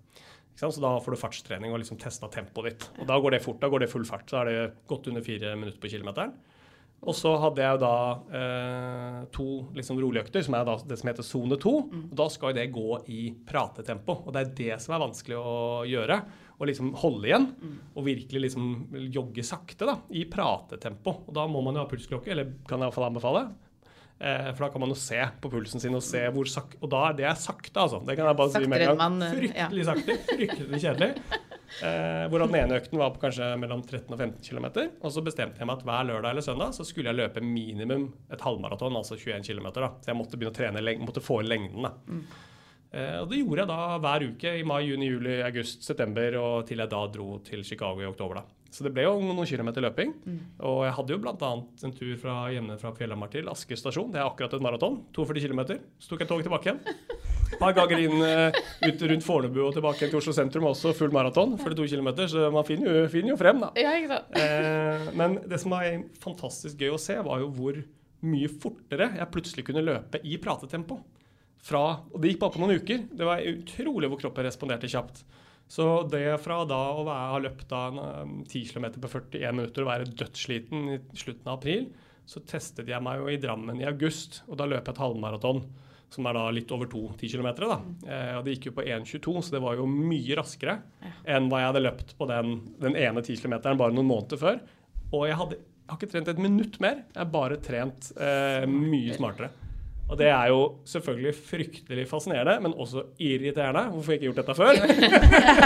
Så 0.61 0.69
da 0.83 0.91
får 1.01 1.15
du 1.15 1.17
fartstrening 1.17 1.71
og 1.73 1.79
liksom 1.81 1.97
testa 1.97 2.29
tempoet 2.29 2.67
ditt. 2.67 2.87
Og 3.01 3.07
da 3.09 3.17
går 3.21 3.33
det 3.33 3.41
fort. 3.41 3.57
Da 3.63 3.69
går 3.71 3.85
det 3.85 3.89
full 3.89 4.05
fart. 4.05 4.27
Så 4.29 4.41
er 4.41 4.49
det 4.49 4.57
godt 4.89 5.07
under 5.09 5.23
fire 5.25 5.55
minutter 5.57 5.81
på 5.81 5.89
kilometeren. 5.89 6.35
Og 7.01 7.15
så 7.17 7.31
hadde 7.41 7.63
jeg 7.63 7.73
jo 7.73 7.81
da 7.81 7.95
eh, 8.37 9.15
to 9.33 9.45
liksom 9.73 9.97
rolige 9.97 10.27
økter, 10.27 10.43
som 10.45 10.53
er 10.53 10.67
da 10.67 10.75
det 10.85 10.99
som 11.01 11.09
heter 11.09 11.25
sone 11.25 11.57
2. 11.57 11.71
Og 12.11 12.13
da 12.19 12.27
skal 12.29 12.51
jo 12.51 12.57
det 12.59 12.67
gå 12.75 12.99
i 13.09 13.23
pratetempo. 13.49 14.19
Og 14.27 14.35
det 14.35 14.43
er 14.43 14.51
det 14.59 14.77
som 14.83 14.93
er 14.93 15.01
vanskelig 15.01 15.39
å 15.39 15.55
gjøre. 15.89 16.19
Å 16.61 16.67
liksom 16.69 16.91
holde 17.01 17.25
igjen 17.25 17.47
og 17.97 18.05
virkelig 18.05 18.43
liksom 18.43 18.67
jogge 19.09 19.41
sakte 19.47 19.87
da, 19.89 19.95
i 20.13 20.27
pratetempo. 20.29 21.15
Og 21.25 21.33
da 21.33 21.47
må 21.49 21.63
man 21.65 21.79
jo 21.79 21.81
ha 21.81 21.89
pulsklokke, 21.89 22.29
eller 22.35 22.53
kan 22.69 22.77
jeg 22.77 22.91
iallfall 22.91 23.07
anbefale. 23.09 23.47
Eh, 24.21 24.51
for 24.53 24.67
da 24.67 24.69
kan 24.75 24.83
man 24.85 24.93
jo 24.93 24.99
se 25.01 25.17
på 25.41 25.49
pulsen 25.49 25.81
sin 25.81 25.97
og 25.97 26.03
se 26.05 26.19
hvor 26.29 26.45
sak 26.45 26.75
Og 26.77 26.91
da 26.93 27.07
er 27.07 27.15
det 27.17 27.31
sakte, 27.41 27.73
altså. 27.81 28.03
Det 28.05 28.13
kan 28.19 28.29
jeg 28.29 28.37
bare 28.37 28.53
si 28.53 28.67
med 28.69 28.85
en 28.85 28.91
gang. 28.91 28.99
man, 29.01 29.23
eh, 29.25 29.39
Fryktelig 29.39 29.87
sakte. 29.89 30.17
Fryktelig 30.29 30.83
kjedelig. 30.85 31.15
Eh, 31.79 32.25
hvor 32.29 32.43
den 32.43 32.57
ene 32.59 32.77
økten 32.81 32.99
var 32.99 33.13
på 33.15 33.21
kanskje 33.23 33.47
mellom 33.61 33.81
13 33.85 34.11
og 34.11 34.19
15 34.19 34.43
km. 34.43 34.67
Og 35.01 35.13
så 35.15 35.23
bestemte 35.25 35.61
jeg 35.61 35.69
meg 35.69 35.79
at 35.79 35.87
hver 35.87 36.07
lørdag 36.09 36.35
eller 36.35 36.45
søndag 36.45 36.75
så 36.75 36.85
skulle 36.85 37.13
jeg 37.13 37.19
løpe 37.21 37.43
minimum 37.45 38.09
et 38.33 38.43
halvmaraton, 38.43 38.97
altså 38.99 39.17
21 39.17 39.47
km. 39.47 39.71
Da. 39.79 39.91
Så 40.03 40.11
jeg 40.11 40.19
måtte 40.19 40.37
begynne 40.37 40.53
å 40.53 40.59
trene, 40.59 40.95
måtte 41.01 41.23
få 41.23 41.41
inn 41.41 41.51
lengden. 41.53 41.87
da. 41.87 41.93
Eh, 42.91 43.17
og 43.23 43.29
det 43.31 43.39
gjorde 43.39 43.63
jeg 43.63 43.71
da 43.71 43.99
hver 44.03 44.25
uke 44.33 44.55
i 44.59 44.65
mai, 44.67 44.81
juni, 44.83 45.07
juli, 45.13 45.37
august, 45.47 45.85
september, 45.87 46.35
og 46.41 46.65
til 46.67 46.83
jeg 46.83 46.91
da 46.91 47.05
dro 47.13 47.37
til 47.47 47.63
Chicago 47.63 48.03
i 48.03 48.09
oktober. 48.09 48.41
da. 48.41 48.57
Så 48.71 48.85
det 48.85 48.93
ble 48.95 49.03
jo 49.03 49.17
noen 49.19 49.47
kilometer 49.47 49.83
løping. 49.83 50.13
Og 50.63 50.85
jeg 50.87 50.93
hadde 50.95 51.11
jo 51.11 51.19
bl.a. 51.19 51.49
en 51.87 51.95
tur 51.95 52.13
fra 52.21 52.35
hjemme 52.53 52.77
fra 52.79 52.93
Fjellhamar 52.95 53.31
til 53.33 53.49
Asker 53.51 53.75
stasjon. 53.79 54.11
Det 54.13 54.21
er 54.21 54.27
akkurat 54.29 54.53
et 54.55 54.63
maraton. 54.63 55.01
42 55.11 55.49
km. 55.51 55.61
Så 55.99 56.13
tok 56.13 56.23
jeg 56.23 56.29
toget 56.29 56.47
tilbake 56.47 56.71
igjen. 56.71 57.19
Et 57.51 57.59
par 57.59 57.73
ganger 57.75 57.99
inn 58.05 58.23
eh, 58.25 58.59
ut 58.87 59.01
rundt 59.11 59.25
Fornebu 59.25 59.59
og 59.65 59.73
tilbake 59.75 60.07
til 60.07 60.19
Oslo 60.19 60.33
sentrum, 60.35 60.69
også 60.69 60.93
full 60.97 61.13
maraton. 61.13 61.57
42 61.59 61.89
km, 61.91 62.11
så 62.31 62.47
man 62.53 62.67
finner 62.67 63.01
jo, 63.01 63.07
finner 63.11 63.33
jo 63.33 63.39
frem, 63.39 63.59
da. 63.63 63.71
Ja, 63.79 63.95
ikke 63.99 64.15
sant? 64.15 64.37
Eh, 64.39 65.09
men 65.19 65.39
det 65.51 65.59
som 65.61 65.75
var 65.75 65.87
fantastisk 66.23 66.79
gøy 66.81 66.95
å 66.95 67.01
se, 67.01 67.17
var 67.25 67.43
jo 67.43 67.51
hvor 67.55 67.81
mye 68.21 68.49
fortere 68.61 69.11
jeg 69.17 69.31
plutselig 69.33 69.65
kunne 69.67 69.83
løpe 69.85 70.21
i 70.23 70.37
pratetempo. 70.41 70.99
Fra, 71.61 71.83
og 72.09 72.21
det 72.21 72.31
gikk 72.31 72.41
bare 72.41 72.55
på 72.55 72.61
noen 72.63 72.79
uker. 72.81 73.03
Det 73.13 73.27
var 73.27 73.43
utrolig 73.45 74.09
hvor 74.09 74.21
kroppen 74.23 74.47
responderte 74.47 74.89
kjapt. 74.89 75.21
Så 75.71 75.85
det 76.11 76.25
fra 76.43 76.63
da 76.67 76.79
å 76.97 77.03
være, 77.07 77.27
ha 77.31 77.41
løpt 77.45 77.67
da 77.71 77.83
en, 77.91 77.99
eh, 78.01 78.31
10 78.49 78.73
km 78.73 78.87
på 78.99 79.11
41 79.11 79.55
minutter 79.55 79.85
og 79.85 79.91
være 79.91 80.09
dødssliten 80.09 80.89
i 80.95 80.97
slutten 81.15 81.47
av 81.47 81.59
april, 81.59 81.85
så 82.27 82.41
testet 82.47 82.89
jeg 82.91 83.03
meg 83.03 83.21
jo 83.21 83.29
i 83.31 83.39
Drammen 83.39 83.79
i 83.79 83.87
august, 83.87 84.41
og 84.49 84.59
da 84.59 84.67
løp 84.67 84.83
jeg 84.87 84.95
et 84.95 85.03
halvmaraton. 85.03 85.63
Som 86.11 86.27
er 86.27 86.35
da 86.35 86.43
litt 86.51 86.71
over 86.75 86.89
to 86.91 87.05
10 87.15 87.31
km. 87.37 87.49
Da. 87.61 87.77
Eh, 88.03 88.33
og 88.35 88.43
det 88.45 88.57
gikk 88.57 88.69
jo 88.69 88.75
på 88.81 88.83
1,22, 88.83 89.35
så 89.47 89.55
det 89.55 89.63
var 89.63 89.79
jo 89.79 89.87
mye 89.87 90.35
raskere 90.39 90.77
enn 91.23 91.47
hva 91.47 91.61
jeg 91.61 91.71
hadde 91.71 91.85
løpt 91.85 92.13
på 92.19 92.27
den, 92.27 92.57
den 92.83 92.97
ene 92.99 93.23
10 93.23 93.39
km 93.39 93.57
bare 93.79 93.95
noen 93.95 94.09
måneder 94.09 94.41
før. 94.41 94.59
Og 95.11 95.25
jeg, 95.29 95.39
hadde, 95.39 95.59
jeg 95.61 95.93
har 95.93 95.99
ikke 96.01 96.11
trent 96.11 96.31
et 96.33 96.43
minutt 96.43 96.79
mer, 96.83 97.03
jeg 97.13 97.21
har 97.23 97.31
bare 97.31 97.59
trent 97.63 98.11
eh, 98.19 98.67
mye 98.67 99.15
smartere. 99.15 99.53
Og 100.11 100.17
det 100.19 100.27
er 100.27 100.49
jo 100.51 100.63
selvfølgelig 100.91 101.31
fryktelig 101.47 102.03
fascinerende, 102.09 102.57
men 102.65 102.73
også 102.75 103.05
irriterende. 103.23 103.85
Hvorfor 103.93 104.11
har 104.11 104.17
jeg 104.17 104.19
ikke 104.19 104.27
gjort 104.27 104.41
dette 104.41 104.55
før? 104.59 104.73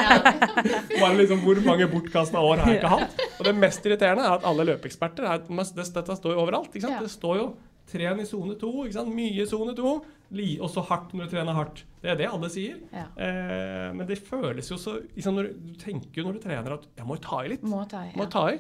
Bare 1.02 1.16
liksom 1.18 1.42
Hvor 1.42 1.62
mange 1.66 1.88
bortkasta 1.90 2.44
år 2.46 2.62
har 2.62 2.70
jeg 2.70 2.78
ikke 2.78 2.92
hatt? 2.94 3.24
Og 3.40 3.48
det 3.48 3.56
mest 3.58 3.88
irriterende 3.90 4.28
er 4.28 4.36
at 4.38 4.46
alle 4.46 4.68
løpeeksperter 4.70 5.26
er 5.32 5.42
Dette 5.50 6.18
står 6.20 6.36
jo 6.36 6.44
overalt. 6.44 6.70
ikke 6.70 6.86
sant? 6.86 6.94
Ja. 6.94 7.02
Det 7.02 7.16
står 7.16 7.40
jo 7.40 7.48
'tren 7.88 8.20
i 8.20 8.26
sone 8.26 8.56
2', 8.56 8.86
ikke 8.86 8.94
sant? 9.00 9.16
mye 9.16 9.46
sone 9.48 9.76
2. 9.76 9.96
Også 10.36 10.62
Og 10.62 10.70
så 10.74 10.82
hardt 10.90 11.14
når 11.14 11.26
du 11.30 11.36
trener 11.36 11.54
hardt. 11.54 11.84
Det 12.02 12.10
er 12.12 12.16
det 12.18 12.28
alle 12.28 12.50
sier. 12.50 12.80
Ja. 12.92 13.06
Eh, 13.16 13.94
men 13.94 14.08
det 14.08 14.18
føles 14.18 14.68
jo 14.72 14.76
så 14.82 14.98
liksom 15.16 15.36
når, 15.38 15.52
Du 15.54 15.74
tenker 15.80 16.18
jo 16.22 16.24
når 16.26 16.34
du 16.34 16.40
trener 16.50 16.74
at 16.74 16.88
'jeg 16.98 17.06
må 17.06 17.16
ta 17.22 17.44
i 17.46 17.48
litt'. 17.50 17.64
Må 17.64 17.88
ta 17.88 18.02
i. 18.04 18.12
Må 18.18 18.24
Ja. 18.24 18.30
ta 18.30 18.48
i. 18.50 18.60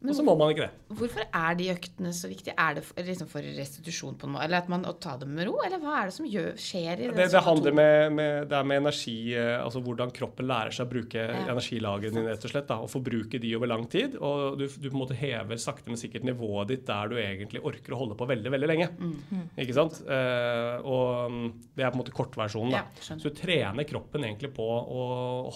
Men 0.00 0.14
Og 0.14 0.16
så 0.16 0.24
må 0.24 0.32
man 0.40 0.48
ikke 0.54 0.64
det. 0.64 0.96
Hvorfor 0.96 1.26
er 1.26 1.56
de 1.58 1.66
øktene 1.74 2.10
så 2.16 2.28
viktige? 2.30 2.54
Er 2.56 2.78
det 2.78 2.84
for, 2.86 2.96
liksom 3.04 3.28
for 3.28 3.44
restitusjon 3.44 4.14
på 4.16 4.24
en 4.26 4.32
måte? 4.32 4.46
Eller 4.46 4.62
at 4.62 4.70
man 4.72 4.86
å 4.88 4.94
ta 4.96 5.12
det 5.20 5.26
med 5.28 5.44
ro? 5.44 5.58
Eller 5.60 5.82
hva 5.82 5.98
er 5.98 6.08
det 6.08 6.14
som 6.16 6.28
gjør, 6.28 6.54
skjer 6.56 7.02
i 7.04 7.10
Det, 7.12 7.26
det 7.34 7.42
handler 7.44 7.76
med, 7.76 8.14
med, 8.16 8.48
det 8.48 8.56
er 8.56 8.68
med 8.70 8.80
energi, 8.80 9.16
eh, 9.36 9.58
altså 9.60 9.82
hvordan 9.84 10.14
kroppen 10.16 10.48
lærer 10.48 10.72
seg 10.72 10.88
å 10.88 10.92
bruke 10.94 11.20
Ja. 11.20 11.42
energilagrene 11.52 12.16
dine, 12.16 12.32
rett 12.32 12.46
og 12.48 12.54
slett. 12.54 12.68
Da, 12.70 12.78
og 12.80 12.88
forbruke 12.92 13.40
de 13.42 13.50
over 13.58 13.68
lang 13.68 13.84
tid. 13.92 14.16
Og 14.16 14.56
du, 14.60 14.64
du 14.72 14.88
på 14.88 14.94
en 14.94 15.02
måte 15.02 15.18
hever 15.20 15.60
sakte, 15.60 15.92
men 15.92 16.00
sikkert 16.00 16.24
nivået 16.24 16.72
ditt 16.72 16.86
der 16.88 17.12
du 17.12 17.18
egentlig 17.20 17.60
orker 17.60 17.92
å 17.92 18.00
holde 18.00 18.16
på 18.16 18.28
veldig, 18.30 18.54
veldig 18.56 18.72
lenge. 18.72 18.88
Mm. 18.96 19.44
Ikke 19.60 19.76
sant? 19.76 20.00
Uh, 20.08 20.80
og 20.80 21.34
mm, 21.34 21.46
det 21.76 21.84
er 21.84 21.92
på 21.92 21.98
en 21.98 22.02
måte 22.02 22.16
kortversjonen, 22.16 22.72
da. 22.72 22.82
Ja. 22.86 23.04
Så 23.04 23.20
du 23.28 23.36
trener 23.36 23.84
kroppen 23.88 24.24
egentlig 24.24 24.54
på 24.56 24.64
å 24.64 25.04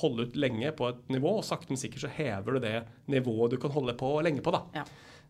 holde 0.04 0.28
ut 0.28 0.36
lenge 0.36 0.72
på 0.76 0.92
et 0.92 1.02
nivå, 1.16 1.38
og 1.40 1.48
sakte, 1.48 1.72
men 1.72 1.80
sikkert 1.80 2.04
så 2.04 2.12
hever 2.12 2.58
du 2.58 2.64
det 2.66 2.76
nivået 3.10 3.54
du 3.54 3.60
kan 3.62 3.72
holde 3.74 3.96
på 3.98 4.12
lenge 4.24 4.33
på, 4.42 4.50
da. 4.50 4.62
Ja. 4.74 4.84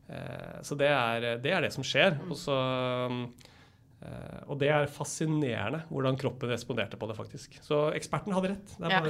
Eh, 0.08 0.62
Så 0.62 0.74
det 0.78 0.88
er, 0.88 1.36
det 1.42 1.52
er 1.52 1.60
det 1.66 1.72
som 1.72 1.82
skjer. 1.84 2.16
Og, 2.30 2.36
så, 2.36 2.54
eh, 4.04 4.40
og 4.48 4.58
det 4.60 4.68
er 4.72 4.86
fascinerende 4.92 5.82
hvordan 5.90 6.16
kroppen 6.20 6.50
responderte 6.52 6.96
på 7.00 7.08
det, 7.08 7.16
faktisk. 7.16 7.58
Så 7.64 7.86
eksperten 7.96 8.34
hadde 8.36 8.52
rett. 8.54 8.74
Ja. 8.80 9.00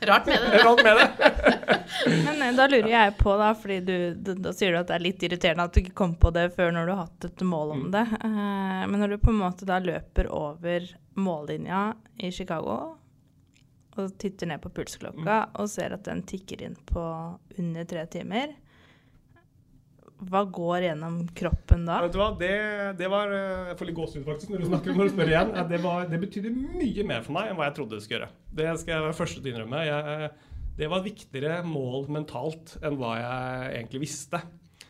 Rart 0.10 0.26
med 0.30 0.40
det. 0.42 0.62
Rart 0.66 0.82
med 0.84 0.96
det. 0.96 1.08
Men 2.26 2.42
eh, 2.42 2.54
da 2.56 2.66
lurer 2.70 2.90
jeg 2.90 3.14
på, 3.18 3.36
da, 3.40 3.52
fordi 3.58 3.80
du, 3.86 3.96
da, 4.34 4.52
sier 4.56 4.72
du 4.74 4.80
at 4.80 4.90
det 4.90 4.98
er 4.98 5.04
litt 5.06 5.22
irriterende 5.26 5.66
at 5.68 5.74
du 5.74 5.82
ikke 5.82 5.96
kom 6.04 6.14
på 6.20 6.30
det 6.34 6.48
før 6.56 6.72
når 6.74 6.86
du 6.86 6.94
har 6.94 7.04
hatt 7.06 7.28
et 7.30 7.44
mål 7.46 7.74
om 7.76 7.84
Mm. 7.84 7.90
det. 7.94 8.04
Men 8.24 9.00
når 9.02 9.08
du 9.14 9.18
på 9.22 9.32
en 9.34 9.40
måte 9.42 9.66
da 9.68 9.80
løper 9.82 10.28
over 10.32 10.86
mållinja 11.20 11.80
i 12.22 12.30
Chicago 12.34 12.76
og 13.94 14.14
titter 14.18 14.48
ned 14.50 14.58
på 14.62 14.70
pulsklokka 14.74 15.36
og 15.62 15.68
ser 15.70 15.92
at 15.94 16.02
den 16.08 16.22
tikker 16.26 16.62
inn 16.66 16.74
på 16.88 17.02
under 17.60 17.84
tre 17.86 18.02
timer, 18.10 18.54
hva 20.24 20.44
går 20.46 20.84
gjennom 20.86 21.16
kroppen 21.36 21.84
da? 21.88 21.98
Vet 22.04 22.14
du 22.14 22.18
hva, 22.20 22.30
det, 22.38 22.52
det 23.00 23.08
var 23.12 23.32
eh, 23.34 23.68
Jeg 23.72 23.78
får 23.80 23.88
litt 23.90 23.98
gåsehud 23.98 24.26
faktisk 24.28 24.52
når 24.54 24.62
du 24.62 24.66
snakker 24.70 24.96
når 24.96 25.08
du 25.10 25.14
spør 25.16 25.32
igjen. 25.32 25.54
Eh, 25.58 25.68
Det, 25.72 25.80
var, 25.82 26.08
det 26.10 26.20
betydde 26.22 26.52
mye 26.54 27.06
mer 27.10 27.24
for 27.26 27.36
meg 27.36 27.50
enn 27.50 27.58
hva 27.58 27.68
jeg 27.68 27.76
trodde 27.80 27.98
det 27.98 28.04
skulle 28.06 28.20
gjøre. 28.22 28.34
Det 28.60 28.68
skal 28.80 28.94
jeg 28.94 29.06
være 29.08 29.18
første 29.20 29.40
til 29.42 29.50
å 29.50 29.54
innrømme. 29.54 29.82
Jeg, 29.88 30.30
det 30.78 30.90
var 30.90 31.04
viktigere 31.04 31.58
mål 31.66 32.08
mentalt 32.14 32.76
enn 32.82 32.96
hva 32.98 33.16
jeg 33.20 33.74
egentlig 33.80 34.04
visste. 34.06 34.40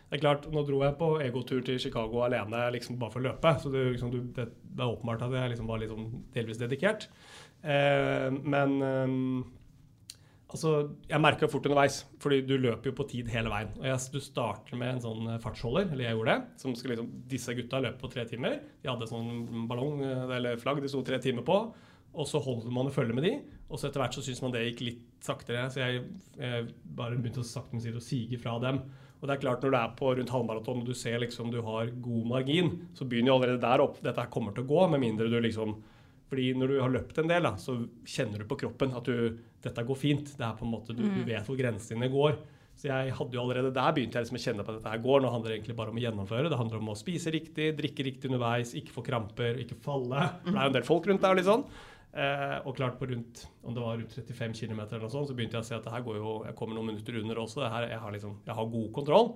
Det 0.04 0.20
er 0.20 0.22
klart, 0.22 0.44
Nå 0.52 0.62
dro 0.68 0.78
jeg 0.84 0.94
på 1.00 1.08
egotur 1.24 1.64
til 1.66 1.80
Chicago 1.82 2.20
alene 2.22 2.68
liksom 2.76 3.00
bare 3.00 3.10
for 3.16 3.24
å 3.24 3.26
løpe. 3.30 3.54
Så 3.64 3.72
det, 3.72 3.82
liksom, 3.96 4.12
det 4.36 4.44
er 4.46 4.86
åpenbart 4.86 5.24
at 5.26 5.34
jeg 5.34 5.54
liksom 5.56 5.66
var 5.72 5.80
litt 5.82 5.90
sånn 5.90 6.06
delvis 6.36 6.60
dedikert. 6.60 7.08
Eh, 7.64 8.28
men 8.30 8.76
eh, 8.84 9.16
Altså, 10.54 10.70
jeg 11.10 11.18
merka 11.18 11.48
fort 11.50 11.64
underveis, 11.66 11.96
fordi 12.22 12.36
du 12.46 12.52
løper 12.62 12.92
jo 12.92 12.94
på 12.94 13.08
tid 13.10 13.30
hele 13.32 13.50
veien. 13.50 13.72
Og 13.80 13.88
jeg, 13.88 14.02
Du 14.14 14.20
starter 14.22 14.78
med 14.78 14.92
en 14.92 15.02
sånn 15.02 15.32
eh, 15.32 15.40
fartsholder, 15.42 15.88
eller 15.90 16.06
jeg 16.06 16.14
gjorde 16.14 16.36
det. 16.36 16.60
som 16.62 16.76
skal 16.78 16.94
liksom, 16.94 17.08
Disse 17.32 17.56
gutta 17.58 17.80
løper 17.82 17.98
på 18.04 18.12
tre 18.12 18.24
timer. 18.30 18.60
De 18.82 18.90
hadde 18.92 19.10
sånn 19.10 19.66
ballong 19.70 20.04
eh, 20.06 20.36
eller 20.36 20.60
flagg 20.62 20.78
de 20.84 20.92
sto 20.92 21.02
tre 21.02 21.18
timer 21.18 21.42
på. 21.42 21.58
Og 22.14 22.28
så 22.30 22.38
holder 22.38 22.70
man 22.70 22.86
og 22.86 22.94
følger 22.94 23.18
med 23.18 23.26
de. 23.26 23.32
Og 23.66 23.80
så 23.80 23.88
etter 23.88 24.04
hvert 24.04 24.14
så 24.14 24.22
syns 24.22 24.44
man 24.44 24.54
det 24.54 24.62
gikk 24.68 24.84
litt 24.86 25.02
saktere, 25.24 25.64
så 25.72 25.80
jeg, 25.80 26.04
jeg 26.38 26.68
bare 26.84 27.16
begynte 27.18 27.42
å 27.42 27.48
sakte, 27.48 27.74
men 27.74 27.82
sikkert 27.82 28.04
å 28.04 28.06
sige 28.06 28.38
fra 28.38 28.54
dem. 28.62 28.78
Og 29.18 29.26
det 29.26 29.34
er 29.34 29.40
klart 29.40 29.64
Når 29.64 29.72
du 29.72 29.76
er 29.78 29.92
på 29.98 30.12
rundt 30.14 30.30
halvmaraton 30.30 30.82
og 30.82 30.86
du 30.86 30.94
ser 30.94 31.16
liksom 31.22 31.50
du 31.50 31.62
har 31.64 31.90
god 32.04 32.30
margin, 32.30 32.70
så 32.94 33.08
begynner 33.08 33.32
jo 33.32 33.36
allerede 33.40 33.62
der 33.64 33.82
opp 33.82 33.98
dette 34.04 34.20
her 34.20 34.30
kommer 34.30 34.54
til 34.54 34.66
å 34.66 34.70
gå, 34.70 34.86
med 34.92 35.02
mindre 35.02 35.30
du 35.32 35.38
liksom 35.40 35.78
fordi 36.30 36.48
når 36.56 36.68
du 36.72 36.80
har 36.80 36.90
løpt 36.94 37.18
en 37.20 37.28
del, 37.30 37.42
da, 37.46 37.54
så 37.60 37.76
kjenner 38.08 38.40
du 38.42 38.46
på 38.50 38.56
kroppen 38.64 38.94
at 38.96 39.04
du, 39.06 39.38
dette 39.62 39.84
går 39.86 39.98
fint. 40.00 40.32
Det 40.38 40.44
er 40.46 40.56
på 40.58 40.64
en 40.66 40.72
måte, 40.72 40.94
du, 40.96 41.02
du 41.04 41.20
Mm. 41.22 41.26
vet 41.28 41.46
hvor 41.46 41.56
grensene 41.60 42.00
dine 42.00 42.10
går. 42.12 42.36
Så 42.74 42.88
jeg 42.90 43.12
hadde 43.14 43.36
jo 43.36 43.42
allerede 43.44 43.70
der 43.70 43.92
begynte 43.94 44.18
jeg 44.18 44.24
liksom 44.26 44.38
å 44.40 44.42
kjenne 44.42 44.64
på 44.66 44.72
at 44.72 44.78
dette 44.80 44.90
her 44.90 45.02
går. 45.04 45.20
Nå 45.22 45.30
handler 45.30 45.52
det 45.52 45.58
egentlig 45.60 45.76
bare 45.78 45.92
om 45.92 45.98
å 46.00 46.02
gjennomføre. 46.02 46.48
Det 46.50 46.58
handler 46.58 46.80
om 46.80 46.88
å 46.90 46.96
spise 46.98 47.30
riktig, 47.30 47.68
drikke 47.78 48.02
riktig 48.08 48.30
underveis, 48.32 48.72
ikke 48.74 48.90
få 48.96 49.04
kramper, 49.06 49.60
ikke 49.62 49.76
falle. 49.84 50.24
For 50.42 50.50
det 50.50 50.58
er 50.58 50.64
jo 50.66 50.72
en 50.72 50.78
del 50.80 50.88
folk 50.88 51.06
rundt 51.06 51.22
der 51.22 51.38
liksom. 51.38 51.62
Eh, 52.14 52.56
og 52.66 52.74
klart 52.78 52.98
på 52.98 53.06
rundt 53.10 53.44
om 53.66 53.74
det 53.74 53.82
var 53.82 53.96
rundt 54.00 54.12
35 54.14 54.52
km 54.58 54.80
eller 54.88 55.04
noe 55.06 55.10
sånt, 55.12 55.26
så 55.30 55.34
begynte 55.38 55.58
jeg 55.58 55.64
å 55.66 55.68
se 55.70 55.74
at 55.78 55.86
det 55.86 55.92
her 55.94 56.02
går 56.06 56.18
jo, 56.18 56.34
jeg 56.46 56.54
kommer 56.58 56.74
noen 56.78 56.90
minutter 56.92 57.16
under 57.22 57.40
også. 57.44 57.62
Det 57.62 57.70
her, 57.76 57.86
jeg, 57.90 58.00
har 58.04 58.12
liksom, 58.14 58.34
jeg 58.46 58.54
har 58.58 58.68
god 58.74 58.90
kontroll. 58.98 59.32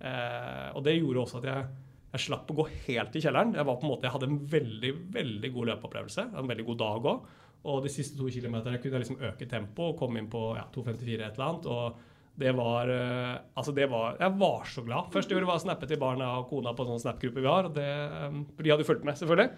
Eh, 0.00 0.68
og 0.76 0.84
det 0.86 0.96
gjorde 0.98 1.22
også 1.26 1.40
at 1.42 1.48
jeg, 1.48 1.68
jeg 2.08 2.24
slapp 2.24 2.50
å 2.50 2.56
gå 2.56 2.68
helt 2.86 3.16
i 3.16 3.22
kjelleren. 3.22 3.54
Jeg, 3.56 3.66
var 3.68 3.76
på 3.80 3.84
en 3.84 3.92
måte, 3.92 4.08
jeg 4.08 4.14
hadde 4.14 4.28
en 4.30 4.38
veldig 4.48 4.92
veldig 5.12 5.50
god 5.54 5.72
løpeopplevelse. 5.72 6.28
En 6.40 6.50
veldig 6.50 6.68
god 6.70 6.78
dag 6.82 7.08
òg. 7.12 7.32
Og 7.68 7.82
de 7.84 7.90
siste 7.92 8.16
to 8.16 8.28
kilometerne 8.32 8.78
kunne 8.80 8.96
jeg 8.96 9.04
liksom 9.04 9.24
øke 9.28 9.48
tempoet 9.50 9.92
og 9.92 9.98
komme 10.00 10.22
inn 10.22 10.30
på 10.30 10.44
ja, 10.56 10.64
2.54 10.72 11.18
et 11.18 11.26
eller 11.26 11.48
annet. 11.48 11.68
og 11.68 12.06
det 12.38 12.52
var, 12.54 12.86
eh, 12.86 13.36
altså 13.58 13.72
det 13.74 13.88
var 13.90 14.16
Jeg 14.20 14.30
var 14.38 14.64
så 14.64 14.82
glad. 14.86 15.10
Første 15.10 15.32
jeg 15.32 15.40
gjorde, 15.40 15.50
var 15.50 15.58
å 15.58 15.64
snappe 15.64 15.88
til 15.90 15.98
barna 15.98 16.28
og 16.38 16.46
kona 16.52 16.70
på 16.70 16.84
en 16.84 16.92
sånn 16.92 17.02
Snap-gruppe 17.02 17.42
vi 17.42 17.50
har. 17.50 17.66
og 17.66 17.74
det, 17.74 17.88
eh, 17.88 18.36
de 18.62 18.70
hadde 18.70 18.84
jo 18.84 18.90
fulgt 18.92 19.04
med, 19.04 19.18
selvfølgelig. 19.18 19.50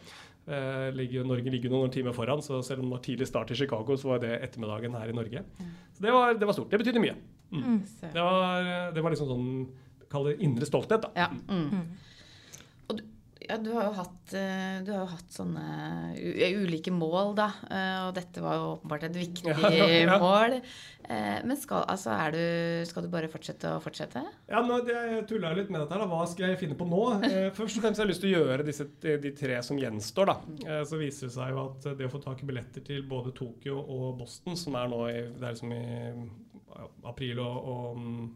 Eh, 0.49 0.89
ligger, 0.97 1.27
Norge 1.29 1.53
ligger 1.53 1.71
noen 1.71 1.93
timer 1.93 2.17
foran, 2.17 2.41
så 2.41 2.63
selv 2.65 2.81
om 2.81 2.89
det 2.89 2.97
var 2.97 3.05
tidlig 3.05 3.29
start 3.29 3.51
i 3.51 3.55
Chicago, 3.55 3.97
så 4.01 4.15
var 4.15 4.19
det 4.25 4.33
ettermiddagen 4.41 4.97
her 4.97 5.13
i 5.13 5.13
Norge. 5.13 5.45
Så 5.93 6.01
det 6.01 6.11
var, 6.11 6.33
det 6.33 6.47
var 6.47 6.57
stort. 6.57 6.71
Det 6.71 6.81
betydde 6.81 7.05
mye. 7.05 7.17
Mm. 7.53 7.85
Det, 8.01 8.17
var, 8.17 8.93
det 8.95 9.03
var 9.03 9.11
liksom 9.11 9.29
sånn 9.29 9.49
Kall 10.11 10.25
det 10.27 10.41
indre 10.43 10.67
stolthet, 10.67 11.05
da. 11.05 11.11
Ja. 11.15 11.29
Mm. 11.47 11.93
Ja, 13.51 13.57
du 13.59 13.73
har 13.75 13.89
jo 13.89 13.95
hatt, 13.99 14.33
eh, 14.39 14.77
du 14.87 14.93
har 14.95 15.01
jo 15.03 15.09
hatt 15.11 15.35
sånne 15.35 15.65
ulike 16.63 16.93
mål, 16.95 17.33
da. 17.35 17.49
eh, 17.67 17.97
Og 18.07 18.15
dette 18.15 18.43
var 18.45 18.55
jo 18.61 18.69
åpenbart 18.77 19.09
et 19.09 19.17
viktig 19.19 19.51
Ja, 19.75 19.89
ja. 19.91 20.19
mål. 20.23 20.55
Eh, 21.11 21.41
Men 21.45 21.57
skal, 21.59 21.83
altså, 21.91 22.13
er 22.15 22.37
du, 22.37 22.87
skal 22.87 23.03
du 23.07 23.11
bare 23.11 23.31
fortsette 23.33 23.73
og 23.75 23.83
fortsette? 23.83 24.23
Ja, 24.53 24.61
nå, 24.63 24.81
Jeg 24.87 25.25
tulla 25.31 25.51
litt 25.59 25.71
med 25.75 25.83
dette. 25.83 25.97
her, 25.99 26.05
da. 26.05 26.11
Hva 26.13 26.29
skal 26.31 26.53
jeg 26.53 26.61
finne 26.63 26.79
på 26.79 26.87
nå? 26.87 27.03
Først 27.59 27.81
og 27.81 27.85
fremst 27.89 27.99
har 27.99 28.07
jeg 28.07 28.13
lyst 28.15 28.23
til 28.25 28.31
å 28.37 28.45
gjøre 28.45 28.67
disse, 28.71 28.87
de 29.27 29.33
tre 29.43 29.59
som 29.67 29.81
gjenstår. 29.83 30.31
da. 30.31 30.85
Så 30.87 31.01
viser 31.01 31.27
det 31.27 31.35
seg 31.35 31.51
jo 31.57 31.65
at 31.67 31.91
det 31.99 32.07
å 32.07 32.13
få 32.15 32.23
tak 32.23 32.45
i 32.45 32.49
billetter 32.53 32.87
til 32.87 33.03
både 33.11 33.35
Tokyo 33.35 33.81
og 33.83 34.21
Boston, 34.23 34.55
som 34.57 34.79
er 34.79 34.87
nå 34.95 35.03
i, 35.11 35.19
det 35.35 35.43
er 35.51 35.57
liksom 35.59 35.75
i 35.75 35.83
april 37.11 37.41
og, 37.43 37.57
og 37.75 37.99
mm, 37.99 38.31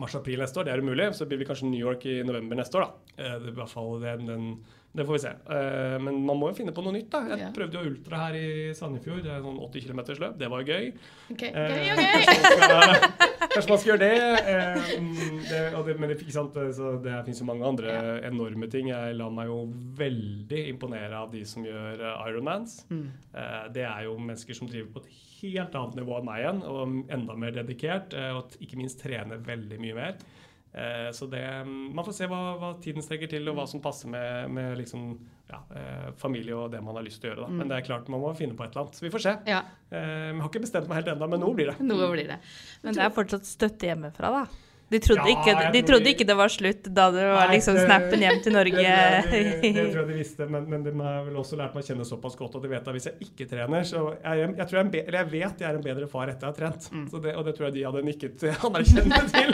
mars-april 0.00 0.40
neste 0.40 0.60
år, 0.60 0.68
det 0.68 0.74
er 0.74 0.82
umulig. 0.84 1.08
Så 1.16 1.26
blir 1.28 1.40
vi 1.40 1.48
kanskje 1.48 1.68
New 1.68 1.80
York 1.80 2.06
i 2.08 2.22
november 2.26 2.58
neste 2.58 2.78
år. 2.78 2.86
da. 2.86 3.14
Eh, 3.16 3.34
det, 3.40 3.50
er 3.50 3.52
i 3.52 3.58
hvert 3.60 3.72
fall 3.72 3.98
den, 4.02 4.26
den, 4.30 4.46
det 4.94 5.06
får 5.08 5.16
vi 5.16 5.20
se. 5.22 5.30
Uh, 5.48 5.96
men 6.04 6.18
man 6.26 6.36
må 6.36 6.50
jo 6.50 6.56
finne 6.58 6.72
på 6.76 6.82
noe 6.84 6.92
nytt. 6.92 7.08
da. 7.10 7.22
Jeg 7.32 7.38
Ja. 7.46 7.50
prøvde 7.56 7.78
jo 7.80 7.90
ultra 7.90 8.18
her 8.26 8.34
i 8.36 8.72
Sandefjord. 8.76 9.22
Det 9.24 9.30
er 9.32 9.40
sånn 9.40 9.58
80 9.64 9.86
km 9.86 10.00
løp. 10.20 10.34
Det 10.38 10.50
var 10.52 10.60
jo 10.60 10.72
gøy. 10.72 10.92
Okay. 11.32 11.50
Uh, 11.50 11.72
gøy, 11.72 11.96
gøy. 11.96 13.22
Kanskje 13.52 13.68
man 13.72 13.80
skal 13.80 13.90
gjøre 13.90 14.02
det. 14.02 14.18
eh, 14.52 14.92
mm, 15.00 15.40
det, 15.48 15.62
det 15.86 15.96
men 16.00 16.08
det, 16.12 16.18
ikke 16.22 16.34
sant, 16.36 16.54
så 16.76 16.92
det 17.04 17.16
finnes 17.26 17.40
jo 17.42 17.48
mange 17.48 17.66
andre 17.68 17.96
enorme 18.28 18.68
ting. 18.72 18.88
Jeg 18.92 19.16
lar 19.18 19.32
meg 19.34 19.48
jo 19.50 19.58
veldig 19.98 20.62
imponere 20.72 21.18
av 21.24 21.32
de 21.32 21.42
som 21.48 21.64
gjør 21.66 22.00
uh, 22.04 22.22
Ironmans. 22.28 22.82
Mm. 22.92 23.06
Eh, 23.34 23.58
det 23.74 23.84
er 23.88 24.06
jo 24.06 24.16
mennesker 24.20 24.56
som 24.56 24.68
driver 24.70 24.92
på 24.98 25.02
et 25.04 25.10
helt 25.42 25.74
annet 25.74 25.98
nivå 25.98 26.20
enn 26.20 26.28
meg 26.28 26.44
igjen, 26.44 26.62
og 26.68 27.12
enda 27.16 27.34
mer 27.36 27.56
dedikert. 27.56 28.14
eh, 28.14 28.30
og 28.38 28.54
ikke 28.62 28.78
minst 28.80 29.00
trener 29.02 29.40
veldig 29.42 29.80
mye 29.82 29.96
mer. 29.98 30.16
Eh, 30.72 31.10
så 31.12 31.26
det, 31.28 31.42
mm, 31.66 31.90
Man 31.94 32.04
får 32.04 32.14
se 32.16 32.26
hva, 32.30 32.40
hva 32.60 32.70
tiden 32.80 33.04
strekker 33.04 33.28
til, 33.28 33.48
og 33.52 33.58
hva 33.58 33.66
som 33.68 33.82
passer 33.84 34.08
med, 34.08 34.48
med 34.56 34.78
liksom, 34.80 35.18
ja, 35.50 35.58
eh, 35.76 36.06
familie 36.16 36.56
og 36.56 36.70
det 36.72 36.80
man 36.82 36.96
har 36.96 37.04
lyst 37.04 37.20
til 37.20 37.28
å 37.28 37.34
gjøre. 37.34 37.44
Da. 37.44 37.58
Men 37.60 37.68
det 37.68 37.76
er 37.76 37.86
klart 37.90 38.08
man 38.08 38.22
må 38.24 38.32
finne 38.38 38.56
på 38.56 38.64
et 38.64 38.72
eller 38.72 38.86
annet. 38.86 38.96
Så 38.96 39.04
vi 39.04 39.12
får 39.12 39.26
se. 39.28 39.36
Ja, 39.52 39.62
Eh, 39.92 39.98
jeg 40.32 40.38
har 40.40 40.48
ikke 40.48 40.62
bestemt 40.64 40.86
meg 40.88 41.02
helt 41.02 41.08
ennå, 41.12 41.26
men 41.28 41.42
noe 41.44 41.52
blir 41.52 41.68
det. 41.68 41.74
noe 41.84 42.06
blir 42.14 42.30
det. 42.30 42.38
Men 42.82 42.94
det 42.96 43.02
er 43.04 43.10
fortsatt 43.12 43.44
støtte 43.44 43.90
hjemmefra, 43.90 44.30
da. 44.32 44.46
De 44.92 44.98
trodde, 45.02 45.24
Ja, 45.24 45.32
ikke, 45.34 45.52
de 45.74 45.80
trodde 45.88 46.04
de- 46.04 46.12
ikke 46.14 46.26
det 46.28 46.36
var 46.36 46.52
slutt 46.52 46.84
da 46.92 47.06
det 47.14 47.24
var 47.30 47.46
Nei, 47.48 47.56
liksom 47.56 47.78
snappen 47.80 48.20
hjem 48.26 48.38
til 48.44 48.52
Norge. 48.58 48.76
Det, 48.76 49.22
tror 49.24 49.32
jeg 49.32 49.44
de- 49.62 49.72
det 49.72 49.86
tror 49.92 50.00
jeg 50.02 50.08
de 50.12 50.18
visste, 50.22 50.48
men, 50.52 50.68
men 50.70 50.84
de 50.86 50.92
har 51.00 51.24
vel 51.26 51.36
også 51.42 51.56
lært 51.60 51.72
meg 51.76 51.82
å 51.82 51.86
kjenne 51.88 52.04
såpass 52.08 52.36
godt 52.38 52.56
at 52.60 52.62
de 52.66 52.72
vet 52.74 52.84
at 52.88 52.96
hvis 52.98 53.08
jeg 53.10 53.16
ikke 53.30 53.48
trener, 53.50 53.82
så 53.88 54.04
jeg, 54.20 54.52
jeg, 54.58 54.66
tror 54.68 54.76
jeg, 54.78 54.84
er 54.86 54.92
be, 54.96 55.00
eller 55.06 55.18
jeg 55.24 55.30
vet 55.34 55.64
jeg 55.64 55.68
er 55.70 55.76
en 55.80 55.86
bedre 55.88 56.06
far 56.12 56.26
etter 56.32 56.44
jeg 56.46 56.52
har 56.52 56.58
trent. 56.60 56.82
Mm. 56.92 57.06
Så 57.12 57.16
det, 57.24 57.32
og 57.38 57.42
det 57.48 57.56
tror 57.56 57.68
jeg 57.70 57.74
de 57.80 57.86
hadde 57.88 58.04
nikket 58.06 58.36
anerkjennende 58.68 59.24
til. 59.32 59.50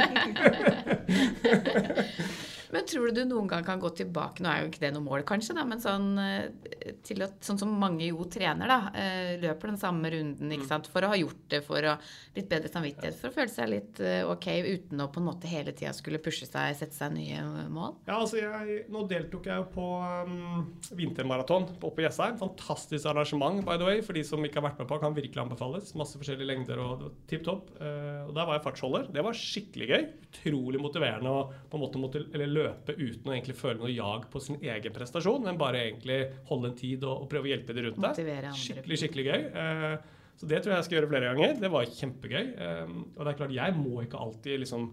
Men 2.75 2.87
tror 2.89 3.09
du 3.09 3.19
du 3.19 3.25
noen 3.29 3.49
gang 3.51 3.65
kan 3.67 3.81
gå 3.83 3.91
tilbake 3.97 4.45
Nå 4.45 4.51
er 4.51 4.63
jo 4.63 4.71
ikke 4.71 4.83
det 4.85 4.93
noe 4.95 5.05
mål, 5.05 5.25
kanskje, 5.29 5.57
da, 5.57 5.65
men 5.69 5.81
sånn, 5.83 6.11
eh, 6.21 6.95
til 7.07 7.25
at, 7.25 7.39
sånn 7.45 7.61
som 7.61 7.73
mange 7.81 8.07
jo 8.09 8.27
trener, 8.31 8.71
da. 8.71 8.79
eh, 8.99 9.35
Løper 9.43 9.73
den 9.73 9.81
samme 9.81 10.11
runden 10.13 10.55
ikke 10.55 10.69
sant, 10.69 10.89
for 10.93 11.05
å 11.05 11.13
ha 11.13 11.19
gjort 11.19 11.45
det, 11.53 11.63
for 11.67 11.85
å 11.91 11.97
litt 12.37 12.49
bedre 12.51 12.71
samvittighet, 12.73 13.17
for 13.19 13.31
å 13.31 13.37
føle 13.37 13.53
seg 13.53 13.71
litt 13.73 14.03
eh, 14.05 14.23
ok 14.29 14.49
uten 14.69 15.03
å 15.05 15.09
på 15.13 15.23
en 15.23 15.29
måte 15.31 15.51
hele 15.51 15.75
tida 15.77 15.95
skulle 15.97 16.21
pushe 16.23 16.47
seg, 16.49 16.77
sette 16.79 16.97
seg 16.97 17.15
nye 17.17 17.43
mål. 17.73 17.97
Ja, 18.09 18.19
altså 18.21 18.41
jeg, 18.41 18.85
Nå 18.93 19.05
deltok 19.11 19.49
jeg 19.49 19.61
jo 19.61 19.67
på 19.75 19.87
um, 20.29 20.69
vintermaraton 20.97 21.69
oppe 21.85 22.03
i 22.03 22.07
Jessheim. 22.07 22.39
Fantastisk 22.41 23.09
arrangement, 23.11 23.65
by 23.67 23.79
the 23.81 23.87
way. 23.89 24.03
For 24.05 24.17
de 24.17 24.25
som 24.27 24.45
ikke 24.45 24.61
har 24.61 24.69
vært 24.71 24.83
med 24.83 24.91
på, 24.91 25.01
kan 25.03 25.17
virkelig 25.17 25.43
anbefales. 25.43 25.95
Masse 25.99 26.21
forskjellige 26.21 26.49
lengder 26.49 26.83
og 26.83 27.05
tipp 27.31 27.45
topp. 27.49 27.73
Uh, 27.81 28.29
og 28.29 28.35
der 28.37 28.49
var 28.49 28.59
jeg 28.59 28.65
fartsholder. 28.69 29.09
Det 29.15 29.25
var 29.27 29.39
skikkelig 29.39 29.91
gøy. 29.91 30.07
Utrolig 30.29 30.83
motiverende 30.83 31.35
å 31.35 31.45
på 31.69 31.79
en 31.79 31.85
måte 31.85 32.25
eller 32.35 32.58
løpe 32.59 32.95
uten 32.99 33.31
å 33.31 33.35
egentlig 33.35 33.57
føle 33.59 33.79
noe 33.81 33.95
jag 33.95 34.29
på 34.33 34.43
sin 34.45 34.59
egen 34.61 34.95
prestasjon, 34.95 35.43
men 35.49 35.59
bare 35.61 35.87
egentlig 35.87 36.21
holde 36.51 36.73
en 36.73 36.79
tid 36.79 37.05
og, 37.09 37.25
og 37.25 37.29
prøve 37.33 37.49
å 37.49 37.53
hjelpe 37.55 37.75
de 37.77 37.87
rundt 37.89 37.99
deg. 38.03 38.19
Skikkelig, 38.59 38.99
skikkelig 39.03 39.27
gøy. 39.31 39.45
Eh, 39.65 40.17
så 40.39 40.47
det 40.47 40.61
tror 40.63 40.71
jeg 40.75 40.79
jeg 40.83 40.87
skal 40.87 40.97
gjøre 41.01 41.11
flere 41.11 41.31
ganger. 41.33 41.55
Det 41.65 41.71
var 41.75 41.89
kjempegøy. 41.99 42.45
Eh, 42.67 42.93
og 43.17 43.23
det 43.25 43.31
er 43.33 43.39
klart, 43.41 43.55
jeg 43.57 43.77
må 43.79 44.03
ikke 44.05 44.21
alltid 44.27 44.61
liksom 44.63 44.89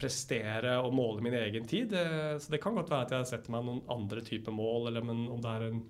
prestere 0.00 0.74
og 0.82 0.90
måle 0.98 1.22
min 1.24 1.36
egen 1.38 1.68
tid. 1.70 1.92
Eh, 1.94 2.34
Så 2.42 2.50
det 2.52 2.60
kan 2.60 2.74
godt 2.76 2.90
være 2.92 3.06
at 3.06 3.14
jeg 3.16 3.30
setter 3.30 3.54
meg 3.54 3.64
noen 3.68 3.84
andre 3.94 4.24
typer 4.26 4.52
mål, 4.52 4.90
eller 4.90 5.06
om 5.08 5.40
det 5.40 5.54
er 5.54 5.68
en 5.70 5.80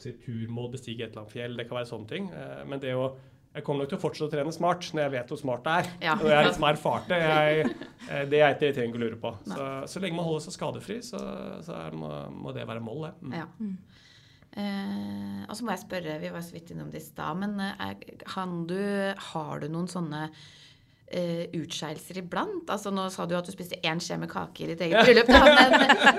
si, 0.00 0.14
turmål, 0.24 0.72
bestige 0.72 1.04
et 1.04 1.10
eller 1.12 1.22
annet 1.26 1.36
fjell, 1.36 1.56
det 1.60 1.68
kan 1.68 1.78
være 1.78 1.90
sånne 1.92 2.08
ting. 2.10 2.30
Men 2.66 2.80
det 2.82 2.94
å 2.96 3.10
jeg 3.54 3.62
kommer 3.62 3.84
nok 3.84 3.90
til 3.92 3.98
å 4.00 4.02
fortsette 4.02 4.26
å 4.26 4.32
trene 4.32 4.52
smart 4.54 4.86
når 4.90 5.04
jeg 5.04 5.12
vet 5.12 5.28
hvor 5.30 5.38
smart 5.38 5.66
det 5.66 5.74
er. 5.78 5.90
Ja. 6.08 6.14
Og 6.18 6.26
jeg 6.26 6.48
er 6.50 6.64
erfart 6.72 7.10
det. 7.10 7.18
Jeg, 7.22 7.68
eh, 8.08 8.24
det 8.30 8.40
er 8.40 8.54
ikke 8.54 8.64
det 8.64 8.70
jeg 8.72 8.76
trenger 8.80 8.98
å 8.98 9.02
lure 9.04 9.18
på. 9.22 9.30
Så, 9.46 9.68
så 9.92 10.02
lenge 10.02 10.18
man 10.18 10.26
holder 10.26 10.46
seg 10.48 10.56
skadefri, 10.56 10.96
så, 11.06 11.20
så 11.62 11.84
må, 11.94 12.10
må 12.34 12.54
det 12.56 12.66
være 12.66 12.82
mål, 12.82 13.06
det. 13.06 13.12
Mm. 13.22 13.36
Ja. 13.38 13.46
Eh, 14.54 15.38
og 15.46 15.54
så 15.54 15.66
må 15.66 15.74
jeg 15.74 15.84
spørre, 15.84 16.18
vi 16.22 16.34
var 16.34 16.42
så 16.46 16.56
vidt 16.56 16.74
innom 16.74 16.90
det 16.90 17.02
i 17.02 17.06
stad, 17.06 17.40
men 17.44 17.54
er, 17.62 17.94
kan 18.26 18.60
du, 18.70 18.78
har 19.30 19.64
du 19.64 19.70
noen 19.72 19.90
sånne 19.90 20.28
Uh, 21.14 21.44
utskeielser 21.52 22.16
iblant? 22.22 22.64
Altså 22.72 22.88
Nå 22.90 23.02
sa 23.12 23.26
du 23.28 23.34
at 23.36 23.46
du 23.46 23.52
spiste 23.52 23.76
én 23.86 24.00
skje 24.02 24.16
med 24.18 24.30
kake 24.32 24.64
i 24.64 24.68
ditt 24.70 24.80
eget 24.86 25.04
bryllup, 25.04 25.28
men, 25.28 25.74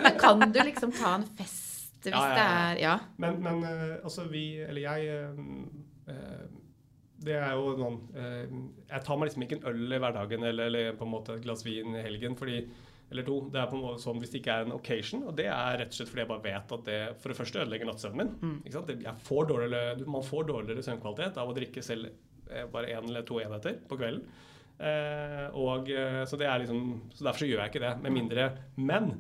men 0.05 0.19
kan 0.21 0.43
du 0.53 0.59
liksom 0.61 0.93
ta 0.93 1.15
en 1.17 1.25
fest 1.35 2.05
hvis 2.05 2.13
Ja, 2.13 2.21
ja, 2.21 2.35
det 2.37 2.43
er 2.45 2.81
Ja. 2.83 2.93
Men, 3.17 3.39
men 3.43 3.63
eh, 3.65 3.95
altså 4.05 4.27
vi, 4.29 4.43
eller 4.61 4.85
jeg 4.85 5.33
uh, 5.33 6.13
eh, 6.13 6.45
Det 7.23 7.37
er 7.39 7.53
jo 7.55 7.75
noen 7.79 8.01
eh, 8.19 8.49
Jeg 8.89 9.05
tar 9.05 9.17
meg 9.17 9.29
liksom 9.29 9.45
ikke 9.45 9.59
en 9.61 9.69
øl 9.71 9.95
i 9.95 9.99
hverdagen 10.03 10.43
eller, 10.43 10.67
eller 10.67 10.97
på 10.99 11.07
en 11.07 11.13
måte 11.13 11.37
et 11.37 11.45
glass 11.45 11.63
vin 11.65 11.95
i 11.95 12.03
helgen 12.03 12.35
fordi 12.39 12.59
eller 13.11 13.25
to. 13.25 13.35
Det 13.53 13.59
er 13.61 13.67
på 13.69 13.77
en 13.77 13.83
måte 13.85 14.01
sånn 14.01 14.17
hvis 14.21 14.31
det 14.33 14.39
ikke 14.41 14.53
er 14.55 14.65
en 14.65 14.73
occasion. 14.75 15.25
Og 15.29 15.35
det 15.37 15.45
er 15.51 15.77
rett 15.81 15.93
og 15.93 15.97
slett 15.99 16.09
fordi 16.11 16.23
jeg 16.23 16.31
bare 16.31 16.45
vet 16.45 16.73
at 16.77 16.87
det 16.87 16.99
for 17.21 17.31
det 17.31 17.37
første 17.37 17.61
ødelegger 17.61 17.89
nattsøvnen 17.89 18.33
min. 18.41 18.63
Jeg 19.05 19.13
får 19.27 19.53
man 20.09 20.25
får 20.25 20.49
dårligere 20.49 20.85
søvnkvalitet 20.87 21.37
av 21.41 21.51
å 21.51 21.55
drikke 21.55 21.83
selv 21.85 22.09
eh, 22.49 22.65
bare 22.71 22.91
én 22.95 23.05
eller 23.05 23.27
to 23.27 23.37
enheter 23.43 23.77
på 23.87 23.99
kvelden. 24.01 24.25
Eh, 24.75 25.45
og, 25.55 25.87
eh, 25.93 26.25
så, 26.27 26.35
det 26.39 26.49
er 26.49 26.65
liksom, 26.65 26.81
så 27.13 27.29
derfor 27.29 27.45
så 27.45 27.47
gjør 27.47 27.61
jeg 27.63 27.71
ikke 27.71 27.83
det, 27.85 27.93
med 28.03 28.11
mindre 28.11 28.49
Men 28.75 29.13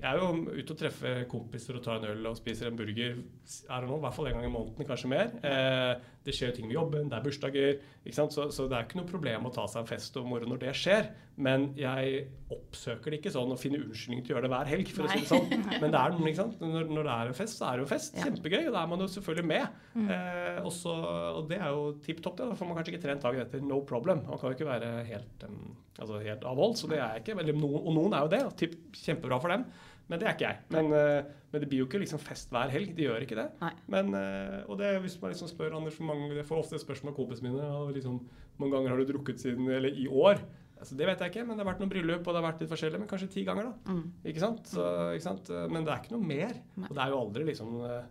jeg 0.00 0.08
er 0.10 0.18
jo 0.18 0.56
ute 0.58 0.74
og 0.74 0.80
treffer 0.80 1.20
kompiser 1.30 1.78
og 1.78 1.84
tar 1.84 2.00
en 2.00 2.10
øl 2.10 2.26
og 2.32 2.36
spiser 2.36 2.68
en 2.68 2.76
burger 2.76 3.14
I 3.14 3.78
don't 3.78 3.86
know, 3.86 4.00
i 4.00 4.02
hvert 4.02 4.16
fall 4.16 4.28
en 4.28 4.40
gang 4.40 4.48
i 4.48 4.52
måneden, 4.52 4.88
kanskje 4.88 5.12
mer. 5.12 5.30
Eh, 5.46 5.92
det 6.26 6.34
skjer 6.34 6.54
ting 6.56 6.66
med 6.66 6.74
jobben, 6.74 7.10
det 7.10 7.16
er 7.18 7.22
bursdager. 7.24 7.76
Så, 8.10 8.48
så 8.54 8.66
det 8.66 8.76
er 8.76 8.86
ikke 8.86 8.98
noe 8.98 9.08
problem 9.08 9.46
å 9.46 9.52
ta 9.54 9.66
seg 9.70 9.84
en 9.84 9.88
fest 9.88 10.16
og 10.18 10.26
moro 10.26 10.48
når 10.50 10.60
det 10.64 10.74
skjer. 10.78 11.08
Men 11.42 11.68
jeg 11.78 12.24
oppsøker 12.54 13.12
det 13.12 13.20
ikke 13.20 13.32
sånn 13.34 13.52
og 13.52 13.60
finner 13.60 13.82
unnskyldning 13.84 14.22
til 14.24 14.32
å 14.32 14.36
gjøre 14.36 14.46
det 14.48 14.52
hver 14.54 14.70
helg. 14.72 14.92
for 14.96 15.06
å 15.06 15.12
si 15.12 15.22
det 15.22 15.30
sånn. 15.30 15.48
Men 15.82 15.92
det 15.92 16.00
er? 16.00 16.16
Når, 16.16 16.90
når 16.90 17.08
det 17.08 17.14
er 17.14 17.30
en 17.30 17.38
fest, 17.38 17.58
så 17.60 17.68
er 17.68 17.78
det 17.78 17.84
jo 17.84 17.90
fest. 17.90 18.16
Ja. 18.16 18.26
Kjempegøy. 18.26 18.60
Og 18.64 18.76
da 18.76 18.82
er 18.82 18.92
man 18.92 19.04
jo 19.04 19.08
selvfølgelig 19.12 19.48
med. 19.52 19.80
Eh, 20.02 20.60
også, 20.66 20.94
og 21.40 21.50
det 21.50 21.60
er 21.60 21.74
jo 21.76 21.90
tipp 22.06 22.22
topp. 22.24 22.38
det. 22.40 22.50
Da 22.50 22.58
får 22.58 22.70
man 22.70 22.80
kanskje 22.80 22.94
ikke 22.94 23.04
trent 23.04 23.26
dagen 23.26 23.44
etter. 23.44 23.66
No 23.66 23.82
problem. 23.86 24.24
Man 24.26 24.40
kan 24.40 24.50
jo 24.50 24.58
ikke 24.58 24.70
være 24.70 24.92
helt, 25.10 25.46
um, 25.46 25.74
altså 26.00 26.22
helt 26.24 26.48
avholdt. 26.48 26.80
Så 26.80 26.90
det 26.90 26.98
er 26.98 27.18
jeg 27.18 27.26
ikke. 27.26 27.38
Eller 27.44 27.60
og 27.68 27.92
noen 27.94 28.16
er 28.16 28.24
jo 28.24 28.32
det. 28.32 28.42
og 28.48 28.56
Tipp, 28.58 28.80
kjempebra 28.96 29.38
for 29.42 29.54
dem. 29.54 29.68
Men 30.06 30.20
det 30.20 30.28
er 30.28 30.36
ikke 30.36 30.46
jeg. 30.46 30.58
Men, 30.70 30.92
eh, 30.94 31.30
men 31.50 31.62
det 31.62 31.68
blir 31.70 31.80
jo 31.82 31.86
ikke 31.88 31.98
liksom 32.02 32.20
fest 32.22 32.52
hver 32.54 32.70
helg. 32.70 32.92
De 32.94 33.06
gjør 33.08 33.24
ikke 33.24 33.38
det. 33.38 33.46
Nei. 33.62 33.72
Men, 33.90 34.12
eh, 34.14 34.60
og 34.70 34.78
det, 34.78 34.92
hvis 35.02 35.16
man 35.22 35.32
liksom 35.32 35.50
spør 35.50 35.74
Anders, 35.78 35.98
mange, 35.98 36.28
Jeg 36.36 36.46
får 36.46 36.62
ofte 36.62 36.78
spørsmål 36.78 37.12
av 37.12 37.16
kompisene 37.16 37.50
mine. 37.50 37.66
og 37.66 37.94
Liksom, 37.96 38.20
mange 38.58 38.76
ganger 38.76 38.94
har 38.94 39.02
du 39.02 39.12
drukket 39.12 39.42
siden, 39.42 39.66
eller 39.68 39.90
i 39.90 40.06
år? 40.06 40.42
Altså, 40.78 40.94
det 40.94 41.06
vet 41.08 41.18
jeg 41.24 41.32
ikke, 41.32 41.46
men 41.48 41.56
det 41.56 41.64
har 41.64 41.72
vært 41.72 41.80
noen 41.80 41.90
bryllup 41.90 42.20
og 42.26 42.34
det 42.34 42.40
har 42.42 42.52
vært 42.52 42.60
litt 42.62 42.70
forskjellig. 42.70 43.00
Men 43.00 43.08
kanskje 43.08 43.32
ti 43.32 43.44
ganger, 43.48 43.72
da. 43.72 43.92
Mm. 43.92 44.04
Ikke 44.30 44.44
sant? 44.44 44.66
Så, 44.70 44.86
ikke 45.16 45.26
sant? 45.26 45.50
Men 45.72 45.84
det 45.84 45.92
er 45.94 46.02
ikke 46.04 46.14
noe 46.14 46.30
mer. 46.34 46.54
Nei. 46.76 46.90
Og 46.90 46.94
det 46.94 47.02
er 47.02 47.14
jo 47.14 47.20
aldri 47.24 47.48
liksom 47.50 47.74
eh, 47.88 48.04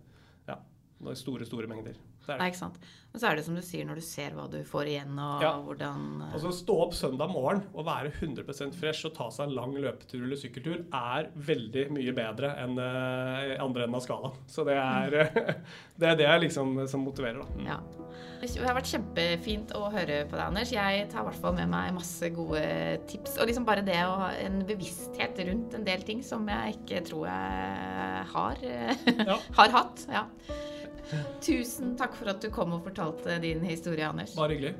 Ja, 0.49 0.59
store, 1.13 1.45
store 1.47 1.67
mengder. 1.71 1.95
Det 2.25 2.37
Nei, 2.39 2.47
ikke 2.51 2.63
sant. 2.65 2.79
Men 3.15 3.21
så 3.21 3.27
er 3.29 3.37
det 3.39 3.43
som 3.45 3.55
du 3.55 3.61
sier, 3.63 3.85
når 3.87 3.99
du 4.01 4.03
ser 4.03 4.33
hva 4.35 4.45
du 4.51 4.57
får 4.67 4.89
igjen, 4.91 5.13
og 5.23 5.43
Ja. 5.45 5.53
hvordan 5.63 6.01
uh... 6.19 6.33
Altså 6.33 6.51
Stå 6.51 6.75
opp 6.83 6.95
søndag 6.97 7.31
morgen 7.31 7.61
og 7.73 7.85
være 7.87 8.11
100% 8.11 8.75
fresh 8.75 9.07
og 9.07 9.13
ta 9.15 9.29
seg 9.31 9.47
en 9.47 9.55
lang 9.55 9.71
løpetur 9.79 10.25
eller 10.25 10.35
sykkeltur 10.41 10.81
er 10.91 11.29
veldig 11.47 11.85
mye 11.95 12.15
bedre 12.17 12.51
enn 12.59 12.75
uh, 12.75 13.55
andre 13.63 13.85
enden 13.85 13.95
av 13.95 14.03
skalaen. 14.03 14.35
Så 14.51 14.65
det 14.67 14.75
er 14.75 15.15
det 16.01 16.11
er 16.11 16.19
det 16.19 16.33
liksom 16.43 16.75
som 16.91 17.05
motiverer, 17.07 17.39
da. 17.39 17.47
Mm. 17.55 17.69
Ja. 17.71 17.79
Det 18.45 18.61
har 18.61 18.75
vært 18.77 18.91
kjempefint 18.91 19.71
å 19.79 19.87
høre 19.93 20.19
på 20.27 20.35
deg, 20.35 20.43
Anders. 20.43 20.71
Jeg 20.75 21.07
tar 21.09 21.23
i 21.23 21.29
hvert 21.29 21.39
fall 21.41 21.55
med 21.57 21.71
meg 21.71 21.95
masse 21.95 22.29
gode 22.35 22.61
tips. 23.09 23.39
Og 23.39 23.47
liksom 23.49 23.65
bare 23.65 23.81
det 23.85 23.97
å 24.05 24.19
ha 24.25 24.29
en 24.43 24.59
bevissthet 24.67 25.39
rundt 25.47 25.73
en 25.79 25.87
del 25.87 26.03
ting 26.05 26.21
som 26.25 26.45
jeg 26.51 26.75
ikke 26.77 27.01
tror 27.07 27.25
jeg 27.31 28.29
har, 28.35 28.61
Ja. 28.65 29.39
har 29.61 29.75
hatt. 29.79 30.05
Ja. 30.11 30.25
Tusen 31.45 31.93
takk 31.99 32.15
for 32.17 32.31
at 32.33 32.41
du 32.41 32.49
kom 32.53 32.73
og 32.75 32.83
fortalte 32.87 33.37
din 33.43 33.63
historie, 33.65 34.07
Anders. 34.07 34.35
Bare 34.37 34.55
hyggelig. 34.57 34.75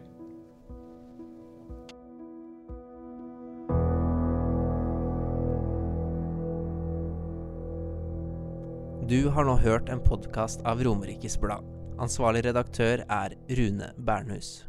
Du 9.05 9.28
har 9.30 9.45
nå 9.45 9.53
hørt 9.61 9.89
en 9.93 9.99
podkast 10.01 10.63
av 10.65 10.82
Romerikes 10.84 11.38
Blad. 11.38 11.67
Ansvarlig 12.01 12.41
redaktør 12.47 13.03
er 13.05 13.36
Rune 13.53 13.91
Bernhus. 14.01 14.63